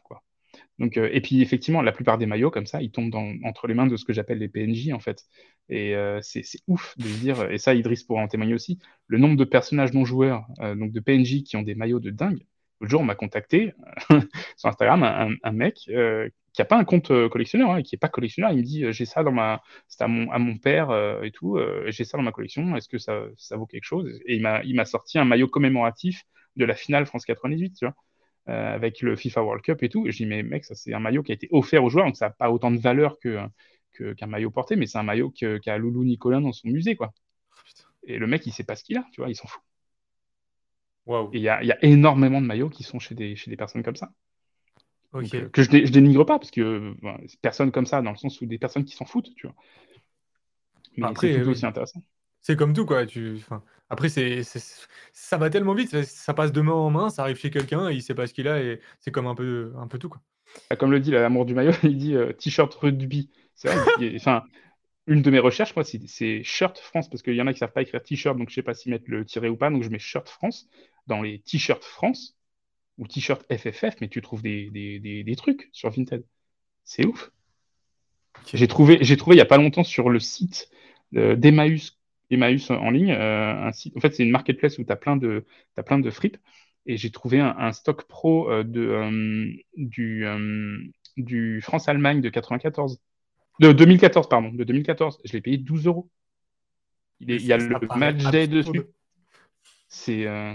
[0.78, 3.14] Donc, euh, et puis effectivement, la plupart des maillots comme ça, ils tombent
[3.44, 5.24] entre les mains de ce que j'appelle les PNJ en fait.
[5.68, 9.44] Et c'est ouf de dire, et ça Idriss pourra en témoigner aussi, le nombre de
[9.44, 12.46] personnages non joueurs, donc de PNJ qui ont des maillots de dingue.
[12.80, 13.72] L'autre jour, on m'a contacté
[14.56, 15.90] sur Instagram un, un mec
[16.56, 18.50] qui n'a pas un compte euh, collectionneur, hein, qui n'est pas collectionneur.
[18.52, 21.22] Il me dit, euh, j'ai ça dans ma, c'est à mon, à mon père euh,
[21.22, 22.74] et tout, euh, j'ai ça dans ma collection.
[22.76, 24.08] Est-ce que ça, ça vaut quelque chose?
[24.26, 26.24] Et il m'a, il m'a sorti un maillot commémoratif
[26.56, 27.94] de la finale France 98, tu vois
[28.48, 30.06] euh, avec le FIFA World Cup et tout.
[30.06, 32.06] Et je dis, mais mec, ça c'est un maillot qui a été offert aux joueurs,
[32.06, 33.38] donc ça n'a pas autant de valeur que,
[33.92, 37.12] que, qu'un maillot porté, mais c'est un maillot qu'a Loulou Nicolin dans son musée, quoi.
[37.66, 39.62] Putain, Et le mec, il sait pas ce qu'il a, tu vois, il s'en fout.
[41.32, 43.56] Et il y a, y a, énormément de maillots qui sont chez des, chez des
[43.56, 44.10] personnes comme ça.
[45.12, 48.02] Donc, euh, que je, dé, je, dénigre pas, parce que euh, ben, personnes comme ça,
[48.02, 49.56] dans le sens où des personnes qui s'en foutent, tu vois.
[50.96, 51.48] Mais c'est Après, tout oui.
[51.48, 52.02] aussi intéressant.
[52.40, 53.06] C'est comme tout, quoi.
[53.06, 56.90] Tu, enfin, après, c'est, c'est- ça va tellement vite, ça, ça passe de main en
[56.90, 59.34] main, ça arrive chez quelqu'un, il sait pas ce qu'il a et c'est comme un
[59.34, 60.20] peu, un peu tout, quoi.
[60.78, 63.30] Comme le dit l'amour du maillot, il dit euh, t-shirt rugby.
[63.54, 63.70] C'est
[64.16, 64.44] enfin,
[65.06, 67.58] une de mes recherches, moi, c'est, c'est shirt France, parce qu'il y en a qui
[67.58, 69.82] savent pas écrire t-shirt, donc je sais pas s'ils mettent le tiret ou pas, donc
[69.82, 70.68] je mets shirt France.
[71.06, 72.35] Dans les t-shirts France
[72.98, 76.24] ou t-shirt FFF, mais tu trouves des, des, des, des trucs sur Vinted.
[76.84, 77.30] C'est ouf.
[78.52, 80.70] J'ai trouvé, j'ai trouvé il y a pas longtemps sur le site
[81.16, 81.98] euh, d'Emmaüs,
[82.30, 83.96] Emmaüs en ligne, euh, un site.
[83.96, 85.44] En fait, c'est une marketplace où tu as plein de,
[85.84, 86.36] plein de fripes.
[86.86, 90.24] Et j'ai trouvé un, un stock pro euh, de, du,
[91.16, 93.00] du France-Allemagne de 94.
[93.58, 95.18] De 2014, pardon, de 2014.
[95.24, 96.08] Je l'ai payé 12 euros.
[97.20, 98.82] Il, est, il y a le match day dessus.
[99.88, 100.26] C'est.
[100.26, 100.54] euh,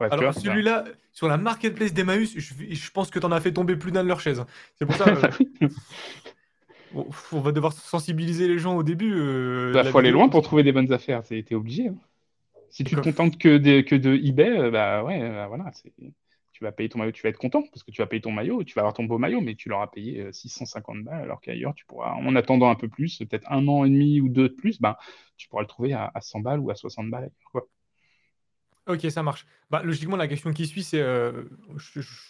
[0.00, 3.52] ouais, tu Alors, celui-là, sur la marketplace d'Emmaüs, je, je pense que t'en as fait
[3.52, 4.44] tomber plus d'un de leur chaise.
[4.76, 5.30] C'est pour ça, euh, bah,
[6.94, 10.28] on, on va devoir sensibiliser les gens au début euh, de Bah, faut aller loin
[10.28, 11.22] pour trouver des bonnes affaires.
[11.22, 11.88] T'es obligé.
[11.88, 11.96] hein.
[12.70, 15.70] Si tu te contentes que de, que de eBay, euh, bah ouais, bah, voilà,
[16.50, 18.32] tu vas payer ton maillot, tu vas être content parce que tu vas payer ton
[18.32, 21.74] maillot, tu vas avoir ton beau maillot, mais tu l'auras payé 650 balles, alors qu'ailleurs,
[21.74, 24.54] tu pourras, en attendant un peu plus, peut-être un an et demi ou deux de
[24.54, 24.96] plus, ben,
[25.36, 27.30] tu pourras le trouver à, 100 balles ou à 60 balles.
[27.52, 27.68] Quoi.
[28.86, 29.46] Ok, ça marche.
[29.70, 31.02] Bah, logiquement, la question qui suit, c'est,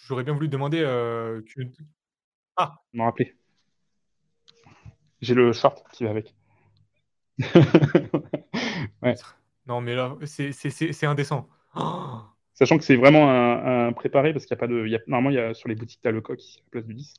[0.07, 1.61] j'aurais bien voulu te demander, que...
[2.55, 2.81] Ah!
[2.93, 3.35] M'en rappeler.
[5.21, 6.33] J'ai le short qui va avec.
[9.01, 9.15] ouais.
[9.67, 11.49] Non, mais là, c'est indécent.
[12.53, 14.87] Sachant que c'est vraiment un, préparé parce qu'il n'y a pas de.
[14.87, 16.85] Y a, normalement, y a, sur les boutiques, tu as le coq à la place
[16.85, 17.15] du 10.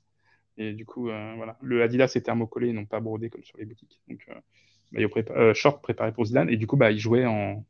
[0.59, 1.59] Et du coup, euh, voilà.
[1.61, 4.01] Le Adidas est thermocollé, non pas brodé comme sur les boutiques.
[4.09, 6.49] Donc, euh, euh, short préparé pour Zidane.
[6.49, 7.65] Et du coup, bah, il jouait en,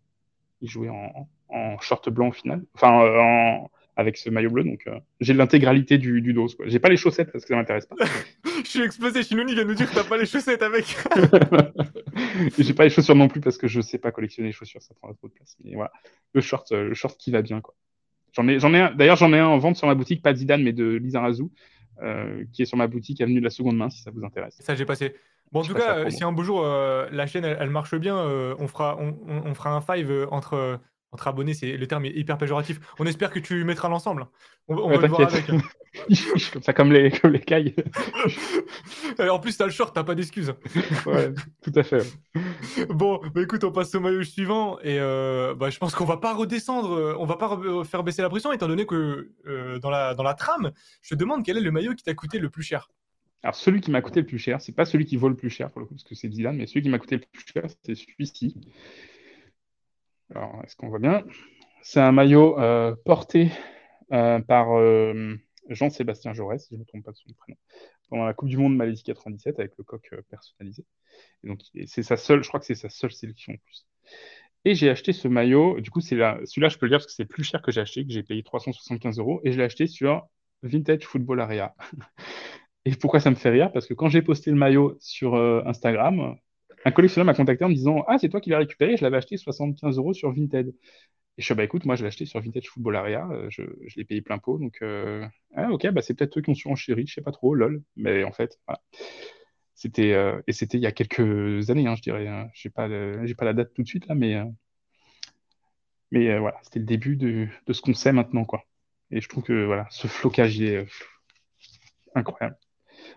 [0.61, 2.63] il jouait en, en short blanc au final.
[2.75, 4.63] Enfin, en, avec ce maillot bleu.
[4.63, 6.49] Donc, euh, j'ai l'intégralité du, du dos.
[6.67, 7.97] J'ai pas les chaussettes parce que ça m'intéresse pas.
[8.65, 9.23] je suis explosé.
[9.23, 10.85] Shinouni vient de nous dire que t'as pas les chaussettes avec.
[12.59, 14.83] j'ai pas les chaussures non plus parce que je sais pas collectionner les chaussures.
[14.83, 15.57] Ça prend trop de place.
[15.65, 15.93] Mais voilà,
[16.35, 17.75] le short, euh, le short qui va bien, quoi.
[18.33, 20.39] J'en ai, j'en ai D'ailleurs, j'en ai un en vente sur ma boutique, pas de
[20.39, 21.45] Zidane, mais de Lizarazu,
[22.03, 24.57] euh, qui est sur ma boutique avenue de la Seconde Main, si ça vous intéresse.
[24.61, 25.15] Ça, j'ai passé.
[25.53, 28.99] Bon, en tout cas, si un beau jour la chaîne elle, marche bien, on fera,
[28.99, 30.81] on, on, fera un five entre
[31.13, 32.81] entre abonnés, c'est le terme est hyper péjoratif.
[32.99, 34.27] On espère que tu mettras l'ensemble.
[34.69, 35.47] On, va le voir avec.
[36.53, 37.75] Comme ça, comme les, comme les cailles.
[39.19, 40.53] en plus, t'as le short, t'as pas d'excuses.
[41.07, 41.33] ouais,
[41.63, 42.03] tout à fait.
[42.91, 46.19] Bon, bah écoute, on passe au maillot suivant et euh, bah, je pense qu'on va
[46.19, 49.89] pas redescendre, euh, on va pas faire baisser la pression étant donné que euh, dans,
[49.89, 52.51] la, dans la trame, je te demande quel est le maillot qui t'a coûté le
[52.51, 52.91] plus cher.
[53.43, 55.51] Alors, celui qui m'a coûté le plus cher, c'est pas celui qui vaut le plus
[55.51, 57.45] cher pour le coup, parce que c'est Zidane, mais celui qui m'a coûté le plus
[57.47, 58.57] cher, c'est celui-ci.
[60.35, 61.25] Alors, est-ce qu'on voit bien?
[61.83, 63.51] C'est un maillot euh, porté
[64.13, 65.37] euh, par euh,
[65.69, 67.57] Jean-Sébastien Jaurès, si je ne me trompe pas de son prénom,
[68.09, 70.85] pendant la Coupe du Monde Malaisie 97 avec le coq personnalisé.
[71.45, 73.87] Donc, c'est sa seule, je crois que c'est sa seule sélection en plus.
[74.65, 77.25] Et j'ai acheté ce maillot, du coup, celui-là, je peux le dire parce que c'est
[77.25, 80.27] plus cher que j'ai acheté, que j'ai payé 375 euros, et je l'ai acheté sur
[80.65, 81.73] Vintage Football Area.
[82.85, 83.71] et pourquoi ça me fait rire?
[83.71, 86.37] Parce que quand j'ai posté le maillot sur Instagram,
[86.87, 89.17] un collectionneur m'a contacté en me disant Ah, c'est toi qui l'as récupéré, je l'avais
[89.17, 90.69] acheté 75 euros sur Vinted.
[90.69, 93.63] Et je suis bah écoute, moi je l'ai acheté sur Vintage Football Area, euh, je,
[93.97, 95.27] l'ai payé plein pot, donc euh,
[95.57, 97.83] ah, ok, bah c'est peut-être eux qui ont surenchéri, je sais pas trop, lol.
[97.97, 98.81] Mais en fait, voilà.
[99.75, 102.29] C'était euh, et c'était il y a quelques années, hein, je dirais.
[102.29, 102.49] Hein.
[102.55, 104.41] J'ai pas pas la date tout de suite là, mais
[106.13, 108.65] mais voilà, c'était le début de, de ce qu'on sait maintenant, quoi.
[109.11, 110.87] Et je trouve que voilà, ce flocage est
[112.15, 112.57] incroyable.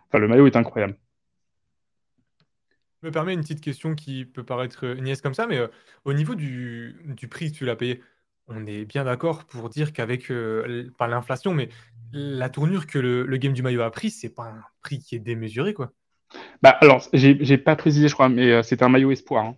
[0.07, 0.97] Enfin, le maillot est incroyable
[3.03, 5.67] me permets une petite question qui peut paraître euh, niaise comme ça, mais euh,
[6.05, 6.95] au niveau du,
[7.29, 8.01] prix que tu l'as payé,
[8.47, 11.69] on est bien d'accord pour dire qu'avec, euh, pas l'inflation, mais
[12.11, 15.19] la tournure que le, game du maillot a pris, c'est pas un prix qui est
[15.19, 15.91] démesuré, quoi.
[16.61, 19.45] Bah alors, j'ai pas précisé, je crois, mais c'est un maillot espoir.
[19.45, 19.57] Hein.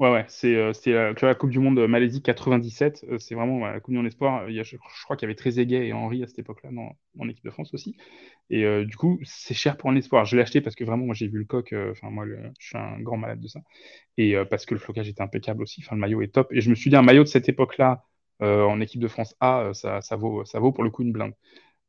[0.00, 3.04] Ouais, ouais, c'est euh, euh, la Coupe du Monde Malaisie 97.
[3.10, 4.48] Euh, c'est vraiment la Coupe du Monde Espoir.
[4.48, 6.70] Y a, je, crois qu'il y avait Trezeguet et Henri à cette époque-là
[7.18, 7.98] en équipe de France aussi.
[8.48, 10.24] Et du coup, c'est cher pour un espoir.
[10.24, 11.74] Je l'ai acheté parce que vraiment, moi, j'ai vu le coq.
[11.90, 13.60] Enfin, moi, je suis un grand malade de ça.
[14.16, 15.82] Et parce que le flocage était impeccable aussi.
[15.84, 16.50] Enfin, le maillot est top.
[16.52, 18.04] Et je me suis dit, un maillot de cette époque-là
[18.40, 21.34] en équipe de France A, ça, ça, vaut, ça vaut pour le coup une blinde.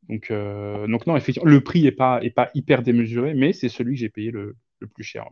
[0.09, 3.93] Donc, donc non, effectivement, le prix n'est pas, est pas hyper démesuré, mais c'est celui
[3.95, 5.30] que j'ai payé le, le plus cher.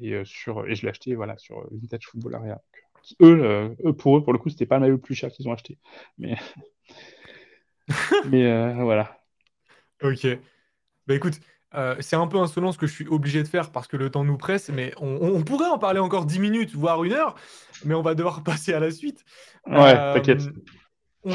[0.00, 2.62] Et, euh, sur, et je l'ai acheté voilà, sur Vintage Football Area.
[3.02, 5.30] Qui, eux, eux, pour eux, pour le coup, c'était pas le maillot le plus cher
[5.30, 5.78] qu'ils ont acheté.
[6.18, 6.36] Mais,
[8.30, 9.18] mais euh, voilà.
[10.02, 10.26] Ok.
[11.06, 11.40] Bah écoute,
[11.74, 14.10] euh, c'est un peu insolent ce que je suis obligé de faire parce que le
[14.10, 17.36] temps nous presse, mais on, pourrait en parler encore 10 minutes, voire une heure,
[17.84, 19.24] mais on va devoir passer à la suite.
[19.66, 20.42] Ouais, t'inquiète
[21.26, 21.32] on.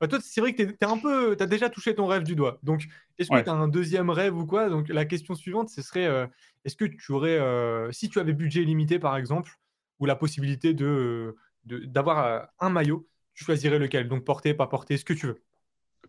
[0.00, 1.36] Bah, toi, c'est vrai que tu un peu.
[1.38, 2.58] as déjà touché ton rêve du doigt.
[2.62, 2.86] Donc,
[3.18, 4.68] est-ce que tu as un deuxième rêve ou quoi?
[4.68, 6.26] Donc, la question suivante, ce serait euh,
[6.64, 7.38] est-ce que tu aurais.
[7.38, 9.52] Euh, si tu avais budget limité, par exemple,
[9.98, 14.08] ou la possibilité de d'avoir euh, un maillot, tu choisirais lequel?
[14.08, 15.42] Donc, porter, pas porter, ce que tu veux.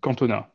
[0.02, 0.52] Cantona.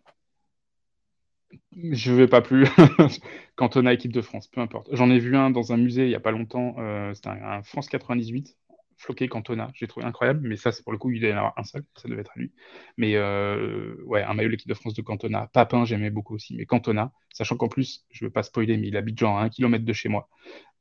[1.73, 2.69] Je vais pas plus.
[3.57, 4.89] Cantona, équipe de France, peu importe.
[4.93, 6.77] J'en ai vu un dans un musée il y a pas longtemps.
[7.15, 8.57] C'était un, un France 98
[8.97, 11.55] Floqué Cantona, j'ai trouvé incroyable, mais ça, c'est pour le coup, il y en avoir
[11.57, 12.53] un seul, ça devait être à lui.
[12.97, 15.49] Mais euh, ouais, un maillot de l'équipe de France de Cantona.
[15.53, 18.89] Papin, j'aimais beaucoup aussi, mais Cantona, sachant qu'en plus, je ne veux pas spoiler, mais
[18.89, 20.29] il habite genre à un kilomètre de chez moi.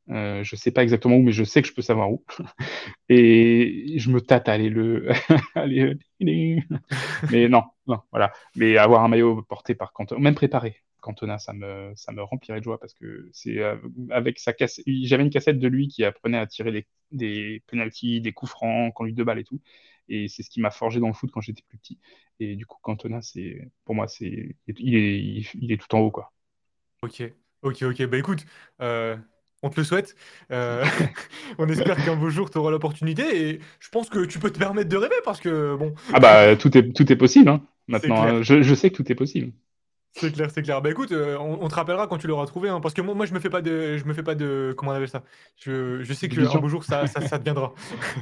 [0.09, 2.23] Euh, je sais pas exactement où, mais je sais que je peux savoir où.
[3.09, 5.09] Et je me tâte à aller le.
[7.31, 8.31] mais non, non, voilà.
[8.55, 12.59] Mais avoir un maillot porté par Cantona, même préparé, Cantona, ça me, ça me remplirait
[12.59, 13.75] de joie parce que c'est euh,
[14.09, 14.85] avec sa cassette.
[14.87, 18.93] J'avais une cassette de lui qui apprenait à tirer des, des penalties, des coups francs,
[19.01, 19.59] lui deux balles et tout.
[20.07, 21.99] Et c'est ce qui m'a forgé dans le foot quand j'étais plus petit.
[22.39, 26.11] Et du coup, Cantona, c'est pour moi, c'est il est, il, est tout en haut,
[26.11, 26.31] quoi.
[27.01, 27.21] Ok,
[27.61, 28.05] ok, ok.
[28.05, 28.45] Bah écoute,
[28.81, 29.17] euh,
[29.61, 30.15] on te le souhaite.
[30.51, 30.85] Euh,
[31.57, 33.49] on espère qu'un beau jour, tu auras l'opportunité.
[33.49, 35.93] Et je pense que tu peux te permettre de rêver parce que, bon.
[36.13, 38.41] Ah bah, tout est, tout est possible, hein, maintenant.
[38.41, 39.51] Je, je, sais que tout est possible.
[40.15, 40.81] C'est clair, c'est clair.
[40.81, 43.25] Bah écoute, euh, on, te rappellera quand tu l'auras trouvé, hein, parce que moi, moi,
[43.25, 45.23] je me fais pas de, je me fais pas de, comment on appelle ça?
[45.57, 47.73] Je, je sais qu'un beau jour, ça, ça, ça deviendra.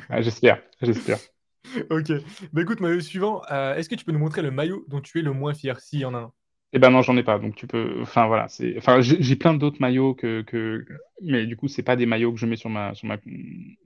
[0.09, 1.17] ah, j'espère, j'espère.
[1.89, 2.11] ok.
[2.53, 3.41] Bah écoute, maillot suivant.
[3.51, 5.79] Euh, est-ce que tu peux nous montrer le maillot dont tu es le moins fier,
[5.79, 6.33] s'il y en a un
[6.73, 7.37] eh ben non, j'en ai pas.
[7.37, 7.99] Donc tu peux.
[8.01, 8.77] Enfin voilà, c'est.
[8.77, 10.85] Enfin, j'ai plein d'autres maillots que, que.
[11.21, 13.17] Mais du coup, c'est pas des maillots que je mets sur ma sur ma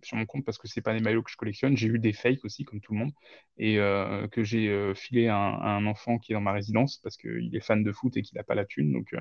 [0.03, 1.75] sur mon compte parce que c'est pas des maillots que je collectionne.
[1.75, 3.11] J'ai eu des fakes aussi, comme tout le monde,
[3.57, 7.17] et euh, que j'ai euh, filé à un, enfant qui est dans ma résidence parce
[7.17, 8.93] qu'il est fan de foot et qu'il a pas la thune.
[8.93, 9.19] Donc euh,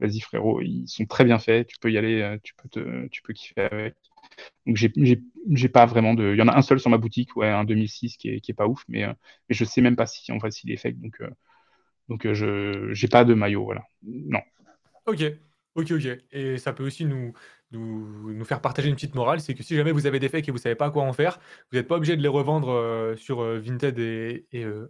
[0.00, 1.68] vas-y frérot, ils sont très bien faits.
[1.68, 3.94] Tu peux y aller, tu peux tu peux kiffer avec.
[4.66, 6.32] Donc j'ai pas vraiment de.
[6.34, 8.50] Il y en a un seul sur ma boutique, ouais, un 2006 qui est, qui
[8.50, 10.98] est pas ouf, mais, mais je sais même pas si en fait s'il est fake.
[10.98, 11.20] Donc
[12.08, 13.82] donc euh, je n'ai pas de maillot, voilà.
[14.02, 14.40] Non.
[15.06, 15.22] Ok,
[15.74, 16.18] ok, ok.
[16.32, 17.32] Et ça peut aussi nous,
[17.72, 20.52] nous, faire partager une petite morale, c'est que si jamais vous avez des fakes et
[20.52, 21.38] vous savez pas quoi en faire,
[21.70, 24.46] vous n'êtes pas obligé de les revendre euh, sur euh, Vinted et,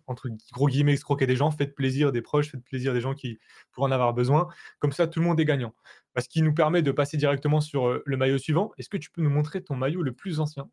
[0.07, 3.39] entre gros guillemets escroquer des gens, faites plaisir des proches, faites plaisir des gens qui
[3.73, 4.49] pourraient en avoir besoin.
[4.79, 5.75] Comme ça, tout le monde est gagnant.
[6.19, 8.71] Ce qui nous permet de passer directement sur le maillot suivant.
[8.79, 10.71] Est-ce que tu peux nous montrer ton maillot le plus ancien?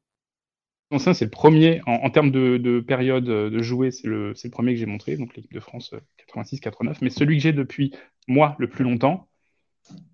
[1.00, 4.80] C'est le premier, en, termes de, période euh, de jouer, c'est le, le, premier que
[4.80, 5.94] j'ai montré, donc l'équipe de France
[6.36, 6.90] 86-89.
[6.90, 7.94] Euh, Mais celui que j'ai depuis
[8.28, 9.30] moi le plus longtemps,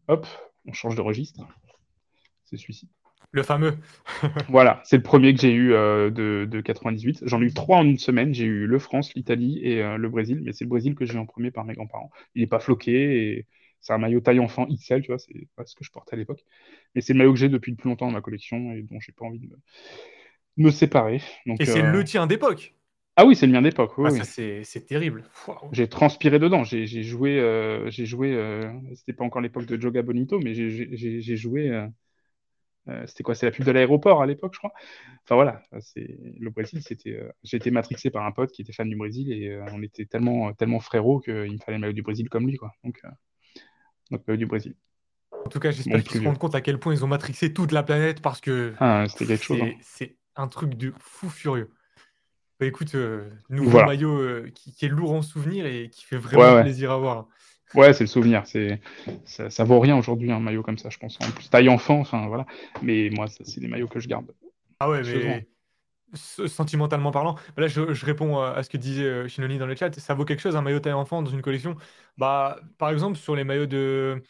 [0.07, 0.27] hop,
[0.65, 1.41] on change de registre,
[2.45, 2.89] c'est celui-ci.
[3.31, 3.77] Le fameux.
[4.49, 7.23] voilà, c'est le premier que j'ai eu euh, de, 98.
[7.25, 8.33] J'en ai eu trois en une semaine.
[8.33, 10.41] J'ai eu le France, l'Italie et le Brésil.
[10.43, 12.09] Mais c'est le Brésil que j'ai en premier par mes grands-parents.
[12.35, 13.45] Il n'est pas floqué et
[13.81, 16.17] c'est un maillot taille enfant XL, tu vois, c'est pas ce que je portais à
[16.17, 16.43] l'époque.
[16.95, 18.99] Mais c'est le maillot que j'ai depuis le plus longtemps dans ma collection et dont
[18.99, 19.57] j'ai pas envie de me
[20.57, 21.21] me séparer.
[21.45, 22.73] Donc, Et c'est le euh, tien d'époque
[23.19, 23.93] ah oui, c'est le mien d'époque.
[24.05, 25.23] ah, ça, c'est terrible.
[25.71, 26.63] J'ai transpiré dedans.
[26.63, 27.39] J'ai joué.
[27.39, 28.31] Euh, j'ai joué.
[28.31, 31.83] Euh, c'était pas encore l'époque de Joga Bonito, mais j'ai joué.
[33.07, 34.71] c'était quoi C'est la pub de l'aéroport à l'époque, je crois.
[35.23, 36.83] Enfin voilà, c'est le Brésil.
[36.83, 37.19] C'était.
[37.41, 40.53] j'ai été matrixé par un pote qui était fan du Brésil et on était tellement
[40.53, 42.71] tellement frérots qu'il me fallait le maillot du Brésil comme lui, quoi.
[42.83, 43.01] Donc,
[44.11, 44.75] donc maillot du Brésil.
[45.47, 47.71] En tout cas, j'espère qu'ils se rendent compte à quel point ils ont matrixé toute
[47.71, 48.73] la planète parce que.
[48.79, 49.61] Ah, c'était quelque chose.
[49.61, 50.05] Hein.
[50.37, 51.71] Un truc de fou furieux.
[52.59, 56.61] Bah écoute, euh, nouveau maillot euh, qui, est lourd en souvenir et qui fait vraiment
[56.61, 57.27] plaisir à voir.
[57.75, 58.43] Ouais, c'est le souvenir.
[58.45, 58.79] C'est
[59.25, 61.19] ça, ça, vaut rien aujourd'hui un maillot comme ça, je pense.
[61.21, 62.45] En plus, taille enfant, enfin voilà.
[62.81, 64.33] Mais moi, c'est des maillots que je garde.
[64.79, 65.47] Ah ouais, mais
[66.13, 69.93] sentimentalement parlant, bah là je, réponds à ce que disait euh, Shinoni dans le chat.
[69.99, 71.75] Ça vaut quelque chose un maillot taille enfant dans une collection?
[72.17, 74.23] Bah, par exemple, sur les maillots de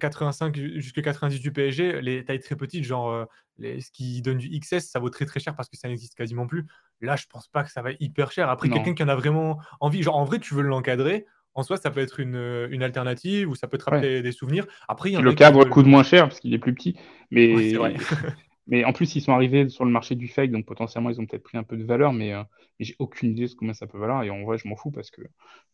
[0.00, 3.26] 85 jusqu'à 98 du PSG, les tailles très petites, genre
[3.58, 6.46] ce qui donne du XS, ça vaut très très cher parce que ça n'existe quasiment
[6.46, 6.66] plus.
[7.00, 8.48] Là, je pense pas que ça va hyper cher.
[8.48, 11.26] Après, quelqu'un qui en a vraiment envie, genre en vrai, tu veux l'encadrer.
[11.56, 14.66] En soi, ça peut être une, une, alternative ou ça peut te rappeler des souvenirs.
[14.88, 16.96] Après, il y le cadre coûte moins cher parce qu'il est plus petit.
[17.30, 17.74] Mais...
[18.66, 21.26] mais en plus, ils sont arrivés sur le marché du fake, donc potentiellement, ils ont
[21.26, 22.32] peut-être pris un peu de valeur, mais,
[22.80, 24.24] j'ai aucune idée de combien ça peut valoir.
[24.24, 25.22] Et en vrai, je m'en fous parce que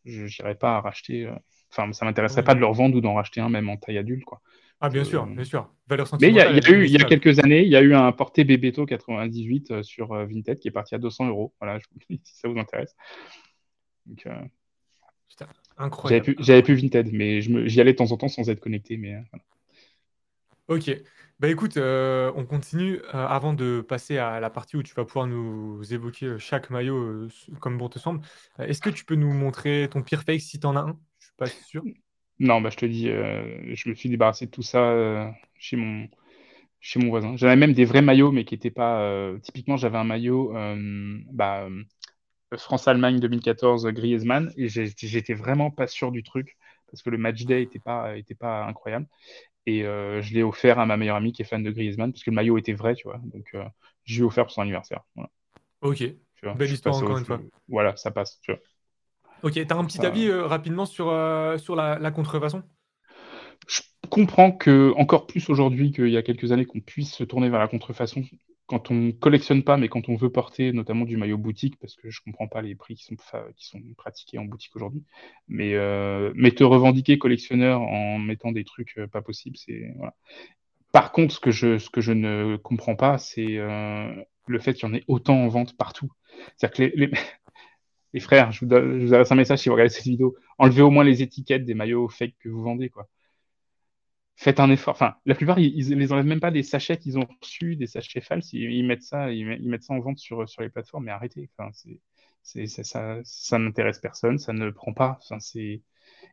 [0.04, 1.30] je n'irai pas à racheter.
[1.70, 4.24] Enfin, ça m'intéresserait pas de leur vendre ou d'en racheter un, même en taille adulte.
[4.24, 4.40] Quoi.
[4.80, 5.70] Ah, bien sûr, bien sûr.
[6.20, 8.10] Mais il y a, eu, il y a quelques années, il y a eu un
[8.12, 11.52] porté Bebeto 98 euh, sur euh, Vinted qui est parti à 200 euros.
[11.60, 12.96] Voilà, je vous dis si ça vous intéresse.
[14.06, 14.34] Donc, euh,
[15.76, 16.34] incroyable.
[16.38, 18.96] J'avais plus, Vinted, mais j'y allais de temps en temps sans être connecté.
[18.96, 19.22] Mais,
[20.68, 20.90] Ok.
[21.40, 25.82] Bah écoute, on continue avant de passer à la partie où tu vas pouvoir nous
[25.92, 27.28] évoquer chaque maillot
[27.60, 28.20] comme bon te semble.
[28.58, 30.98] Est-ce que tu peux nous montrer ton pire fake si tu en as un?
[31.40, 31.82] Pas sûr.
[32.38, 35.76] Non, bah, je te dis, euh, je me suis débarrassé de tout ça euh, chez
[35.76, 36.08] mon,
[36.80, 37.36] chez mon voisin.
[37.36, 39.02] J'avais même des vrais maillots, mais qui n'étaient pas.
[39.02, 40.52] Euh, typiquement, j'avais un maillot
[41.32, 41.68] bah,
[42.56, 46.56] France-Allemagne 2014 Griezmann, et j'étais vraiment pas sûr du truc,
[46.90, 49.06] parce que le match day n'était pas, était pas incroyable.
[49.66, 52.30] Et je l'ai offert à ma meilleure amie qui est fan de Griezmann, parce que
[52.30, 53.20] le maillot était vrai, tu vois.
[53.24, 53.54] Donc,
[54.04, 55.02] je lui ai offert pour son anniversaire.
[55.82, 56.04] Ok.
[56.56, 57.40] Belle histoire, encore une fois.
[57.68, 58.60] Voilà, ça passe, tu vois.
[59.42, 62.62] Ok, tu as un petit avis euh, rapidement sur, euh, sur la, contrefaçon?
[63.66, 63.80] Je
[64.10, 67.60] comprends que encore plus aujourd'hui qu'il y a quelques années qu'on puisse se tourner vers
[67.60, 68.22] la contrefaçon
[68.66, 72.08] quand on collectionne pas, mais quand on veut porter notamment du maillot boutique, parce que
[72.08, 73.16] je comprends pas les prix qui sont,
[73.56, 75.02] qui sont pratiqués en boutique aujourd'hui.
[75.48, 80.14] Mais, euh, mais te revendiquer collectionneur en mettant des trucs pas possibles, c'est voilà.
[80.92, 83.58] Par contre, ce que je, ce que je ne comprends pas, c'est
[84.46, 86.10] le fait qu'il y en ait autant en vente partout.
[86.56, 87.10] C'est-à-dire que les, les
[88.18, 88.74] frères, je vous,
[89.14, 90.36] adresse un message si vous regardez cette vidéo.
[90.58, 93.08] Enlevez au moins les étiquettes des maillots fake que vous vendez, quoi.
[94.34, 94.94] Faites un effort.
[94.94, 97.86] Enfin, la plupart, ils, ne les enlèvent même pas des sachets qu'ils ont reçus, des
[97.86, 98.52] sachets falses.
[98.54, 99.28] Ils, mettent ça,
[99.90, 101.04] en vente sur, sur les plateformes.
[101.04, 101.50] Mais arrêtez.
[102.42, 104.38] Ça, n'intéresse personne.
[104.38, 105.18] Ça ne prend pas.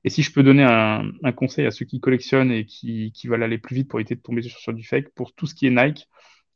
[0.04, 3.58] Et si je peux donner un, conseil à ceux qui collectionnent et qui, veulent aller
[3.58, 6.08] plus vite pour éviter de tomber sur, du fake, pour tout ce qui est Nike,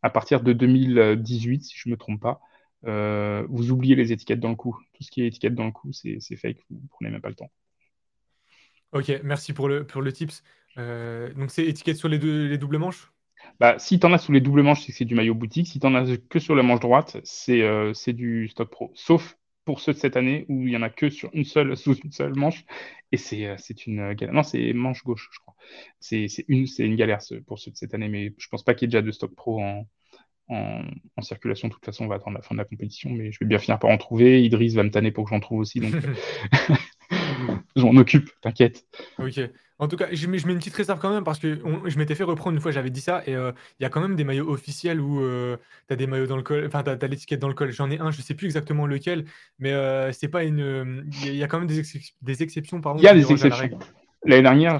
[0.02, 2.39] à partir de 2018, si je ne me trompe pas,
[2.88, 4.78] euh, vous oubliez les étiquettes dans le cou.
[4.94, 7.30] Tout ce qui est étiquette dans le cou, c'est fake, vous ne prenez même pas
[7.30, 7.52] le temps.
[8.91, 10.44] Ok, merci pour le, pour le tips.
[10.78, 13.12] Euh, donc c'est étiquette sur les, deux, les doubles manches?
[13.60, 15.68] Bah, si tu en as sous les doubles manches, c'est que c'est du maillot boutique.
[15.68, 18.91] Si tu en as que sur la manche droite, c'est euh, du stock pro.
[18.95, 21.78] Sauf pour ceux de cette année où il n'y en a que sur une seule,
[21.78, 22.66] sous une seule manche.
[23.12, 23.56] Et c'est euh,
[23.88, 24.34] une galère.
[24.34, 25.56] Non, c'est manche gauche, je crois.
[25.99, 28.90] C'est une, une galère pour ceux de cette année, mais je pense pas qu'il y
[28.90, 29.88] ait déjà de stock pro en,
[30.52, 31.68] en, circulation.
[31.68, 33.60] De toute façon, on va attendre la fin de la compétition, mais je vais bien
[33.60, 34.44] finir par en trouver.
[34.44, 35.80] Idriss va me tanner pour que j'en trouve aussi.
[35.80, 35.94] Donc,
[37.76, 38.86] je m'en occupe, t'inquiète.
[39.18, 39.40] Ok.
[39.80, 42.23] En tout cas, je mets, une petite réserve quand même parce que je m'étais fait
[42.23, 44.48] reprendre une fois, j'avais dit ça, et euh, il y a quand même des maillots
[44.48, 45.57] officiels où euh,
[45.88, 47.72] tu as des maillots dans le col, enfin, tu as, l'étiquette dans le col.
[47.72, 49.26] J'en ai un, je sais plus exactement lequel,
[49.57, 51.10] mais euh, c'est pas une.
[51.23, 51.82] Il y, a quand même des,
[52.22, 52.99] des exceptions, pardon.
[52.99, 53.80] Il y a des exceptions.
[54.23, 54.78] L'année dernière,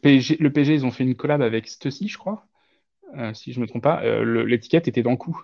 [0.00, 2.46] PSG, le PSG, ils ont fait une collab avec Stussy, je crois,
[3.34, 4.02] si je me trompe pas.
[4.24, 5.40] l'étiquette était dans le cou.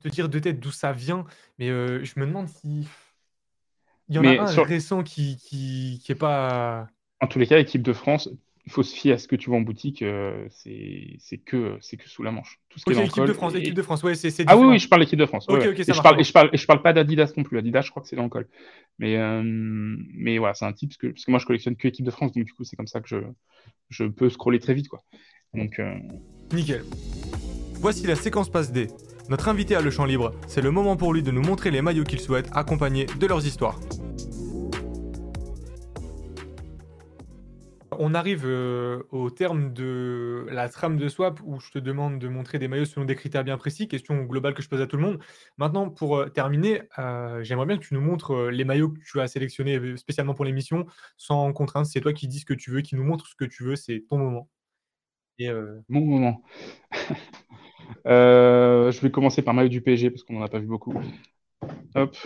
[0.00, 1.24] Te dire de tête d'où ça vient,
[1.58, 2.86] mais je me demande si.
[4.08, 6.88] Il y en a un récent qui, qui, est pas.
[7.20, 8.30] En tous les cas, équipe de France,
[8.68, 12.08] il faut se fier à ce que tu vois en boutique, euh, c'est que, que
[12.08, 12.60] sous la manche.
[12.68, 14.78] Tout ce qui est équipe de France, équipe de France, ouais, c'est Ah oui, oui,
[14.78, 15.46] je parle d'équipe de France.
[15.48, 17.56] et, je parle, et, je parle, et je parle pas d'Adidas non plus.
[17.56, 18.46] Adidas, je crois que c'est dans le col.
[18.98, 21.88] Mais, euh, mais voilà, c'est un type, parce que, parce que moi, je collectionne que
[21.88, 23.16] équipe de France, donc du coup, c'est comme ça que je,
[23.88, 24.88] je peux scroller très vite.
[24.88, 25.00] Quoi.
[25.54, 25.94] Donc, euh,
[26.52, 26.84] Nickel.
[27.80, 28.88] Voici la séquence passe D.
[29.30, 31.80] Notre invité a le champ libre, c'est le moment pour lui de nous montrer les
[31.80, 33.80] maillots qu'il souhaite, accompagnés de leurs histoires.
[38.00, 42.28] On arrive euh, au terme de la trame de swap où je te demande de
[42.28, 44.96] montrer des maillots selon des critères bien précis, question globale que je pose à tout
[44.96, 45.18] le monde.
[45.56, 49.20] Maintenant, pour euh, terminer, euh, j'aimerais bien que tu nous montres les maillots que tu
[49.20, 51.86] as sélectionnés spécialement pour l'émission, sans contrainte.
[51.86, 53.74] C'est toi qui dis ce que tu veux, qui nous montre ce que tu veux,
[53.74, 54.48] c'est ton moment.
[55.40, 55.50] Et,
[55.88, 56.44] Mon moment.
[58.04, 60.94] Je vais commencer par maillot du PSG parce qu'on n'en a pas vu beaucoup.
[61.96, 62.16] Hop.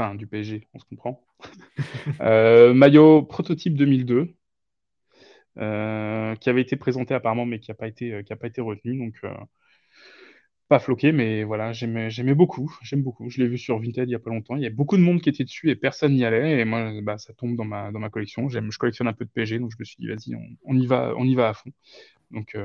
[0.00, 1.22] Enfin, du PSG, on se comprend.
[2.20, 4.34] Euh, maillot prototype 2002,
[5.58, 8.98] euh, qui avait été présenté apparemment, mais qui n'a pas, été, pas été retenu.
[8.98, 9.20] Donc,
[10.68, 12.74] pas floqué, mais voilà, j'aimais beaucoup.
[12.82, 13.28] J'aime beaucoup.
[13.28, 14.56] Je l'ai vu sur Vinted il n'y a pas longtemps.
[14.56, 16.60] Il y a beaucoup de monde qui était dessus et personne n'y allait.
[16.60, 18.48] Et moi, bah, ça tombe dans ma, dans ma collection.
[18.48, 21.14] Je collectionne un peu de PSG, donc je me suis dit, vas-y, on, y va,
[21.16, 21.70] on y va à fond.
[22.30, 22.56] Donc,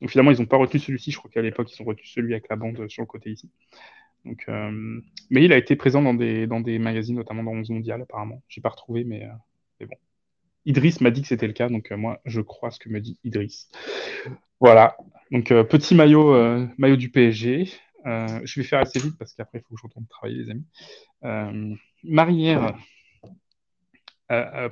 [0.00, 1.10] donc finalement, ils n'ont pas retenu celui-ci.
[1.10, 3.50] Je crois qu'à l'époque, ils ont retenu celui avec la bande sur le côté ici.
[4.48, 5.00] Euh,
[5.30, 8.42] mais il a été présent dans des, dans des magazines, notamment dans 11 Mondial, apparemment.
[8.48, 9.32] Je n'ai pas retrouvé, mais, euh,
[9.80, 9.96] mais, bon.
[10.64, 13.00] Idriss m'a dit que c'était le cas, donc euh, moi, je crois ce que me
[13.00, 13.68] dit Idriss.
[14.60, 14.96] Voilà.
[15.30, 16.34] Donc, petit maillot,
[16.78, 17.66] maillot du PSG.
[18.04, 21.78] je vais faire assez vite parce qu'après, il faut que je retourne travailler, les amis.
[22.04, 22.74] Marinière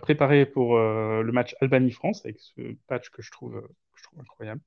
[0.01, 3.63] préparé pour le match Albanie-France avec ce patch que je trouve
[4.21, 4.61] incroyable.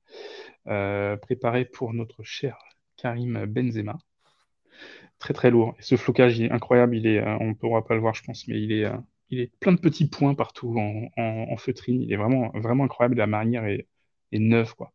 [0.66, 2.58] Euh, préparé pour notre cher
[2.96, 3.98] Karim Benzema.
[5.18, 5.74] Très très lourd.
[5.78, 6.96] Et ce flocage est incroyable.
[6.96, 8.96] Il est, euh, on ne pourra pas le voir, je pense, mais il est, euh,
[9.30, 12.02] il est plein de petits points partout en, feutrine.
[12.02, 13.16] Il est vraiment, vraiment incroyable.
[13.16, 13.86] La marinière est,
[14.32, 14.92] neuve, quoi.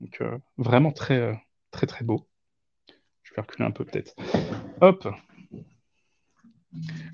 [0.00, 0.22] Donc
[0.58, 1.40] vraiment très,
[1.70, 2.26] très très beau.
[3.22, 4.14] Je vais reculer un peu peut-être.
[4.80, 5.08] Hop.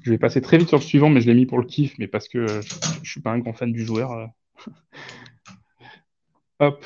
[0.02, 1.98] Je vais passer très vite sur le suivant, mais je l'ai mis pour le kiff,
[1.98, 4.30] mais parce que je, ne suis pas un grand fan du joueur.
[6.60, 6.84] Hop.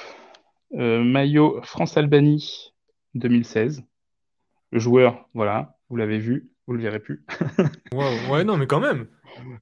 [0.74, 2.72] Euh, maillot France-Albanie
[3.14, 3.84] 2016.
[4.74, 7.24] Le joueur, voilà, vous l'avez vu, vous le verrez plus.
[7.94, 9.06] ouais, non, mais quand même.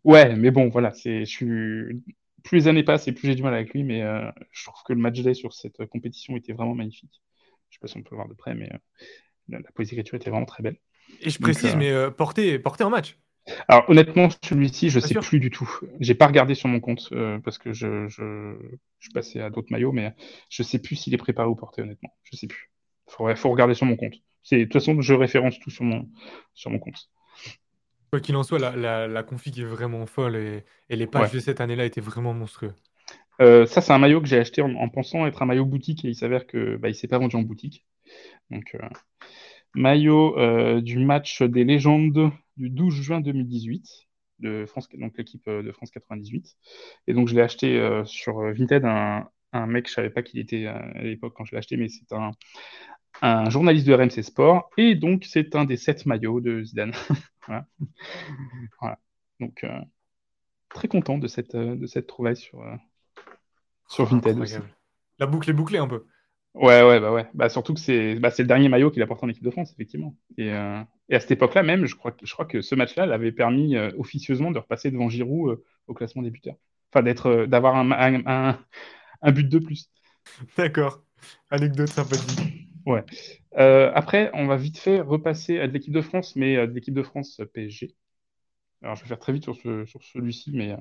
[0.05, 2.03] Ouais, mais bon, voilà, c'est, je suis,
[2.43, 4.83] plus les années passent et plus j'ai du mal avec lui, mais euh, je trouve
[4.87, 7.23] que le match day sur cette compétition était vraiment magnifique.
[7.69, 8.79] Je sais pas si on peut le voir de près, mais euh,
[9.49, 10.79] la, la écriture était vraiment très belle.
[11.21, 13.19] Et je précise, mais porté, porté en match.
[13.69, 15.69] Alors honnêtement, celui-ci, je ne sais plus du tout.
[16.01, 18.55] J'ai pas regardé sur mon compte euh, parce que je, je,
[18.99, 20.15] je, suis passé à d'autres maillots, mais
[20.49, 22.17] je sais plus s'il est préparé ou porté, honnêtement.
[22.23, 22.71] Je sais plus.
[23.29, 24.15] Il faut regarder sur mon compte.
[24.51, 26.09] De toute façon, je référence tout sur mon,
[26.55, 27.11] sur mon compte.
[28.11, 31.39] Quoi qu'il en soit, la, la, config est vraiment folle et, et les pages de
[31.39, 32.75] cette année-là étaient vraiment monstrueux.
[33.41, 36.09] Euh, ça, c'est un maillot que j'ai acheté en, pensant être un maillot boutique et
[36.09, 37.87] il s'avère que bah, il s'est pas vendu en boutique.
[38.51, 38.89] Donc, euh,
[39.75, 44.09] maillot du match des légendes du 12 juin 2018
[44.43, 46.57] de France, donc l'équipe euh, de France 98.
[47.07, 50.23] Et donc je l'ai acheté euh, sur euh, Vinted, un, un mec, je savais pas
[50.23, 52.33] qu'il était à l'époque quand je l'ai acheté, mais c'est un,
[53.21, 56.93] un, journaliste de RMC Sport, et donc c'est un des sept maillots de Zidane.
[57.47, 58.99] voilà.
[59.41, 59.67] Donc
[60.69, 62.65] très content de cette, de cette trouvaille sur,
[63.89, 64.57] sur Vinted aussi.
[65.19, 66.07] La boucle est bouclée un peu.
[66.55, 67.27] Ouais, ouais, bah ouais.
[67.33, 69.73] Bah, surtout que c'est bah, le dernier maillot qu'il a porté en équipe de France,
[69.73, 70.17] effectivement.
[70.37, 73.77] Et, Et à cette époque-là même, je crois, je crois que ce match-là l'avait permis
[73.99, 76.57] officieusement de repasser devant Giroud au classement des buteurs.
[76.93, 77.03] Enfin,
[77.47, 78.59] d'avoir un, un,
[79.23, 79.91] un, but de plus.
[80.57, 81.03] D'accord.
[81.51, 82.62] Anecdote sympathique.
[82.87, 83.05] Ouais.
[83.55, 87.03] après, on va vite fait repasser à de l'équipe de France, mais de l'équipe de
[87.03, 87.95] France PSG.
[88.83, 90.77] Alors, je vais faire très vite sur, ce, sur celui-ci, mais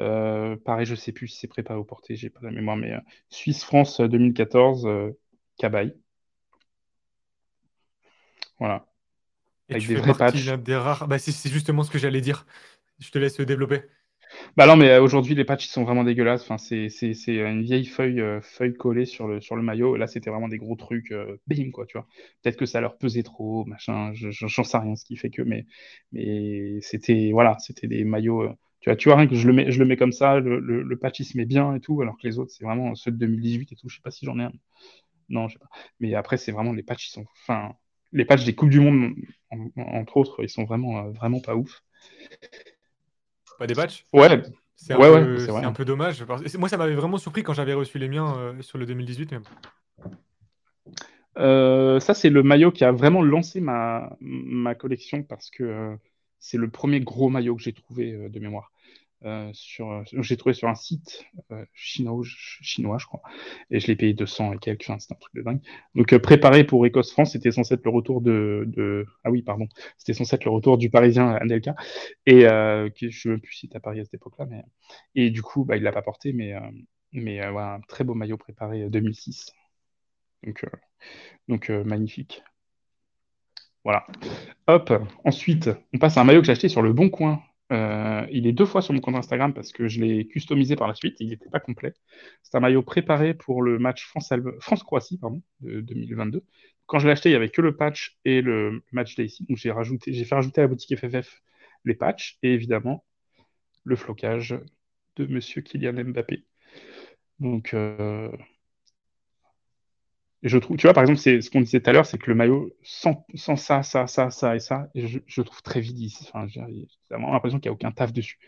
[0.00, 2.92] euh, pareil, je sais plus si c'est préparé au porté, j'ai pas la mémoire, mais
[2.92, 5.10] euh, Suisse-France 2014, euh,
[5.58, 5.94] Cabaye.
[8.58, 8.86] Voilà.
[9.68, 10.50] Et Avec des vrais patchs.
[10.52, 11.06] Des rares...
[11.06, 12.46] Bah, c'est justement ce que j'allais dire.
[12.98, 13.82] Je te laisse développer.
[14.56, 16.42] Bah non, mais aujourd'hui, les patchs, sont vraiment dégueulasses.
[16.42, 16.88] Enfin, c'est
[17.28, 19.96] une vieille feuille, feuille collée sur le, sur le maillot.
[19.96, 21.14] Là, c'était vraiment des gros trucs.
[21.46, 22.06] bim, quoi, tu vois.
[22.42, 24.12] Peut-être que ça leur pesait trop, machin.
[24.14, 25.42] J'en sais rien, ce qui fait que.
[25.42, 25.66] Mais,
[26.12, 28.48] mais c'était voilà, c'était des maillots
[28.80, 30.58] tu vois, tu vois rien que je le mets, je le mets comme ça, le,
[30.58, 33.10] le, patch il se met bien et tout, alors que les autres, c'est vraiment ceux
[33.10, 33.88] de 2018 et tout.
[33.90, 34.52] Je sais pas si j'en ai un.
[35.28, 35.68] Non, je sais pas.
[36.00, 37.26] Mais après, c'est vraiment les patchs, ils sont.
[37.42, 37.74] Enfin,
[38.12, 39.14] les patchs des Coupes du Monde,
[39.76, 41.82] entre autres, ils sont vraiment, euh, vraiment pas ouf.
[43.60, 44.06] Pas des patchs?
[44.14, 44.42] Ouais.
[44.74, 46.24] C'est un, ouais, peu, un peu dommage.
[46.58, 49.34] Moi, ça m'avait vraiment surpris quand j'avais reçu les miens euh, sur le 2018.
[51.36, 55.94] Euh, ça, c'est le maillot qui a vraiment lancé ma, ma collection parce que
[56.38, 58.72] c'est le premier gros maillot que j'ai trouvé euh, de mémoire.
[59.26, 61.26] Euh, sur, euh, j'ai trouvé sur un site
[61.74, 63.20] chinois, chinois, je crois,
[63.70, 65.60] et je l'ai payé 200 et quelques, enfin, c'était un truc de dingue.
[65.94, 69.68] Donc préparé pour Écosse-France, c'était censé être le retour de, ah oui, pardon,
[69.98, 71.74] c'était censé être le retour du Parisien Anelka,
[72.24, 74.46] et je ne sais plus si à Paris à cette époque-là,
[75.14, 76.54] et du coup, bah, il l'a pas porté, mais
[77.12, 79.52] mais voilà, un très beau maillot préparé 2006,
[80.44, 80.64] donc
[81.48, 82.42] donc magnifique.
[83.84, 84.06] Voilà.
[84.66, 84.92] Hop.
[85.24, 87.42] Ensuite, on passe à un maillot que j'ai acheté sur le Bon Coin.
[87.72, 90.88] Euh, il est deux fois sur mon compte Instagram parce que je l'ai customisé par
[90.88, 91.16] la suite.
[91.20, 91.94] Il n'était pas complet.
[92.42, 95.20] C'est un maillot préparé pour le match France-Croatie
[95.60, 96.44] de 2022.
[96.86, 100.24] Quand je l'ai acheté, il n'y avait que le patch et le match day j'ai
[100.24, 101.40] fait rajouter à la boutique FFF
[101.84, 103.04] les patchs et évidemment
[103.84, 104.58] le flocage
[105.16, 106.44] de Monsieur Kylian Mbappé.
[107.38, 108.30] Donc euh,
[110.42, 112.30] je trouve, tu vois, par exemple, c'est ce qu'on disait tout à l'heure, c'est que
[112.30, 115.98] le maillot, sans, sans, ça, ça, ça, ça et ça, je, je trouve très vide
[115.98, 116.26] ici.
[116.28, 116.62] Enfin, j'ai
[117.10, 118.38] vraiment l'impression qu'il n'y a aucun taf dessus.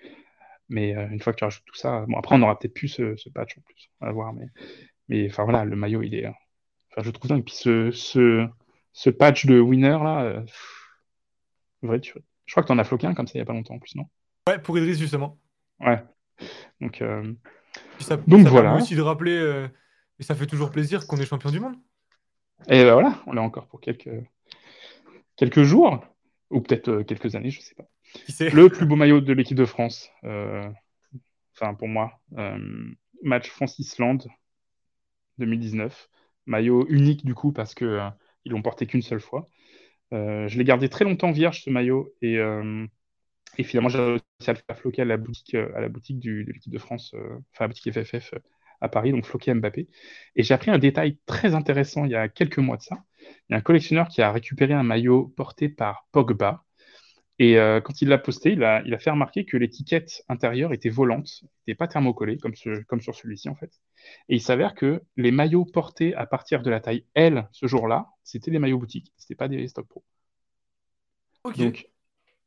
[0.68, 2.88] Mais euh, une fois que tu rajoutes tout ça, bon, après, on aura peut-être plus
[2.88, 3.90] ce, ce, patch en plus.
[4.00, 4.32] On va voir.
[4.32, 4.46] Mais,
[5.08, 6.26] mais enfin, voilà, le maillot, il est.
[6.26, 7.44] Enfin, je trouve dingue.
[7.44, 8.46] Puis ce, ce,
[8.94, 10.40] ce patch de winner, là, euh,
[11.82, 12.14] vrai, tu...
[12.46, 13.74] je crois que tu en as floqué un comme ça il n'y a pas longtemps
[13.74, 14.06] en plus, non?
[14.48, 15.38] Ouais, pour Idriss, justement.
[15.78, 16.02] Ouais.
[16.80, 17.34] Donc, euh...
[17.98, 18.76] ça, Donc ça voilà.
[18.76, 19.68] aussi de rappeler euh,
[20.22, 21.74] et ça fait toujours plaisir qu'on est champion du monde.
[22.68, 24.22] Et ben voilà, on l'a encore pour quelques,
[25.34, 25.98] quelques jours,
[26.48, 27.88] ou peut-être euh, quelques années, je ne sais pas.
[28.54, 30.62] Le plus beau maillot de l'équipe de France, euh,
[31.56, 32.56] enfin pour moi, euh,
[33.24, 34.28] match France-Islande
[35.38, 36.08] 2019.
[36.46, 38.12] Maillot unique du coup parce qu'ils
[38.44, 39.48] ils l'ont porté qu'une seule fois.
[40.12, 42.36] je l'ai gardé très longtemps vierge ce maillot et,
[43.58, 46.44] et finalement j'ai réussi à le faire floquer à la boutique, à la boutique de
[46.52, 48.34] l'équipe de France, enfin à la boutique FFF
[48.82, 49.88] à Paris, donc floqué Mbappé.
[50.36, 53.04] Et j'ai appris un détail très intéressant il y a quelques mois de ça.
[53.48, 56.64] Il y a un collectionneur qui a récupéré un maillot porté par Pogba.
[57.38, 60.72] Et euh, quand il l'a posté, il a, il a, fait remarquer que l'étiquette intérieure
[60.72, 62.52] était volante, n'était pas thermocollée, comme,
[62.86, 63.80] comme sur celui-ci en fait.
[64.28, 68.08] Et il s'avère que les maillots portés à partir de la taille L ce jour-là,
[68.22, 70.04] c'était des maillots boutiques, c'était pas des stock pro.
[71.56, 71.88] Donc,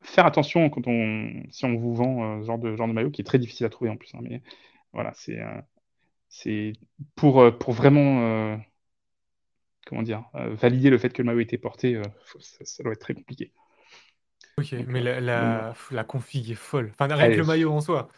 [0.02, 3.12] faire attention quand on, si on vous vend euh, ce genre de, genre de maillot
[3.12, 4.14] qui est très difficile à trouver en plus.
[4.14, 4.42] Hein, mais
[4.94, 5.62] voilà, c'est euh,
[6.36, 6.74] c'est
[7.16, 8.58] pour, euh, pour vraiment euh,
[9.88, 12.02] comment dire, euh, valider le fait que le maillot était porté,
[12.40, 13.54] ça, doit être très compliqué.
[14.58, 16.92] Ok, mais la, la, config est folle.
[16.94, 18.10] Enfin, rien que le maillot en soi.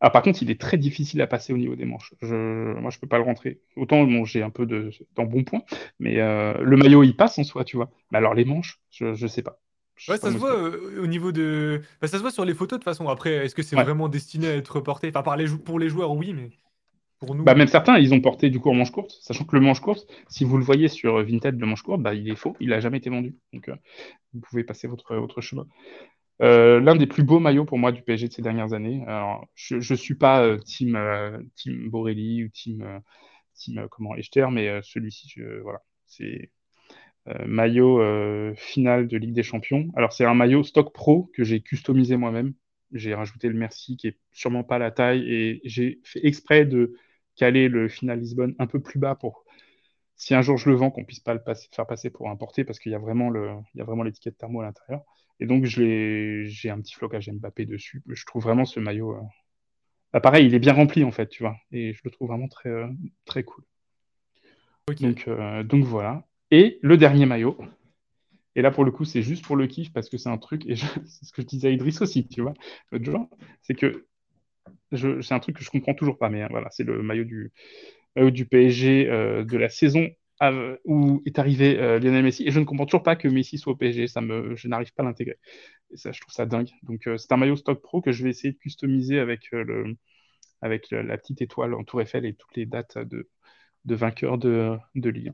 [0.00, 2.14] Ah, par contre, il est très difficile à passer au niveau des manches.
[2.22, 2.34] Je,
[2.78, 3.60] moi, je peux pas le rentrer.
[3.76, 5.62] Autant, bon, j'ai un peu de, dans bon point,
[5.98, 7.90] mais le maillot, il passe en soi, tu vois.
[8.10, 9.60] Mais alors, les manches, je, je sais pas.
[10.08, 11.82] ouais, ça se voit au niveau de.
[12.00, 13.08] Bah, ça se voit sur les photos de toute façon.
[13.08, 15.08] Après, est-ce que c'est vraiment destiné à être porté?
[15.10, 16.50] Enfin, par les pour les joueurs, oui, mais.
[17.22, 19.80] Bah, même certains, ils ont porté du coup en manche courte, sachant que le manche
[19.80, 22.70] courte, si vous le voyez sur Vinted, le manche courte, bah, il est faux, il
[22.70, 23.36] n'a jamais été vendu.
[23.52, 23.74] Donc, euh,
[24.32, 25.66] vous pouvez passer votre, votre chemin.
[26.40, 29.04] Euh, l'un des plus beaux maillots pour moi du PSG de ces dernières années.
[29.06, 30.98] Alors, je ne suis pas euh, team,
[31.56, 33.02] team Borelli ou team,
[33.54, 36.50] team comment, Echter, mais celui-ci, voilà, c'est
[37.44, 39.90] maillot final de Ligue des Champions.
[39.94, 42.54] Alors, c'est un maillot stock pro que j'ai customisé moi-même.
[42.92, 46.96] J'ai rajouté le merci qui est sûrement pas la taille et j'ai fait exprès de
[47.40, 49.46] caler le final Lisbonne un peu plus bas pour
[50.14, 51.40] si un jour je le vends, qu'on puisse pas le
[51.72, 54.36] faire passer pour importer parce qu'il y a vraiment le, il y a vraiment l'étiquette
[54.36, 55.02] thermo à l'intérieur.
[55.40, 58.02] Et donc j'ai un petit flocage Mbappé dessus.
[58.06, 59.14] Je trouve vraiment ce maillot.
[59.14, 59.22] Euh...
[60.12, 61.56] Bah, pareil, il est bien rempli en fait, tu vois.
[61.72, 62.88] Et je le trouve vraiment très, euh,
[63.24, 63.64] très cool.
[65.00, 66.26] Donc, euh, donc voilà.
[66.50, 67.56] Et le dernier maillot,
[68.54, 70.66] Et là, pour le coup, c'est juste pour le kiff parce que c'est un truc,
[70.66, 70.76] et
[71.06, 72.52] c'est ce que je disais à Idriss aussi, tu vois,
[72.92, 73.30] l'autre jour,
[73.62, 74.09] c'est que
[74.92, 77.52] c'est un truc que je comprends toujours pas, mais hein, voilà, c'est le maillot du,
[78.16, 80.08] du PSG euh, de la saison
[80.86, 82.46] où est arrivé euh, Lionel Messi.
[82.46, 85.02] Et je ne comprends toujours pas que Messi soit au PSG, ça je n'arrive pas
[85.02, 85.38] à l'intégrer.
[85.90, 86.70] Et ça, je trouve ça dingue.
[86.82, 91.18] Donc, euh, c'est un maillot stock pro que je vais essayer de customiser avec, la
[91.18, 93.28] petite étoile en Tour Eiffel et toutes les dates de,
[93.84, 95.32] de vainqueurs de, de Ligue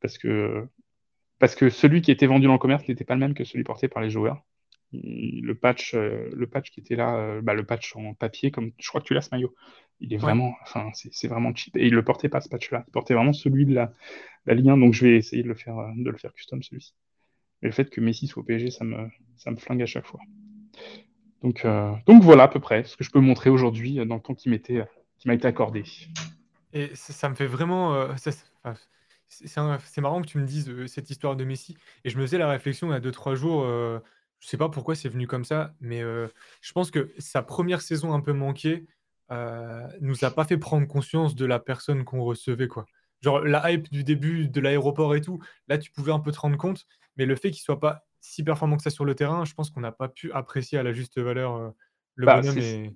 [0.00, 0.66] Parce que
[1.38, 3.64] parce que celui qui était vendu dans le commerce n'était pas le même que celui
[3.64, 4.44] porté par les joueurs.
[4.92, 8.72] Le patch, euh, le patch qui était là, euh, bah, le patch en papier, comme
[8.78, 9.54] je crois que tu l'as ce maillot,
[10.00, 11.76] il est vraiment, enfin, c'est vraiment cheap.
[11.76, 13.92] Et il le portait pas ce patch-là, il portait vraiment celui de la,
[14.46, 16.62] la ligne 1, donc je vais essayer de le faire, euh, de le faire custom
[16.62, 16.94] celui-ci.
[17.62, 20.06] Mais le fait que Messi soit au PSG, ça me, ça me flingue à chaque
[20.06, 20.20] fois.
[21.42, 21.66] Donc,
[22.06, 24.50] donc voilà à peu près ce que je peux montrer aujourd'hui dans le temps qui
[24.50, 24.56] m'a
[25.34, 25.84] été accordé.
[26.74, 28.14] Et ça, me fait vraiment
[29.30, 31.76] c'est marrant que tu me dises euh, cette histoire de Messi.
[32.04, 33.64] Et je me faisais la réflexion il y a 2-3 jours.
[34.40, 36.28] Euh, je sais pas pourquoi c'est venu comme ça, mais euh,
[36.60, 38.86] je pense que sa première saison un peu manquée
[40.00, 42.66] nous a pas fait prendre conscience de la personne qu'on recevait.
[42.66, 42.84] quoi.
[43.20, 45.38] Genre la hype du début de l'aéroport et tout,
[45.68, 46.84] là tu pouvais un peu te rendre compte,
[47.16, 49.70] mais le fait qu'il soit pas si performant que ça sur le terrain, je pense
[49.70, 51.72] qu'on n'a pas pu apprécier à la juste valeur
[52.16, 52.92] le bah, bonhomme.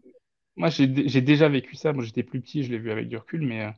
[0.56, 3.46] Moi j'ai déjà vécu ça, moi j'étais plus petit, je l'ai vu avec du recul,
[3.46, 3.72] mais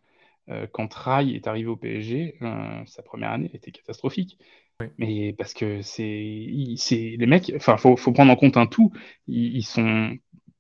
[0.49, 4.39] euh, quand Rai est arrivé au PSG, euh, sa première année était catastrophique.
[4.99, 8.93] Mais parce que c'est les mecs, enfin, faut, faut prendre en compte un tout.
[9.27, 10.17] Ils, sont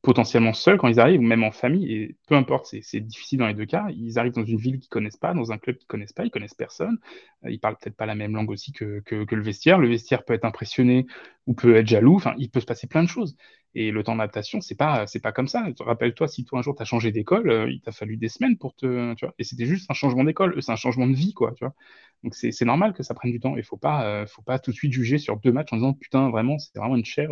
[0.06, 3.48] potentiellement seuls quand ils arrivent, ou même en famille, et peu importe, c'est difficile dans
[3.48, 3.88] les deux cas.
[3.90, 6.30] Ils arrivent dans une ville qu'ils connaissent pas, dans un club qu'ils connaissent pas, ils
[6.30, 6.98] connaissent personne.
[7.44, 9.80] Euh, ils parlent peut-être pas la même langue aussi que, le vestiaire.
[9.80, 11.06] Le vestiaire peut être impressionné
[11.48, 12.14] ou peut être jaloux.
[12.14, 13.36] Enfin, il peut se passer plein de choses.
[13.74, 15.66] Et le temps d'adaptation, c'est pas, pas comme ça.
[15.80, 18.56] Rappelle-toi, si toi un jour tu as changé d'école, euh, il t'a fallu des semaines
[18.58, 19.26] pour te, tu.
[19.40, 21.74] Et c'était juste un changement d'école, c'est un changement de vie, quoi, tu vois.
[22.22, 23.56] Donc c'est normal que ça prenne du temps.
[23.56, 26.30] Il faut euh, faut pas tout de suite juger sur deux matchs en disant putain
[26.30, 27.30] vraiment c'est vraiment une chair.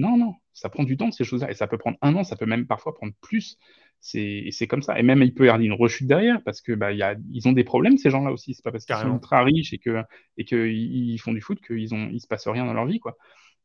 [0.00, 1.50] Non, non, ça prend du temps ces choses-là.
[1.50, 3.58] Et ça peut prendre un an, ça peut même parfois prendre plus.
[4.00, 4.98] C'est comme ça.
[4.98, 7.46] Et même il peut y avoir une rechute derrière parce que bah, y a, ils
[7.48, 8.54] ont des problèmes ces gens-là aussi.
[8.54, 10.02] C'est pas parce qu'ils sont ultra riches et que
[10.38, 13.16] et qu'ils font du foot qu'ils ont, il se passe rien dans leur vie, quoi.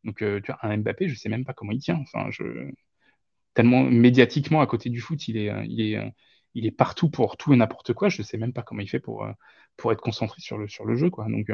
[0.03, 1.95] Donc, euh, tu vois, un Mbappé, je sais même pas comment il tient.
[2.01, 2.43] Enfin, je...
[3.53, 6.09] Tellement médiatiquement à côté du foot, il est, euh, il est, euh,
[6.53, 8.09] il est partout pour tout et n'importe quoi.
[8.09, 9.25] Je sais même pas comment il fait pour,
[9.77, 11.09] pour être concentré sur le, sur le jeu.
[11.09, 11.27] Quoi.
[11.29, 11.49] Donc,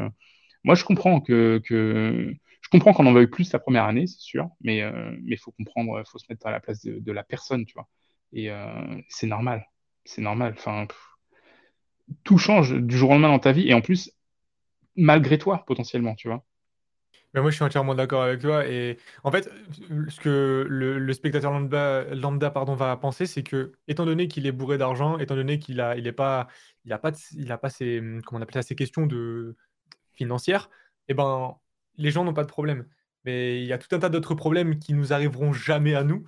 [0.64, 4.50] moi, je comprends que, je comprends qu'on en veuille plus la première année, c'est sûr,
[4.62, 7.74] mais il mais faut comprendre, faut se mettre à la place de, la personne, tu
[7.74, 7.88] vois.
[8.34, 8.50] Et
[9.10, 9.66] c'est normal,
[10.06, 10.54] c'est normal.
[10.58, 10.88] Enfin,
[12.24, 14.12] tout change du jour au lendemain dans ta vie, et en plus,
[14.96, 16.46] malgré toi, potentiellement, tu vois.
[17.34, 18.68] Mais moi, je suis entièrement d'accord avec toi.
[18.68, 19.50] Et en fait,
[20.10, 24.78] ce que le, spectateur lambda, pardon, va penser, c'est que, étant donné qu'il est bourré
[24.78, 26.48] d'argent, étant donné qu'il a, il pas,
[26.90, 27.12] pas,
[27.58, 29.56] pas ses, comment on appelle ça, ces questions de
[30.22, 30.70] financières,
[31.08, 31.56] eh ben,
[31.98, 32.86] les gens n'ont pas de problème.
[33.26, 36.24] Mais il y a tout un tas d'autres problèmes qui nous arriveront jamais à nous.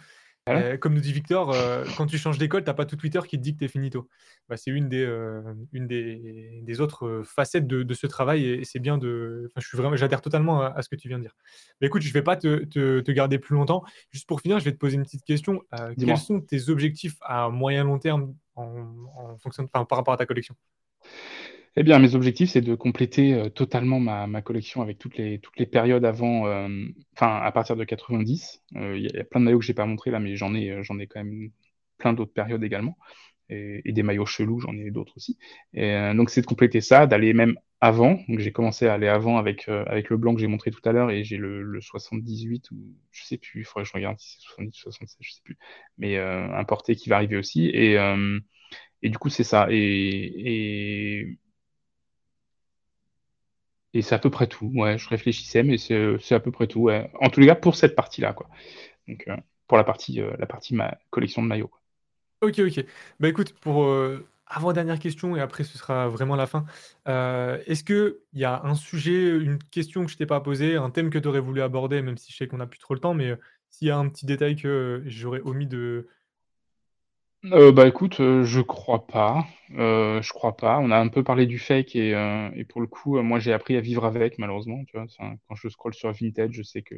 [0.46, 2.98] Ah euh, comme nous dit Victor, euh, quand tu changes d'école, tu n'as pas tout
[2.98, 4.10] Twitter qui te dit que tu es finito.
[4.50, 5.42] Bah, c'est une, des, euh,
[5.72, 9.50] une des, des, autres facettes de, de ce travail et, c'est bien de.
[9.56, 11.36] je suis vraiment, j'adhère totalement à, ce que tu viens de dire.
[11.80, 13.86] Mais écoute, je ne vais pas te, te, te, garder plus longtemps.
[14.12, 15.62] Juste pour finir, je vais te poser une petite question.
[15.98, 18.68] quels sont tes objectifs à moyen long terme en,
[19.16, 20.56] en fonction, par rapport à ta collection?
[21.76, 25.40] Eh bien, mes objectifs, c'est de compléter euh, totalement ma, ma, collection avec toutes les,
[25.40, 26.68] toutes les périodes avant, euh,
[27.16, 28.62] enfin, à partir de 90.
[28.76, 30.54] Euh, il y, a plein de maillots que je n'ai pas montrés là, mais j'en
[30.54, 31.50] ai, j'en ai quand même
[31.98, 32.98] plein d'autres périodes également.
[33.50, 35.38] Et, des maillots chelous, j'en ai d'autres aussi.
[35.74, 38.20] Et, donc, c'est de compléter ça, d'aller même avant.
[38.28, 40.92] Donc, j'ai commencé à aller avant avec, avec le blanc que j'ai montré tout à
[40.92, 42.78] l'heure et j'ai le, le, 78 ou
[43.12, 45.58] je sais plus, il faudrait que je regarde si c'est 70 76, je sais plus.
[45.98, 47.68] Mais importé qui va arriver aussi.
[47.68, 47.98] Et,
[49.04, 49.68] et du coup, c'est ça.
[49.70, 51.38] Et,
[53.94, 54.72] et c'est à peu près tout.
[54.74, 56.82] Ouais, je réfléchissais, mais c'est à peu près tout.
[56.82, 57.12] Ouais.
[57.22, 58.50] En tous les cas, pour cette partie-là, quoi.
[59.08, 59.36] Donc, euh,
[59.68, 61.72] pour la partie, euh, la partie ma collection de maillots.
[62.42, 62.86] Ok, ok.
[63.20, 66.66] Bah écoute, pour euh, avant-dernière question, et après ce sera vraiment la fin.
[67.06, 71.10] Est-ce qu'il y a un sujet, une question que je t'ai pas posée, un thème
[71.10, 73.14] que tu aurais voulu aborder, même si je sais qu'on n'a plus trop le temps,
[73.14, 73.38] mais
[73.70, 76.08] s'il y a un petit détail que j'aurais omis de,
[77.46, 79.46] euh, bah écoute, euh, je crois pas.
[79.78, 80.80] Euh, je crois pas.
[80.80, 82.12] On a un peu parlé du fake et,
[82.56, 84.84] et pour le coup, moi j'ai appris à vivre avec, malheureusement.
[84.86, 86.96] Tu vois, quand je scroll sur Vinted, je sais que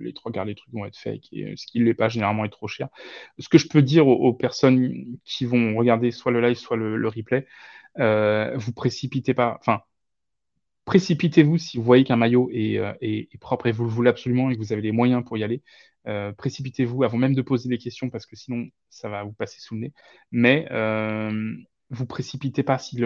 [0.00, 2.44] les trois quarts des trucs vont être fake et ce qui ne l'est pas généralement
[2.44, 2.88] est trop cher.
[3.38, 7.08] Ce que je peux dire aux, personnes qui vont regarder soit le live, soit le,
[7.08, 7.46] replay,
[7.96, 9.58] vous précipitez pas.
[9.60, 9.82] Enfin,
[10.84, 14.54] précipitez-vous si vous voyez qu'un maillot est, est, propre et vous le voulez absolument et
[14.54, 15.62] que vous avez les moyens pour y aller.
[16.06, 19.60] Euh, précipitez-vous avant même de poser des questions parce que sinon ça va vous passer
[19.60, 19.92] sous le nez.
[20.30, 21.54] Mais, euh,
[21.90, 23.00] vous précipitez pas si,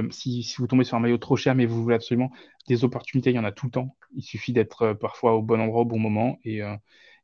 [0.58, 2.32] vous tombez sur un maillot trop cher, mais vous voulez absolument
[2.68, 3.96] des opportunités, il y en a tout le temps.
[4.14, 6.38] Il suffit d'être euh, parfois au bon endroit au bon moment.
[6.44, 6.76] Et, euh,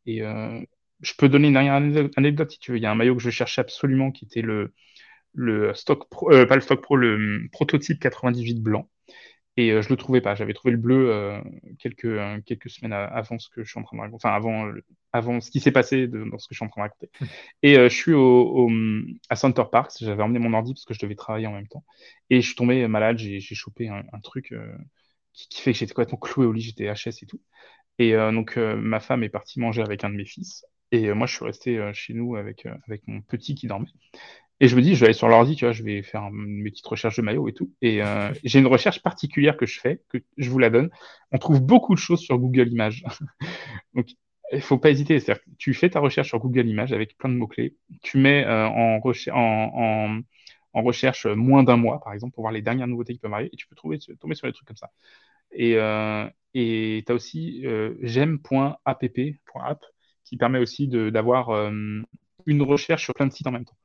[0.09, 0.61] euh,
[1.01, 1.75] je peux donner une dernière
[2.17, 2.79] anecdote si tu veux.
[2.79, 4.73] Il y a un maillot que je cherchais absolument qui était le,
[5.33, 8.89] le stock pro, pas le stock pro, le hum, prototype 98 blanc.
[9.57, 10.35] Et je le trouvais pas.
[10.35, 11.41] J'avais trouvé le bleu
[11.79, 14.27] quelques, quelques semaines avant ce que je suis en train de raconter.
[14.27, 14.73] Enfin, avant,
[15.13, 17.11] avant ce qui s'est passé dans ce que je suis en train de raconter.
[17.63, 18.69] Et je suis au,
[19.29, 19.93] à Center Park.
[20.01, 21.85] J'avais emmené mon ordi parce que je devais travailler en même temps.
[22.31, 23.19] Et je suis tombé malade.
[23.19, 24.53] J'ai chopé un, truc
[25.33, 26.63] qui, fait que j'étais complètement cloué au lit.
[26.63, 27.41] J'étais HS et tout.
[28.01, 30.67] Et donc, ma femme est partie manger avec un de mes fils.
[30.91, 33.89] Et moi, je suis resté chez nous avec, avec mon petit qui dormait.
[34.61, 36.71] Et je me dis, je vais aller sur l'ordi, tu vois, je vais faire mes
[36.71, 37.73] petites recherches de maillots et tout.
[37.83, 40.91] Et euh, j'ai une recherche particulière que je fais, que je vous la donne.
[41.33, 43.05] On trouve beaucoup de choses sur Google Images.
[43.95, 44.09] Donc,
[44.53, 45.19] il faut pas hésiter.
[45.19, 47.77] C'est-à-dire que tu fais ta recherche sur Google Images avec plein de mots-clés.
[48.03, 49.01] Tu mets euh, en,
[49.33, 50.21] en,
[50.73, 53.51] en, recherche moins d'un mois, par exemple, pour voir les dernières nouveautés qui peuvent arriver.
[53.53, 54.91] Et tu peux trouver, tomber sur des trucs comme ça.
[55.51, 59.05] Et euh, tu as aussi euh, j'aime.app,
[60.25, 61.51] qui permet aussi d'avoir
[62.47, 63.77] une recherche sur plein de sites en même temps.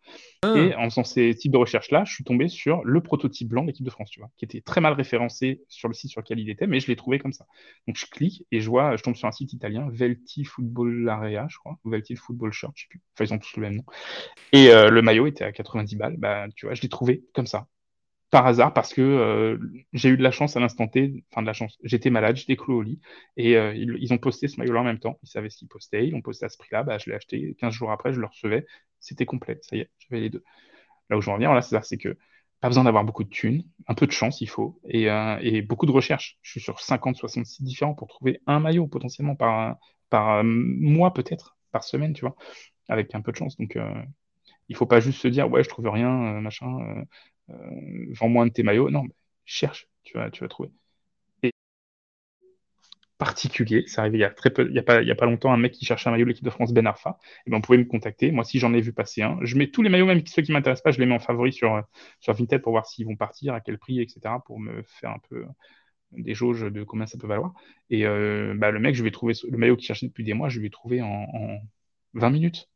[0.44, 0.56] Ah.
[0.58, 3.68] Et en faisant ces types de recherches-là, je suis tombé sur le prototype blanc de
[3.68, 6.40] l'équipe de France, tu vois, qui était très mal référencé sur le site sur lequel
[6.40, 7.46] il était, mais je l'ai trouvé comme ça.
[7.88, 11.48] Donc je clique et je vois, je tombe sur un site italien, Velti Football Area,
[11.50, 13.02] je crois, ou Velti Football Shirt, je sais plus.
[13.16, 13.84] Enfin, ils ont tous le même nom.
[14.54, 16.18] Et euh, le maillot était à 90 balles.
[16.18, 17.68] Bah, tu vois, je l'ai trouvé comme ça
[18.30, 19.58] par hasard parce que euh,
[19.94, 22.56] j'ai eu de la chance à l'instant T, enfin de la chance, j'étais malade, j'étais
[22.56, 23.00] cloué au lit
[23.38, 25.20] et euh, ils, ont posté ce maillot-là en même temps.
[25.24, 27.56] Ils savaient ce qu'ils postaient, ils l'ont posté à ce prix-là, bah, je l'ai acheté.
[27.60, 28.66] 15 jours après, je le recevais,
[29.00, 30.44] c'était complet, ça y est, j'avais les deux.
[31.10, 32.18] Là où je là, c'est ça, c'est que
[32.62, 35.86] pas besoin d'avoir beaucoup de thunes, un peu de chance, il faut, et, euh, beaucoup
[35.86, 36.38] de recherche.
[36.42, 39.78] Je suis sur 50, 60 sites différents pour trouver un maillot potentiellement par,
[40.44, 42.36] mois peut-être, par semaine, tu vois,
[42.90, 43.58] avec un peu de chance.
[43.58, 43.78] Donc,
[44.68, 46.10] il faut pas juste se dire, ouais, je trouve rien,
[46.42, 47.06] machin
[48.12, 48.90] vends-moi un de tes maillots.
[48.90, 49.06] Non,
[49.46, 50.72] cherche, tu vas, trouver.
[51.44, 51.52] Et
[53.18, 56.30] particulier, ça arrivé il y a pas, longtemps, un mec qui cherchait un maillot de
[56.30, 57.18] l'équipe de France Ben Arfa.
[57.22, 58.32] Et eh ben, on pouvait me contacter.
[58.32, 60.52] Moi, si j'en ai vu passer un, je mets tous les maillots, même ceux qui
[60.52, 61.84] m'intéressent pas, je les mets en favori sur,
[62.20, 64.36] sur Vinted pour voir s'ils vont partir, à quel prix, etc.
[64.46, 65.46] pour me faire un peu
[66.12, 67.54] des jauges de combien ça peut valoir.
[67.90, 70.50] Et euh, bah, le mec, je vais trouver le maillot qu'il cherchait depuis des mois,
[70.50, 71.60] je vais trouver en, en
[72.14, 72.70] 20 minutes.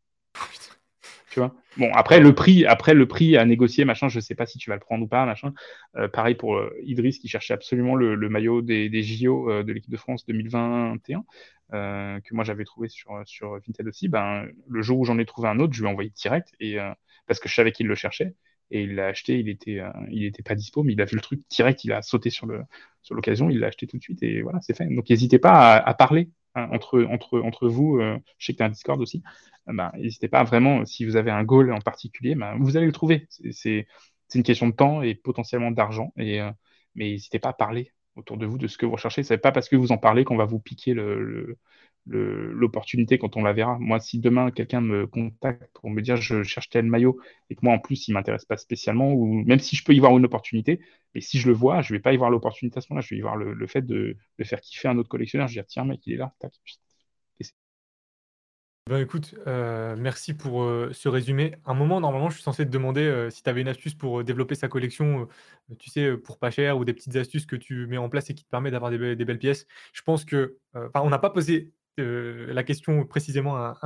[1.77, 4.69] Bon, après le prix, après le prix à négocier, machin, je sais pas si tu
[4.69, 5.53] vas le prendre ou pas, machin.
[5.95, 9.91] Euh, pareil pour euh, Idriss qui cherchait absolument le, maillot des, JO euh, de l'équipe
[9.91, 11.23] de France 2021
[11.71, 14.07] que moi j'avais trouvé sur sur Vinted aussi.
[14.07, 16.53] Ben le jour où j'en ai trouvé un autre, je lui ai envoyé direct
[17.25, 18.35] parce que je savais qu'il le cherchait
[18.69, 19.39] et il l'a acheté.
[19.39, 19.81] Il était
[20.11, 21.83] il pas dispo, mais il a vu le truc direct.
[21.83, 22.47] Il a sauté sur
[23.09, 24.85] l'occasion, il l'a acheté tout de suite et voilà, c'est fait.
[24.85, 27.99] Donc n'hésitez pas à, parler entre entre entre vous.
[28.37, 29.23] je sais que tu as un Discord aussi.
[29.67, 32.91] Bah, n'hésitez pas vraiment, si vous avez un goal en particulier, bah, vous allez le
[32.91, 33.27] trouver.
[33.51, 33.87] C'est
[34.35, 36.13] une question de temps et potentiellement d'argent.
[36.17, 36.51] Et, euh,
[36.95, 39.23] mais n'hésitez pas à parler autour de vous de ce que vous recherchez.
[39.23, 40.95] Ce n'est pas parce que vous en parlez qu'on va vous piquer
[42.05, 43.77] l'opportunité quand on la verra.
[43.79, 47.19] Moi, si demain quelqu'un me contacte pour me dire je cherche tel maillot
[47.49, 49.99] et que moi en plus il m'intéresse pas spécialement, ou même si je peux y
[49.99, 50.79] voir une opportunité,
[51.15, 53.15] mais si je le vois, je vais pas y voir l'opportunité à ce moment-là, je
[53.15, 55.47] vais y voir le, fait de, de, faire kiffer un autre collectionneur.
[55.47, 56.53] Je vais dire tiens mec, il est là, tac,
[58.89, 61.55] ben écoute, euh, merci pour, euh, ce résumé.
[61.65, 64.25] Un moment, normalement, je suis censé te demander, euh, si tu avais une astuce pour,
[64.25, 65.29] développer sa collection,
[65.79, 68.33] tu sais, pour pas cher ou des petites astuces que tu mets en place et
[68.35, 69.67] qui te permettent d'avoir des belles pièces.
[69.93, 70.57] Je pense que,
[70.95, 73.77] on n'a pas posé, la question précisément à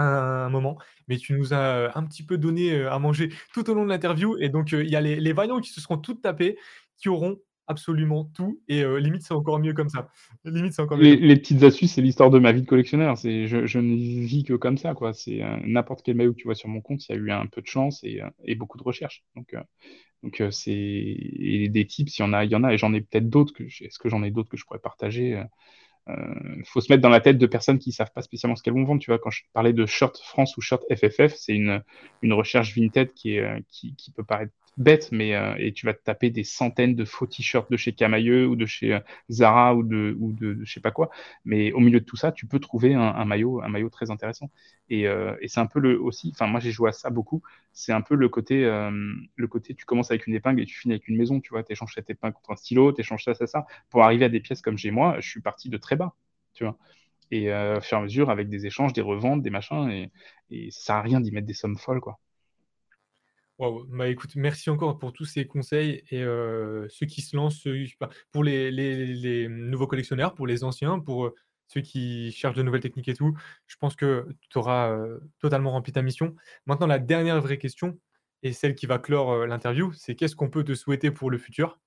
[0.46, 3.84] un moment, mais tu nous as, un petit peu donné, à manger tout au long
[3.84, 6.58] de l'interview et donc, il y a les les qui se seront toutes tapés,
[6.98, 7.38] qui auront
[7.68, 10.10] absolument tout et limite c'est encore mieux comme ça.
[10.46, 11.16] Limite c'est encore mieux.
[11.16, 13.18] Les, petites astuces, c'est l'histoire de ma vie de collectionneur.
[13.18, 15.14] C'est je, je, ne vis que comme ça quoi.
[15.14, 17.46] C'est n'importe quel maillot que tu vois sur mon compte, il y a eu un
[17.46, 19.24] peu de chance et, et beaucoup de recherche.
[19.36, 19.54] Donc
[20.24, 20.68] donc c'est
[21.70, 23.54] des tips, il y en a, il y en a et j'en ai peut-être d'autres
[23.54, 25.44] que est-ce que j'en ai d'autres que je pourrais partager.
[26.08, 28.74] Il faut se mettre dans la tête de personnes qui savent pas spécialement ce qu'elles
[28.74, 29.02] vont vendre.
[29.02, 31.84] Tu vois, quand je parlais de Shirt France ou Shirt FFF, c'est une,
[32.22, 36.04] une recherche qui, est, qui, qui peut paraître bête, mais euh, et tu vas te
[36.04, 39.00] taper des centaines de faux t-shirts de chez Camailleux ou de chez euh,
[39.30, 41.10] Zara ou de ou de, je sais pas quoi.
[41.46, 44.50] Mais au milieu de tout ça, tu peux trouver un, maillot, un maillot très intéressant.
[44.90, 46.32] Et, euh, et c'est un peu le aussi.
[46.34, 47.42] Enfin, moi j'ai joué à ça beaucoup.
[47.74, 48.64] C'est un peu le côté
[49.36, 49.76] le côté.
[49.76, 51.40] Tu commences avec une épingle et tu finis avec une maison.
[51.40, 53.66] Tu vois, échanges cette épingle contre un stylo, échanges ça, ça, ça.
[53.90, 56.14] Pour arriver à des pièces comme j'ai moi, je suis parti de très bas.
[56.54, 56.78] Tu vois
[57.32, 60.12] et euh, fur et à mesure avec des échanges, des reventes, des machins, et,
[60.52, 62.20] et ça sert à rien d'y mettre des sommes folles, quoi.
[63.60, 66.22] Bah, écoute, merci encore pour tous ces conseils et
[66.90, 67.68] ceux qui se lancent,
[68.32, 71.34] pour les nouveaux collectionneurs, pour les anciens, pour,
[71.68, 74.98] ceux qui cherchent de nouvelles techniques et tout, je pense que tu auras,
[75.40, 76.36] totalement rempli ta mission.
[76.66, 78.00] Maintenant la dernière vraie question,
[78.44, 81.80] et celle qui va clore l'interview, c'est qu'est-ce qu'on peut te souhaiter pour le futur?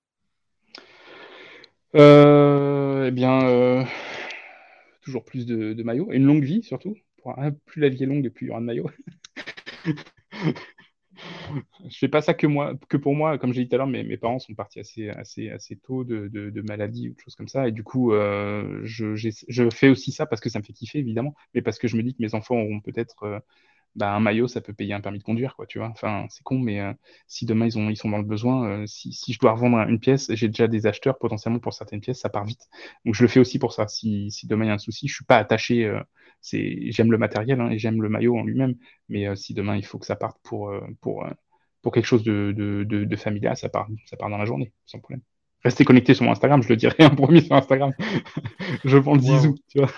[1.95, 3.87] Eh bien,
[5.01, 6.95] toujours plus de, maillots, et une longue vie surtout.
[7.65, 8.91] plus la vie est longue, plus il y aura de maillots.
[11.89, 13.39] je fais pas ça que moi, que pour moi.
[13.39, 16.28] Comme j'ai dit tout à l'heure, mes, parents sont partis assez, assez, assez tôt de,
[16.28, 17.68] de, maladie ou de choses comme ça.
[17.68, 20.98] Et du coup, euh, je, je, fais aussi ça parce que ça me fait kiffer,
[20.98, 23.39] évidemment, mais parce que je me dis que mes enfants auront peut-être euh,
[23.97, 25.89] bah, un maillot, ça peut payer un permis de conduire, quoi, tu vois.
[25.89, 26.93] Enfin, c'est con, mais euh,
[27.27, 30.01] si demain ils, ont, ils sont dans le besoin, si, si, je dois revendre une
[30.01, 32.68] pièce, j'ai déjà des acheteurs potentiellement pour certaines pièces, ça part vite.
[33.05, 33.89] Donc je le fais aussi pour ça.
[33.89, 35.90] Si, si demain il y a un souci, je suis pas attaché
[36.41, 38.75] c'est j'aime le matériel hein, et j'aime le maillot en lui-même
[39.09, 41.25] mais si demain il faut que ça parte pour pour
[41.83, 44.99] pour quelque chose de, de, de, familial, ça part, ça part dans la journée, sans
[44.99, 45.23] problème.
[45.65, 47.93] Restez connectés sur mon Instagram, je le dirai en premier sur Instagram.
[48.85, 49.91] je vends le zizou, tu vois.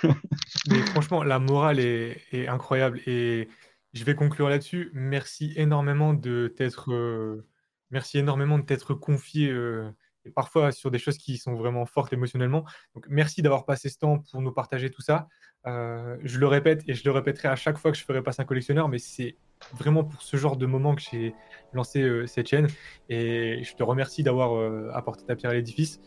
[0.68, 3.48] Mais franchement, la morale est, est, incroyable et
[3.92, 4.90] je vais conclure là-dessus.
[4.92, 7.46] Merci énormément de t'être, euh,
[7.90, 9.88] merci énormément de t'être confié euh,
[10.24, 12.64] et parfois sur des choses qui sont vraiment fortes émotionnellement.
[12.94, 15.28] Donc merci d'avoir passé ce temps pour nous partager tout ça.
[15.66, 18.42] Euh, je le répète et je le répéterai à chaque fois que je ferai passer
[18.42, 19.36] un collectionneur, mais c'est
[19.74, 21.34] vraiment pour ce genre de moment que j'ai
[21.72, 22.66] lancé euh, cette chaîne.
[23.08, 26.00] Et je te remercie d'avoir euh, apporté ta pierre à l'édifice.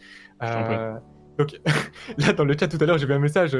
[1.37, 1.59] donc
[2.17, 3.57] là, dans le chat tout à l'heure, j'ai vu un message.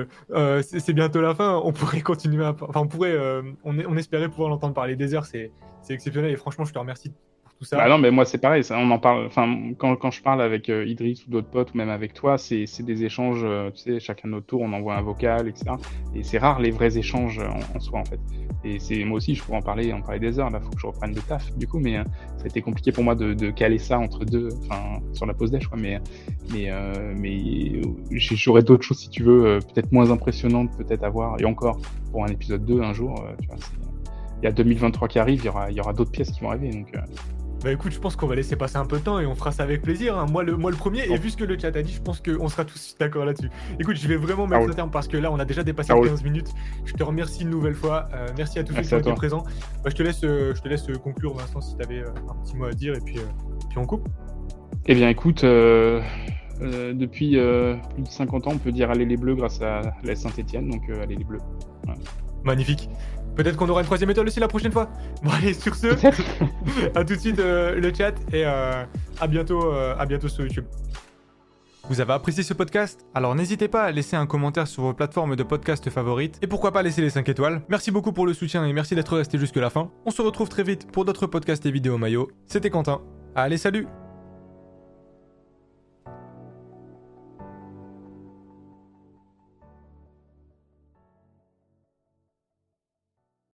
[0.64, 1.56] c'est bientôt la fin.
[1.64, 2.46] On pourrait continuer.
[2.46, 2.56] À...
[2.62, 3.18] Enfin, on pourrait.
[3.64, 5.26] On, on, espérait pouvoir l'entendre parler des heures.
[5.26, 5.52] C'est
[5.90, 6.32] exceptionnel.
[6.32, 7.14] Et franchement, je te remercie
[7.62, 7.78] ça.
[7.78, 8.64] Bah non, mais moi c'est pareil.
[8.72, 9.26] on en parle.
[9.26, 12.38] Enfin, quand, quand je parle avec euh, Idriss ou d'autres potes ou même avec toi,
[12.38, 13.42] c'est des échanges.
[13.44, 15.72] Euh, tu sais, chacun de notre tour, on envoie un vocal, etc.
[16.14, 18.20] Et c'est rare les vrais échanges en, soi en fait.
[18.64, 20.50] Et c'est moi aussi, je pourrais en parler, en parler des heures.
[20.50, 22.04] Là, faut que je reprenne le taf du coup, mais euh,
[22.38, 25.34] ça a été compliqué pour moi de, de caler ça entre deux, enfin sur la
[25.34, 25.78] pause déj, quoi.
[25.78, 26.00] Mais
[26.52, 26.72] mais
[27.16, 31.40] mais j'aurais d'autres choses si tu veux, peut-être moins impressionnantes, peut-être à voir.
[31.40, 31.80] Et encore
[32.12, 33.58] pour un épisode 2 un jour, tu vois.
[34.42, 36.42] Il y a 2023 qui arrive, il y aura, il y aura d'autres pièces qui
[36.42, 36.70] vont arriver.
[36.70, 36.92] Donc,
[37.66, 39.52] bah écoute, je pense qu'on va laisser passer un peu de temps et on fera
[39.52, 40.16] ça avec plaisir.
[40.16, 40.28] Hein.
[40.32, 42.22] Moi, le, moi le premier, et vu ce que le chat a dit, je pense
[42.22, 43.50] qu'on sera tous d'accord là-dessus.
[43.80, 45.92] Écoute, je vais vraiment mettre ah un terme parce que là, on a déjà dépassé
[45.92, 46.52] ah 15 minutes.
[46.86, 48.08] Je te remercie une nouvelle fois.
[48.14, 49.44] Euh, merci à tous ceux qui ont été présents.
[49.84, 52.36] Bah, je, te laisse, euh, je te laisse euh, conclure, Vincent, si tu avais un
[52.44, 54.08] petit mot à dire et puis, puis on coupe.
[54.86, 57.40] Eh bien, écoute, depuis
[57.96, 60.88] plus de 50 ans, on peut dire aller les bleus grâce à la Saint-Etienne, donc
[61.02, 61.42] allez les bleus.
[62.44, 62.92] Magnifique.
[63.36, 64.90] Peut-être qu'on aura une troisième étoile aussi la prochaine fois.
[65.24, 65.88] Bon allez, sur ce,
[66.96, 68.84] à tout de suite euh, le chat et euh,
[69.20, 70.66] à bientôt, euh, à bientôt sur YouTube.
[71.88, 73.06] Vous avez apprécié ce podcast?
[73.14, 76.72] Alors n'hésitez pas à laisser un commentaire sur vos plateformes de podcast favorites et pourquoi
[76.72, 77.62] pas laisser les 5 étoiles.
[77.70, 79.92] Merci beaucoup pour le soutien et merci d'être resté jusque la fin.
[80.06, 82.30] On se retrouve très vite pour d'autres podcasts et vidéos maillots.
[82.48, 83.02] C'était Quentin.
[83.36, 83.88] Allez, salut